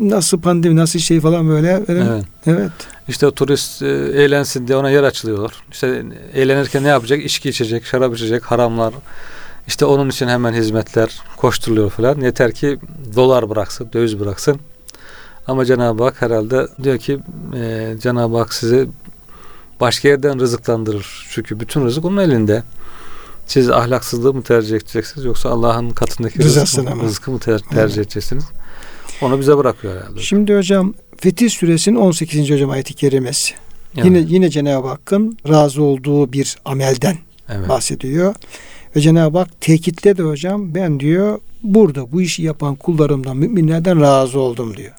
nasıl 0.00 0.40
pandemi 0.40 0.76
nasıl 0.76 0.98
şey 0.98 1.20
falan 1.20 1.48
böyle. 1.48 1.70
Efendim, 1.70 2.06
evet. 2.10 2.24
evet. 2.46 2.72
İşte 3.08 3.26
o 3.26 3.30
turist 3.30 3.82
e, 3.82 3.86
eğlensin 4.14 4.68
diye 4.68 4.78
ona 4.78 4.90
yer 4.90 5.02
açılıyorlar. 5.02 5.52
İşte 5.72 6.02
eğlenirken 6.34 6.84
ne 6.84 6.88
yapacak? 6.88 7.24
İçki 7.24 7.48
içecek, 7.48 7.84
şarap 7.84 8.16
içecek, 8.16 8.42
haramlar, 8.42 8.94
işte 9.66 9.84
onun 9.84 10.08
için 10.08 10.28
hemen 10.28 10.52
hizmetler 10.52 11.22
koşturuluyor 11.36 11.90
falan. 11.90 12.20
Yeter 12.20 12.52
ki 12.52 12.78
dolar 13.16 13.50
bıraksın, 13.50 13.88
döviz 13.92 14.20
bıraksın. 14.20 14.60
Ama 15.46 15.64
Cenab-ı 15.64 16.02
Hak 16.04 16.22
herhalde 16.22 16.66
diyor 16.82 16.98
ki 16.98 17.18
e, 17.56 17.94
Cenab-ı 18.02 18.38
Hak 18.38 18.54
sizi 18.54 18.88
başka 19.80 20.08
yerden 20.08 20.40
rızıklandırır. 20.40 21.26
Çünkü 21.30 21.60
bütün 21.60 21.84
rızık 21.84 22.04
onun 22.04 22.16
elinde. 22.16 22.62
Siz 23.46 23.70
ahlaksızlığı 23.70 24.34
mı 24.34 24.42
tercih 24.42 24.76
edeceksiniz 24.76 25.24
yoksa 25.24 25.50
Allah'ın 25.50 25.90
katındaki 25.90 26.38
rızkı, 26.38 26.82
mı, 26.82 27.02
rızkı 27.02 27.30
mı 27.30 27.38
ter, 27.38 27.58
tercih 27.58 28.02
edeceksiniz? 28.02 28.44
Onu 29.22 29.40
bize 29.40 29.56
bırakıyor 29.56 29.96
herhalde. 29.96 30.20
Şimdi 30.20 30.56
hocam 30.56 30.94
Fetih 31.16 31.50
suresinin 31.50 31.96
18. 31.96 32.50
hocam 32.50 32.70
ayeti 32.70 32.94
kerimesi. 32.94 33.54
Evet. 33.94 34.04
Yine 34.04 34.18
yine 34.18 34.50
Cenab-ı 34.50 34.88
Hakk'ın 34.88 35.38
razı 35.48 35.82
olduğu 35.82 36.32
bir 36.32 36.56
amelden 36.64 37.18
evet. 37.48 37.68
bahsediyor. 37.68 38.34
Ve 38.96 39.00
Cenab-ı 39.00 39.38
Hak 39.38 39.60
tekitle 39.60 40.16
de 40.16 40.22
hocam 40.22 40.74
ben 40.74 41.00
diyor 41.00 41.38
burada 41.62 42.12
bu 42.12 42.22
işi 42.22 42.42
yapan 42.42 42.74
kullarımdan 42.74 43.36
müminlerden 43.36 44.00
razı 44.00 44.40
oldum 44.40 44.76
diyor. 44.76 44.92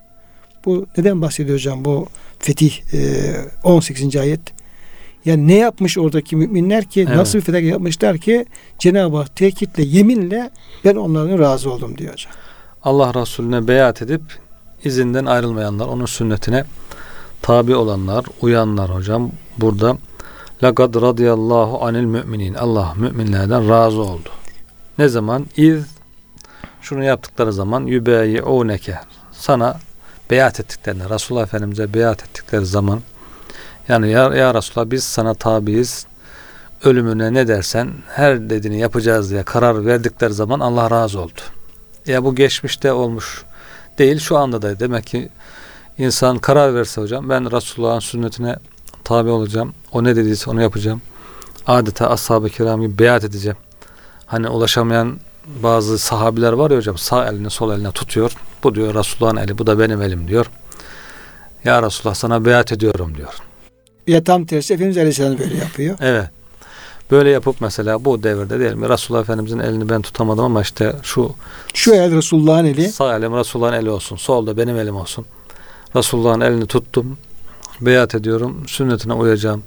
Bu 0.65 0.85
neden 0.97 1.21
bahsediyor 1.21 1.57
hocam 1.57 1.85
bu 1.85 2.07
Fetih 2.39 2.93
e, 2.93 3.33
18. 3.63 4.15
ayet? 4.15 4.41
Yani 5.25 5.47
ne 5.47 5.55
yapmış 5.55 5.97
oradaki 5.97 6.35
müminler 6.35 6.85
ki 6.85 7.05
evet. 7.07 7.15
nasıl 7.15 7.39
bir 7.39 7.43
fedakarlık 7.43 7.71
yapmışlar 7.71 8.17
ki 8.17 8.45
Cenab-ı 8.79 9.17
Hak 9.17 9.35
tekitle 9.35 9.83
yeminle 9.83 10.49
ben 10.85 10.95
onların 10.95 11.39
razı 11.39 11.71
oldum 11.71 11.97
diyor 11.97 12.13
hocam. 12.13 12.33
Allah 12.83 13.13
Resulüne 13.21 13.67
beyat 13.67 14.01
edip 14.01 14.21
izinden 14.83 15.25
ayrılmayanlar, 15.25 15.87
onun 15.87 16.05
sünnetine 16.05 16.63
tabi 17.41 17.75
olanlar, 17.75 18.25
uyanlar 18.41 18.95
hocam 18.95 19.31
burada 19.57 19.97
Laqad 20.63 20.95
radıyallahu 21.01 21.85
anil 21.85 22.03
müminin. 22.03 22.53
Allah 22.53 22.93
müminlerden 22.97 23.69
razı 23.69 24.01
oldu. 24.01 24.29
Ne 24.97 25.07
zaman? 25.07 25.45
İz 25.57 25.85
şunu 26.81 27.03
yaptıkları 27.03 27.53
zaman 27.53 27.85
yübeyi'uneke. 27.85 28.99
Sana 29.31 29.79
beyat 30.31 30.59
ettiklerinde, 30.59 31.09
Resulullah 31.09 31.43
Efendimiz'e 31.43 31.93
beyat 31.93 32.23
ettikleri 32.23 32.65
zaman 32.65 33.01
yani 33.87 34.11
ya, 34.11 34.33
ya 34.35 34.53
Resulullah 34.53 34.91
biz 34.91 35.03
sana 35.03 35.33
tabiiz 35.33 36.05
ölümüne 36.83 37.33
ne 37.33 37.47
dersen 37.47 37.89
her 38.07 38.49
dediğini 38.49 38.79
yapacağız 38.79 39.31
diye 39.31 39.43
karar 39.43 39.85
verdikleri 39.85 40.33
zaman 40.33 40.59
Allah 40.59 40.91
razı 40.91 41.21
oldu. 41.21 41.41
Ya 42.05 42.23
bu 42.23 42.35
geçmişte 42.35 42.91
olmuş 42.91 43.43
değil 43.97 44.19
şu 44.19 44.37
anda 44.37 44.61
da 44.61 44.79
demek 44.79 45.05
ki 45.05 45.29
insan 45.97 46.37
karar 46.37 46.75
verse 46.75 47.01
hocam 47.01 47.29
ben 47.29 47.51
Resulullah'ın 47.51 47.99
sünnetine 47.99 48.55
tabi 49.03 49.29
olacağım. 49.29 49.73
O 49.91 50.03
ne 50.03 50.15
dediyse 50.15 50.51
onu 50.51 50.61
yapacağım. 50.61 51.01
Adeta 51.67 52.09
ashab-ı 52.09 52.49
kiram 52.49 52.81
gibi 52.81 52.99
beyat 52.99 53.23
edeceğim. 53.23 53.57
Hani 54.25 54.47
ulaşamayan 54.47 55.19
bazı 55.63 55.99
sahabiler 55.99 56.53
var 56.53 56.71
ya 56.71 56.77
hocam 56.77 56.97
sağ 56.97 57.27
elini 57.27 57.49
sol 57.49 57.73
eline 57.73 57.91
tutuyor. 57.91 58.31
Bu 58.63 58.75
diyor 58.75 58.95
Resulullah'ın 58.95 59.37
eli 59.37 59.57
bu 59.57 59.67
da 59.67 59.79
benim 59.79 60.01
elim 60.01 60.27
diyor. 60.27 60.45
Ya 61.63 61.83
Resulullah 61.83 62.15
sana 62.15 62.45
beyat 62.45 62.71
ediyorum 62.71 63.13
diyor. 63.17 63.33
Ya 64.07 64.23
tam 64.23 64.45
tersi 64.45 64.73
Efendimiz 64.73 64.97
Aleyhisselam 64.97 65.37
böyle 65.37 65.57
yapıyor. 65.57 65.97
Evet. 66.01 66.29
Böyle 67.11 67.29
yapıp 67.29 67.61
mesela 67.61 68.05
bu 68.05 68.23
devirde 68.23 68.59
diyelim 68.59 68.79
mi 68.79 68.89
Resulullah 68.89 69.21
Efendimizin 69.21 69.59
elini 69.59 69.89
ben 69.89 70.01
tutamadım 70.01 70.45
ama 70.45 70.61
işte 70.61 70.95
şu 71.03 71.35
şu 71.73 71.93
el 71.93 72.15
Resulullah'ın 72.15 72.65
eli. 72.65 72.89
Sağ 72.89 73.17
elim 73.17 73.37
Resulullah'ın 73.37 73.73
eli 73.73 73.89
olsun. 73.89 74.15
Solda 74.15 74.57
benim 74.57 74.77
elim 74.77 74.95
olsun. 74.95 75.25
Resulullah'ın 75.95 76.41
elini 76.41 76.67
tuttum 76.67 77.17
beyat 77.81 78.15
ediyorum. 78.15 78.63
Sünnetine 78.67 79.13
uyacağım. 79.13 79.63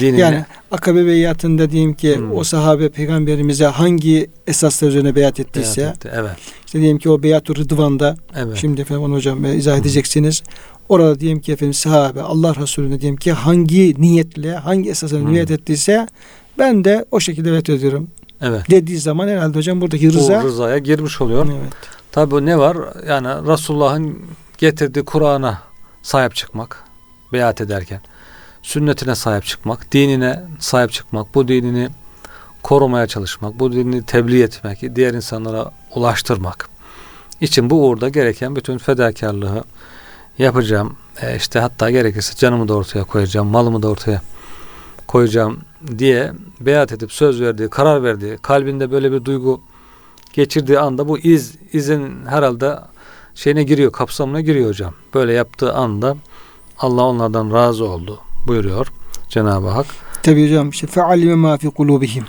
Dinine. 0.00 0.20
Yani 0.20 0.44
akabe 0.70 1.06
beyatında 1.06 1.70
diyeyim 1.70 1.94
ki 1.94 2.16
hmm. 2.16 2.36
o 2.36 2.44
sahabe 2.44 2.88
peygamberimize 2.88 3.64
hangi 3.64 4.30
esaslar 4.46 4.88
üzerine 4.88 5.14
beyat 5.14 5.40
ettiyse 5.40 5.80
beyat 5.80 5.96
etti, 5.96 6.10
evet. 6.14 6.30
işte 6.66 6.80
diyelim 6.80 6.98
ki 6.98 7.10
o 7.10 7.22
beyat-ı 7.22 7.56
rıdvanda 7.56 8.16
evet. 8.36 8.56
şimdi 8.56 8.80
efendim 8.80 9.04
onu 9.04 9.14
hocam 9.14 9.44
izah 9.44 9.78
edeceksiniz. 9.78 10.42
Orada 10.88 11.20
diyelim 11.20 11.40
ki 11.40 11.52
efendim 11.52 11.74
sahabe 11.74 12.22
Allah 12.22 12.54
Resulüne 12.56 13.00
diyelim 13.00 13.16
ki 13.16 13.32
hangi 13.32 13.94
niyetle 13.98 14.56
hangi 14.56 14.90
esasla 14.90 15.18
hmm. 15.18 15.32
niyet 15.32 15.50
ettiyse 15.50 16.06
ben 16.58 16.84
de 16.84 17.04
o 17.10 17.20
şekilde 17.20 17.50
beyat 17.50 17.70
ediyorum. 17.70 18.08
Evet. 18.40 18.62
Dediği 18.70 18.98
zaman 18.98 19.28
herhalde 19.28 19.58
hocam 19.58 19.80
buradaki 19.80 20.12
rıza 20.12 20.40
o 20.40 20.44
rızaya 20.44 20.78
girmiş 20.78 21.20
oluyor. 21.20 21.46
Evet. 21.46 21.72
Tabi 22.12 22.46
ne 22.46 22.58
var? 22.58 22.76
Yani 23.08 23.28
Resulullah'ın 23.28 24.18
getirdiği 24.58 25.04
Kur'an'a 25.04 25.62
sahip 26.02 26.34
çıkmak 26.34 26.83
beyat 27.34 27.60
ederken 27.60 28.00
sünnetine 28.62 29.14
sahip 29.14 29.44
çıkmak, 29.44 29.92
dinine 29.92 30.42
sahip 30.58 30.92
çıkmak, 30.92 31.34
bu 31.34 31.48
dinini 31.48 31.88
korumaya 32.62 33.06
çalışmak, 33.06 33.58
bu 33.58 33.72
dinini 33.72 34.02
tebliğ 34.02 34.42
etmek, 34.42 34.96
diğer 34.96 35.14
insanlara 35.14 35.70
ulaştırmak 35.94 36.68
için 37.40 37.70
bu 37.70 37.88
uğurda 37.88 38.08
gereken 38.08 38.56
bütün 38.56 38.78
fedakarlığı 38.78 39.64
yapacağım. 40.38 40.96
E 41.22 41.36
işte 41.36 41.58
hatta 41.58 41.90
gerekirse 41.90 42.36
canımı 42.36 42.68
da 42.68 42.74
ortaya 42.74 43.04
koyacağım, 43.04 43.46
malımı 43.46 43.82
da 43.82 43.88
ortaya 43.88 44.22
koyacağım 45.06 45.60
diye 45.98 46.32
beyat 46.60 46.92
edip 46.92 47.12
söz 47.12 47.40
verdiği, 47.40 47.68
karar 47.68 48.02
verdiği, 48.02 48.38
kalbinde 48.38 48.90
böyle 48.90 49.12
bir 49.12 49.24
duygu 49.24 49.60
geçirdiği 50.32 50.78
anda 50.78 51.08
bu 51.08 51.18
iz, 51.18 51.54
izin 51.72 52.26
herhalde 52.26 52.78
şeyine 53.34 53.62
giriyor, 53.62 53.92
kapsamına 53.92 54.40
giriyor 54.40 54.68
hocam. 54.68 54.94
Böyle 55.14 55.32
yaptığı 55.32 55.72
anda 55.72 56.16
Allah 56.78 57.02
onlardan 57.02 57.52
razı 57.52 57.84
oldu 57.84 58.20
buyuruyor 58.46 58.92
Cenab-ı 59.28 59.68
Hak. 59.68 59.86
Tabi 60.22 60.44
hocam 60.44 60.70
işte 60.70 60.86
fealime 60.86 61.34
ma 61.34 61.56
fi 61.56 61.70
kulubihim. 61.70 62.24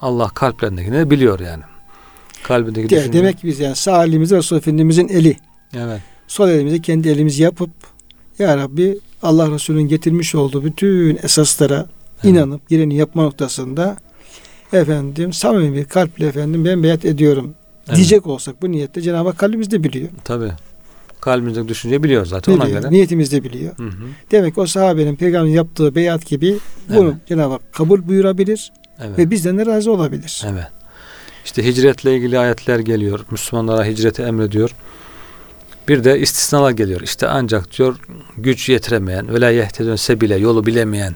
Allah 0.00 0.28
kalplerindekini 0.28 1.10
biliyor 1.10 1.40
yani. 1.40 1.62
Kalbindeki 2.42 2.90
De, 2.90 3.12
Demek 3.12 3.38
ki 3.38 3.46
biz 3.46 3.60
yani 3.60 3.76
sağ 3.76 4.04
elimizi 4.04 4.36
Resulullah 4.36 4.62
Efendimizin 4.62 5.08
eli. 5.08 5.36
Evet. 5.76 6.00
Sol 6.28 6.48
elimizi 6.48 6.82
kendi 6.82 7.08
elimizi 7.08 7.42
yapıp 7.42 7.70
Ya 8.38 8.56
Rabbi 8.56 8.98
Allah 9.22 9.50
Resulü'nün 9.50 9.88
getirmiş 9.88 10.34
olduğu 10.34 10.64
bütün 10.64 11.18
esaslara 11.22 11.86
evet. 12.14 12.24
inanıp 12.24 12.68
gireni 12.68 12.96
yapma 12.96 13.22
noktasında 13.22 13.96
efendim 14.72 15.32
samimi 15.32 15.76
bir 15.76 15.84
kalple 15.84 16.26
efendim 16.26 16.64
ben 16.64 16.82
beyat 16.82 17.04
ediyorum 17.04 17.54
evet. 17.86 17.96
diyecek 17.96 18.26
olsak 18.26 18.62
bu 18.62 18.70
niyette 18.70 19.00
Cenab-ı 19.02 19.28
Hak 19.28 19.38
kalbimizde 19.38 19.84
biliyor. 19.84 20.08
Tabi 20.24 20.52
kalbimizdeki 21.28 21.68
düşünceyi 21.68 22.02
biliyor 22.02 22.26
zaten 22.26 22.54
biliyor, 22.54 22.70
ona 22.70 22.80
göre. 22.80 22.92
Niyetimizde 22.92 23.44
biliyor. 23.44 23.78
Hı 23.78 23.82
hı. 23.82 24.04
Demek 24.30 24.54
ki 24.54 24.60
o 24.60 24.66
sahabenin 24.66 25.16
peygamberin 25.16 25.54
yaptığı 25.54 25.94
beyat 25.94 26.26
gibi 26.26 26.58
bunu 26.88 27.08
evet. 27.08 27.26
Cenab-ı 27.26 27.52
Hak 27.52 27.72
kabul 27.72 28.08
buyurabilir 28.08 28.72
evet. 29.00 29.18
ve 29.18 29.30
bizden 29.30 29.58
de 29.58 29.66
razı 29.66 29.92
olabilir. 29.92 30.42
Evet. 30.52 30.66
İşte 31.44 31.64
hicretle 31.64 32.16
ilgili 32.16 32.38
ayetler 32.38 32.78
geliyor. 32.78 33.20
Müslümanlara 33.30 33.84
hicreti 33.84 34.22
emrediyor. 34.22 34.70
Bir 35.88 36.04
de 36.04 36.20
istisnalar 36.20 36.70
geliyor. 36.70 37.00
İşte 37.00 37.28
ancak 37.28 37.78
diyor 37.78 37.96
güç 38.36 38.68
yetiremeyen, 38.68 39.40
la 39.40 39.50
yehtedönse 39.50 40.20
bile 40.20 40.36
yolu 40.36 40.66
bilemeyen 40.66 41.14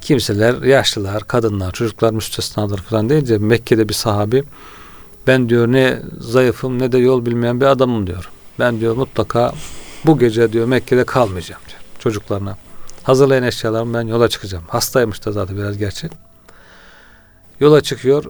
kimseler, 0.00 0.62
yaşlılar, 0.62 1.24
kadınlar, 1.24 1.72
çocuklar 1.72 2.12
müstesnadır 2.12 2.78
falan 2.78 3.08
deyince 3.08 3.38
Mekke'de 3.38 3.88
bir 3.88 3.94
sahabi 3.94 4.44
ben 5.26 5.48
diyor 5.48 5.72
ne 5.72 5.98
zayıfım 6.18 6.78
ne 6.78 6.92
de 6.92 6.98
yol 6.98 7.26
bilmeyen 7.26 7.60
bir 7.60 7.66
adamım 7.66 8.06
diyor. 8.06 8.30
Ben 8.58 8.80
diyor 8.80 8.96
mutlaka 8.96 9.52
bu 10.06 10.18
gece 10.18 10.52
diyor 10.52 10.66
Mekke'de 10.66 11.04
kalmayacağım 11.04 11.62
diyor 11.68 11.80
çocuklarına. 11.98 12.56
Hazırlayın 13.02 13.42
eşyalarımı 13.42 13.98
ben 13.98 14.06
yola 14.06 14.28
çıkacağım. 14.28 14.64
Hastaymış 14.68 15.26
da 15.26 15.32
zaten 15.32 15.56
biraz 15.56 15.78
gerçi. 15.78 16.08
Yola 17.60 17.80
çıkıyor. 17.80 18.24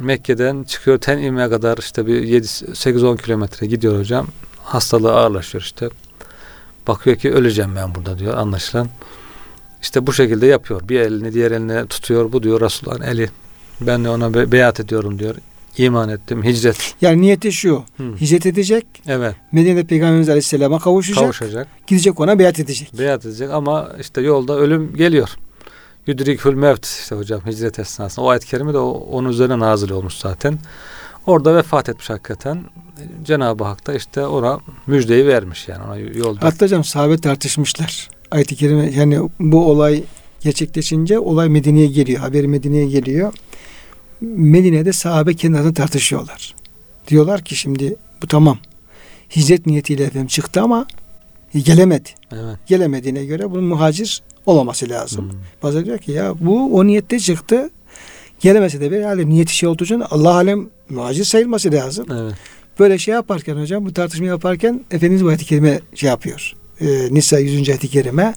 Mekke'den 0.00 0.64
çıkıyor 0.64 0.98
Tenim'e 0.98 1.48
kadar 1.48 1.78
işte 1.78 2.06
bir 2.06 2.22
8-10 2.42 3.22
kilometre 3.22 3.66
gidiyor 3.66 3.98
hocam. 3.98 4.26
Hastalığı 4.62 5.12
ağırlaşıyor 5.12 5.62
işte. 5.62 5.88
Bakıyor 6.86 7.16
ki 7.16 7.32
öleceğim 7.32 7.76
ben 7.76 7.94
burada 7.94 8.18
diyor 8.18 8.34
anlaşılan. 8.34 8.88
İşte 9.82 10.06
bu 10.06 10.12
şekilde 10.12 10.46
yapıyor. 10.46 10.88
Bir 10.88 11.00
elini 11.00 11.32
diğer 11.32 11.50
eline 11.50 11.86
tutuyor. 11.86 12.32
Bu 12.32 12.42
diyor 12.42 12.60
Resulullah'ın 12.60 13.02
eli. 13.02 13.30
Ben 13.80 14.04
de 14.04 14.08
ona 14.08 14.34
be- 14.34 14.52
beyat 14.52 14.80
ediyorum 14.80 15.18
diyor. 15.18 15.34
İman 15.78 16.08
ettim. 16.08 16.44
Hicret. 16.44 16.94
Yani 17.00 17.22
niyeti 17.22 17.52
şu. 17.52 17.84
Hı. 17.96 18.02
Hicret 18.20 18.46
edecek. 18.46 18.86
Evet. 19.06 19.34
Medine'de 19.52 19.84
Peygamberimiz 19.84 20.28
Aleyhisselam'a 20.28 20.78
kavuşacak. 20.78 21.22
Kavuşacak. 21.22 21.68
Gidecek 21.86 22.20
ona 22.20 22.38
beyat 22.38 22.60
edecek. 22.60 22.92
Beyat 22.98 23.26
edecek 23.26 23.50
ama 23.50 23.88
işte 24.00 24.20
yolda 24.20 24.58
ölüm 24.58 24.96
geliyor. 24.96 25.28
Yudrikül 26.06 26.54
mevt 26.54 26.86
işte 26.86 27.14
hocam 27.16 27.40
hicret 27.46 27.78
esnasında. 27.78 28.26
O 28.26 28.28
ayet-i 28.28 28.46
kerime 28.46 28.74
de 28.74 28.78
onun 28.78 29.28
üzerine 29.28 29.58
nazil 29.58 29.90
olmuş 29.90 30.14
zaten. 30.14 30.58
Orada 31.26 31.56
vefat 31.56 31.88
etmiş 31.88 32.10
hakikaten. 32.10 32.64
Cenab-ı 33.24 33.64
Hak 33.64 33.86
da 33.86 33.94
işte 33.94 34.26
ona 34.26 34.60
müjdeyi 34.86 35.26
vermiş 35.26 35.68
yani 35.68 35.82
ona 35.84 35.96
yolda. 35.96 36.46
Hatta 36.46 36.64
hocam 36.64 36.84
sahabe 36.84 37.18
tartışmışlar. 37.18 38.08
Ayet-i 38.30 38.56
kerime 38.56 38.90
yani 38.90 39.20
bu 39.40 39.70
olay 39.70 40.02
gerçekleşince 40.40 41.18
olay 41.18 41.48
Medine'ye 41.48 41.86
geliyor. 41.86 42.20
Haberi 42.20 42.48
Medine'ye 42.48 42.86
geliyor. 42.86 43.32
Medine'de 44.20 44.92
sahabe 44.92 45.34
kendi 45.34 45.56
arasında 45.56 45.74
tartışıyorlar. 45.74 46.54
Diyorlar 47.08 47.42
ki 47.42 47.56
şimdi 47.56 47.96
bu 48.22 48.26
tamam. 48.26 48.58
Hicret 49.36 49.66
niyetiyle 49.66 50.04
efendim 50.04 50.26
çıktı 50.26 50.62
ama 50.62 50.86
gelemedi. 51.64 52.08
Evet. 52.32 52.56
Gelemediğine 52.66 53.24
göre 53.24 53.50
bunun 53.50 53.64
muhacir 53.64 54.22
olaması 54.46 54.88
lazım. 54.88 55.32
Hmm. 55.32 55.38
Bazıları 55.62 55.86
diyor 55.86 55.98
ki 55.98 56.12
ya 56.12 56.34
bu 56.40 56.76
o 56.76 56.86
niyette 56.86 57.18
çıktı. 57.18 57.70
Gelemese 58.40 58.80
de 58.80 58.90
bir 58.90 59.02
halde 59.02 59.28
niyeti 59.28 59.56
şey 59.56 59.68
olduğu 59.68 59.84
için 59.84 60.02
Allah 60.10 60.34
alem 60.34 60.68
muhacir 60.88 61.24
sayılması 61.24 61.72
lazım. 61.72 62.06
Evet. 62.12 62.34
Böyle 62.78 62.98
şey 62.98 63.14
yaparken 63.14 63.56
hocam 63.56 63.86
bu 63.86 63.92
tartışma 63.92 64.26
yaparken 64.26 64.84
Efendimiz 64.90 65.24
bu 65.24 65.28
ayet-i 65.28 65.44
kerime 65.44 65.80
şey 65.94 66.08
yapıyor. 66.08 66.52
Ee, 66.80 66.86
Nisa 67.10 67.38
100. 67.38 67.68
ayet-i 67.68 67.88
kerime 67.88 68.34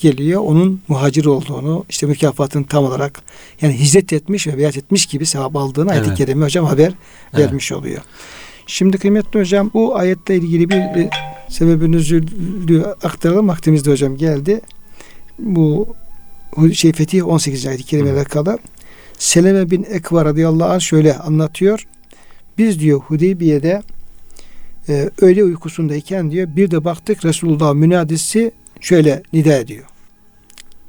geliyor. 0.00 0.40
Onun 0.40 0.80
muhacir 0.88 1.24
olduğunu 1.24 1.84
işte 1.88 2.06
mükafatın 2.06 2.62
tam 2.62 2.84
olarak 2.84 3.22
yani 3.60 3.80
hicret 3.80 4.12
etmiş 4.12 4.46
ve 4.46 4.58
beyat 4.58 4.76
etmiş 4.76 5.06
gibi 5.06 5.26
sevap 5.26 5.56
aldığını 5.56 5.90
ayet-i 5.90 6.08
Evet. 6.08 6.18
kerime 6.18 6.44
hocam 6.44 6.64
haber 6.64 6.92
Evet. 7.34 7.46
vermiş 7.46 7.72
oluyor. 7.72 8.02
Şimdi 8.66 8.98
kıymetli 8.98 9.40
hocam 9.40 9.70
bu 9.74 9.96
ayette 9.96 10.36
ilgili 10.36 10.68
bir 10.70 10.76
e, 10.76 11.10
sebebi 11.48 11.92
nüzulü 11.92 12.84
aktaralım. 12.84 13.48
Vaktimizde 13.48 13.90
hocam 13.90 14.16
geldi. 14.16 14.60
Bu 15.38 15.94
şey 16.72 16.92
Fetih 16.92 17.28
18. 17.28 17.66
ayet-i 17.66 17.84
kerime 17.84 18.12
alakalı. 18.12 18.58
Seleme 19.18 19.70
bin 19.70 19.86
Ekva 19.90 20.24
radıyallahu 20.24 20.70
anh 20.70 20.80
şöyle 20.80 21.14
anlatıyor. 21.18 21.86
Biz 22.58 22.80
diyor 22.80 23.00
Hudeybiye'de 23.00 23.82
e, 24.88 25.10
öğle 25.20 25.44
uykusundayken 25.44 26.30
diyor 26.30 26.48
bir 26.56 26.70
de 26.70 26.84
baktık 26.84 27.24
Resulullah 27.24 27.74
münadisi 27.74 28.52
şöyle 28.80 29.22
nida 29.32 29.58
ediyor. 29.58 29.84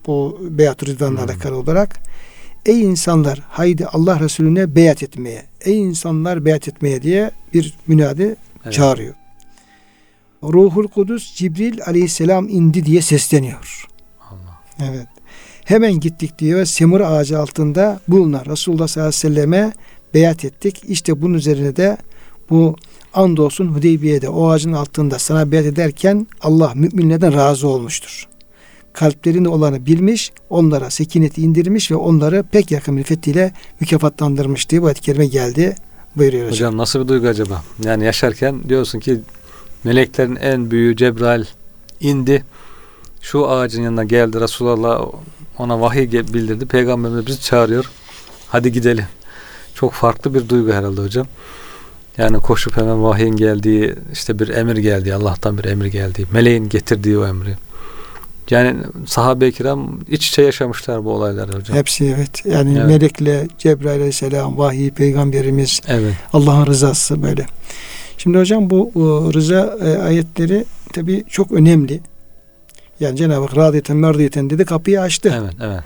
Bu 0.07 0.37
beyat 0.41 0.87
rıdvanla 0.87 1.21
Hı. 1.21 1.25
alakalı 1.25 1.55
olarak. 1.55 1.99
Ey 2.65 2.81
insanlar 2.81 3.41
haydi 3.49 3.85
Allah 3.85 4.19
Resulüne 4.19 4.75
beyat 4.75 5.03
etmeye. 5.03 5.45
Ey 5.61 5.81
insanlar 5.81 6.45
beyat 6.45 6.67
etmeye 6.67 7.01
diye 7.01 7.31
bir 7.53 7.73
münadi 7.87 8.35
Evet. 8.63 8.73
çağırıyor. 8.73 9.13
Ruhul 10.43 10.87
Kudüs 10.87 11.35
Cibril 11.35 11.79
aleyhisselam 11.85 12.49
indi 12.49 12.85
diye 12.85 13.01
sesleniyor. 13.01 13.85
Allah. 14.31 14.89
Evet. 14.89 15.07
Hemen 15.65 15.99
gittik 15.99 16.39
diyor. 16.39 16.65
Semur 16.65 17.01
ağacı 17.01 17.39
altında 17.39 17.99
bulunan 18.07 18.45
Resulullah 18.45 18.87
sallallahu 18.87 19.09
aleyhi 19.09 19.35
ve 19.35 19.35
selleme 19.35 19.73
beyat 20.13 20.45
ettik. 20.45 20.81
İşte 20.87 21.21
bunun 21.21 21.33
üzerine 21.33 21.75
de 21.75 21.97
bu 22.49 22.75
andolsun 23.17 23.67
Hudeybiye'de 23.67 24.29
o 24.29 24.49
ağacın 24.49 24.73
altında 24.73 25.19
sana 25.19 25.51
beyat 25.51 25.65
ederken 25.65 26.27
Allah 26.41 26.71
müminlerden 26.75 27.33
razı 27.33 27.67
olmuştur. 27.67 28.27
Kalplerinde 28.93 29.49
olanı 29.49 29.85
bilmiş, 29.85 30.31
onlara 30.49 30.89
sekineti 30.89 31.41
indirmiş 31.41 31.91
ve 31.91 31.95
onları 31.95 32.43
pek 32.43 32.71
yakın 32.71 32.97
bir 32.97 33.03
fethiyle 33.03 33.53
mükafatlandırmış 33.79 34.69
diye 34.69 34.81
bu 34.81 34.93
kerime 34.93 35.25
geldi. 35.25 35.75
Buyuruyor 36.15 36.43
hocam. 36.43 36.53
Hocam 36.53 36.77
nasıl 36.77 37.03
bir 37.03 37.07
duygu 37.07 37.27
acaba? 37.27 37.63
Yani 37.83 38.05
yaşarken 38.05 38.69
diyorsun 38.69 38.99
ki 38.99 39.19
meleklerin 39.83 40.35
en 40.35 40.71
büyüğü 40.71 40.95
Cebrail 40.95 41.45
indi. 41.99 42.43
Şu 43.21 43.49
ağacın 43.49 43.81
yanına 43.81 44.03
geldi. 44.03 44.41
Resulullah 44.41 45.05
ona 45.57 45.81
vahiy 45.81 46.11
bildirdi. 46.11 46.65
Peygamberimiz 46.65 47.27
bizi 47.27 47.41
çağırıyor. 47.41 47.91
Hadi 48.47 48.71
gidelim. 48.71 49.05
Çok 49.75 49.93
farklı 49.93 50.33
bir 50.33 50.49
duygu 50.49 50.71
herhalde 50.71 51.01
hocam. 51.01 51.27
Yani 52.17 52.37
koşup 52.37 52.77
hemen 52.77 53.03
vahyin 53.03 53.35
geldiği, 53.35 53.95
işte 54.13 54.39
bir 54.39 54.49
emir 54.49 54.77
geldiği, 54.77 55.13
Allah'tan 55.13 55.57
bir 55.57 55.65
emir 55.65 55.85
geldiği, 55.85 56.25
meleğin 56.33 56.69
getirdiği 56.69 57.17
o 57.17 57.27
emri. 57.27 57.55
Yani 58.49 58.75
sahabe-i 59.05 59.51
kiram 59.51 59.99
iç 60.07 60.27
içe 60.29 60.41
yaşamışlar 60.41 61.05
bu 61.05 61.11
olayları 61.11 61.51
hocam. 61.53 61.77
Hepsi 61.77 62.15
evet. 62.17 62.45
Yani 62.45 62.77
Evet. 62.77 62.87
melekle 62.87 63.47
Cebrail 63.57 63.95
aleyhisselam, 63.95 64.57
vahiy, 64.57 64.91
peygamberimiz, 64.91 65.81
Evet. 65.87 66.13
Allah'ın 66.33 66.65
rızası 66.65 67.23
böyle. 67.23 67.45
Şimdi 68.17 68.37
hocam 68.37 68.69
bu 68.69 68.91
e, 68.95 69.33
rıza 69.33 69.77
e, 69.85 69.97
ayetleri 69.97 70.65
tabi 70.93 71.23
çok 71.29 71.51
önemli. 71.51 71.99
Yani 72.99 73.17
Cenab-ı 73.17 73.45
Hak 73.45 73.57
radiyeten 73.57 73.97
merdiyeten 73.97 74.49
dedi 74.49 74.65
kapıyı 74.65 75.01
açtı. 75.01 75.33
Evet, 75.41 75.53
evet. 75.61 75.79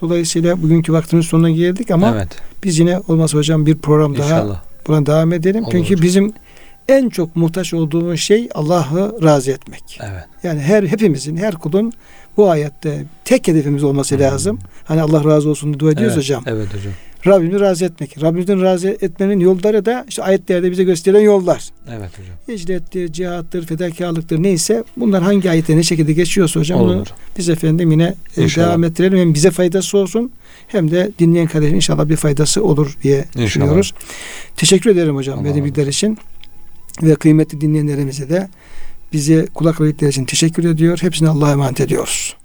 Dolayısıyla 0.00 0.62
bugünkü 0.62 0.92
vaktimiz 0.92 1.26
sonuna 1.26 1.50
geldik 1.50 1.90
ama 1.90 2.12
evet. 2.16 2.28
biz 2.64 2.78
yine 2.78 3.00
olmazsa 3.08 3.38
hocam 3.38 3.66
bir 3.66 3.78
program 3.78 4.18
daha 4.18 4.24
İnşallah. 4.24 4.67
Buna 4.88 5.06
devam 5.06 5.32
edelim. 5.32 5.64
Olur 5.64 5.72
Çünkü 5.72 5.90
hocam. 5.94 6.02
bizim 6.02 6.32
en 6.88 7.08
çok 7.08 7.36
muhtaç 7.36 7.74
olduğumuz 7.74 8.20
şey 8.20 8.48
Allah'ı 8.54 9.22
razı 9.22 9.50
etmek. 9.50 10.00
Evet. 10.02 10.24
Yani 10.42 10.60
her 10.60 10.82
hepimizin, 10.82 11.36
her 11.36 11.54
kulun 11.54 11.92
bu 12.36 12.50
ayette 12.50 13.04
tek 13.24 13.48
hedefimiz 13.48 13.84
olması 13.84 14.14
Hmm. 14.14 14.22
lazım. 14.22 14.58
Hani 14.84 15.02
Allah 15.02 15.24
razı 15.24 15.50
olsun 15.50 15.70
diye 15.72 15.78
dua 15.80 15.92
ediyoruz 15.92 16.14
evet, 16.14 16.24
hocam. 16.24 16.42
Evet 16.46 16.68
hocam. 16.74 16.92
Rabbimizi 17.26 17.60
razı 17.60 17.84
etmek. 17.84 18.22
Rabbimizin 18.22 18.62
razı 18.62 18.88
etmenin 18.88 19.40
yolları 19.40 19.84
da 19.86 20.04
işte 20.08 20.22
ayetlerde 20.22 20.70
bize 20.70 20.84
gösterilen 20.84 21.20
yollar. 21.20 21.68
Evet 21.90 22.10
hocam. 22.18 22.58
Hicrettir, 22.58 23.12
cihattır, 23.12 23.66
fedakarlıktır 23.66 24.42
neyse 24.42 24.84
bunlar 24.96 25.22
hangi 25.22 25.50
ayette 25.50 25.76
ne 25.76 25.82
şekilde 25.82 26.12
geçiyorsa 26.12 26.60
hocam 26.60 26.80
bunu 26.80 26.96
Olur. 26.96 27.06
biz 27.38 27.48
efendim 27.48 27.90
yine 27.90 28.14
e, 28.36 28.42
İnşallah. 28.42 28.66
devam 28.68 28.84
ettirelim. 28.84 29.18
Hem 29.18 29.34
bize 29.34 29.50
faydası 29.50 29.98
olsun 29.98 30.32
hem 30.68 30.90
de 30.90 31.10
dinleyen 31.18 31.46
kardeşin 31.46 31.74
inşallah 31.74 32.08
bir 32.08 32.16
faydası 32.16 32.64
olur 32.64 32.96
diye 33.02 33.24
düşünüyoruz. 33.36 33.94
Teşekkür 34.56 34.90
ederim 34.90 35.16
hocam 35.16 35.44
verdiği 35.44 35.64
bilgiler 35.64 35.86
için 35.86 36.18
ve 37.02 37.14
kıymetli 37.14 37.60
dinleyenlerimize 37.60 38.28
de 38.28 38.48
bize 39.12 39.46
kulak 39.54 39.80
verdikleri 39.80 40.10
için 40.10 40.24
teşekkür 40.24 40.64
ediyor. 40.64 40.98
Hepsine 41.02 41.28
Allah'a 41.28 41.52
emanet 41.52 41.80
ediyoruz. 41.80 42.36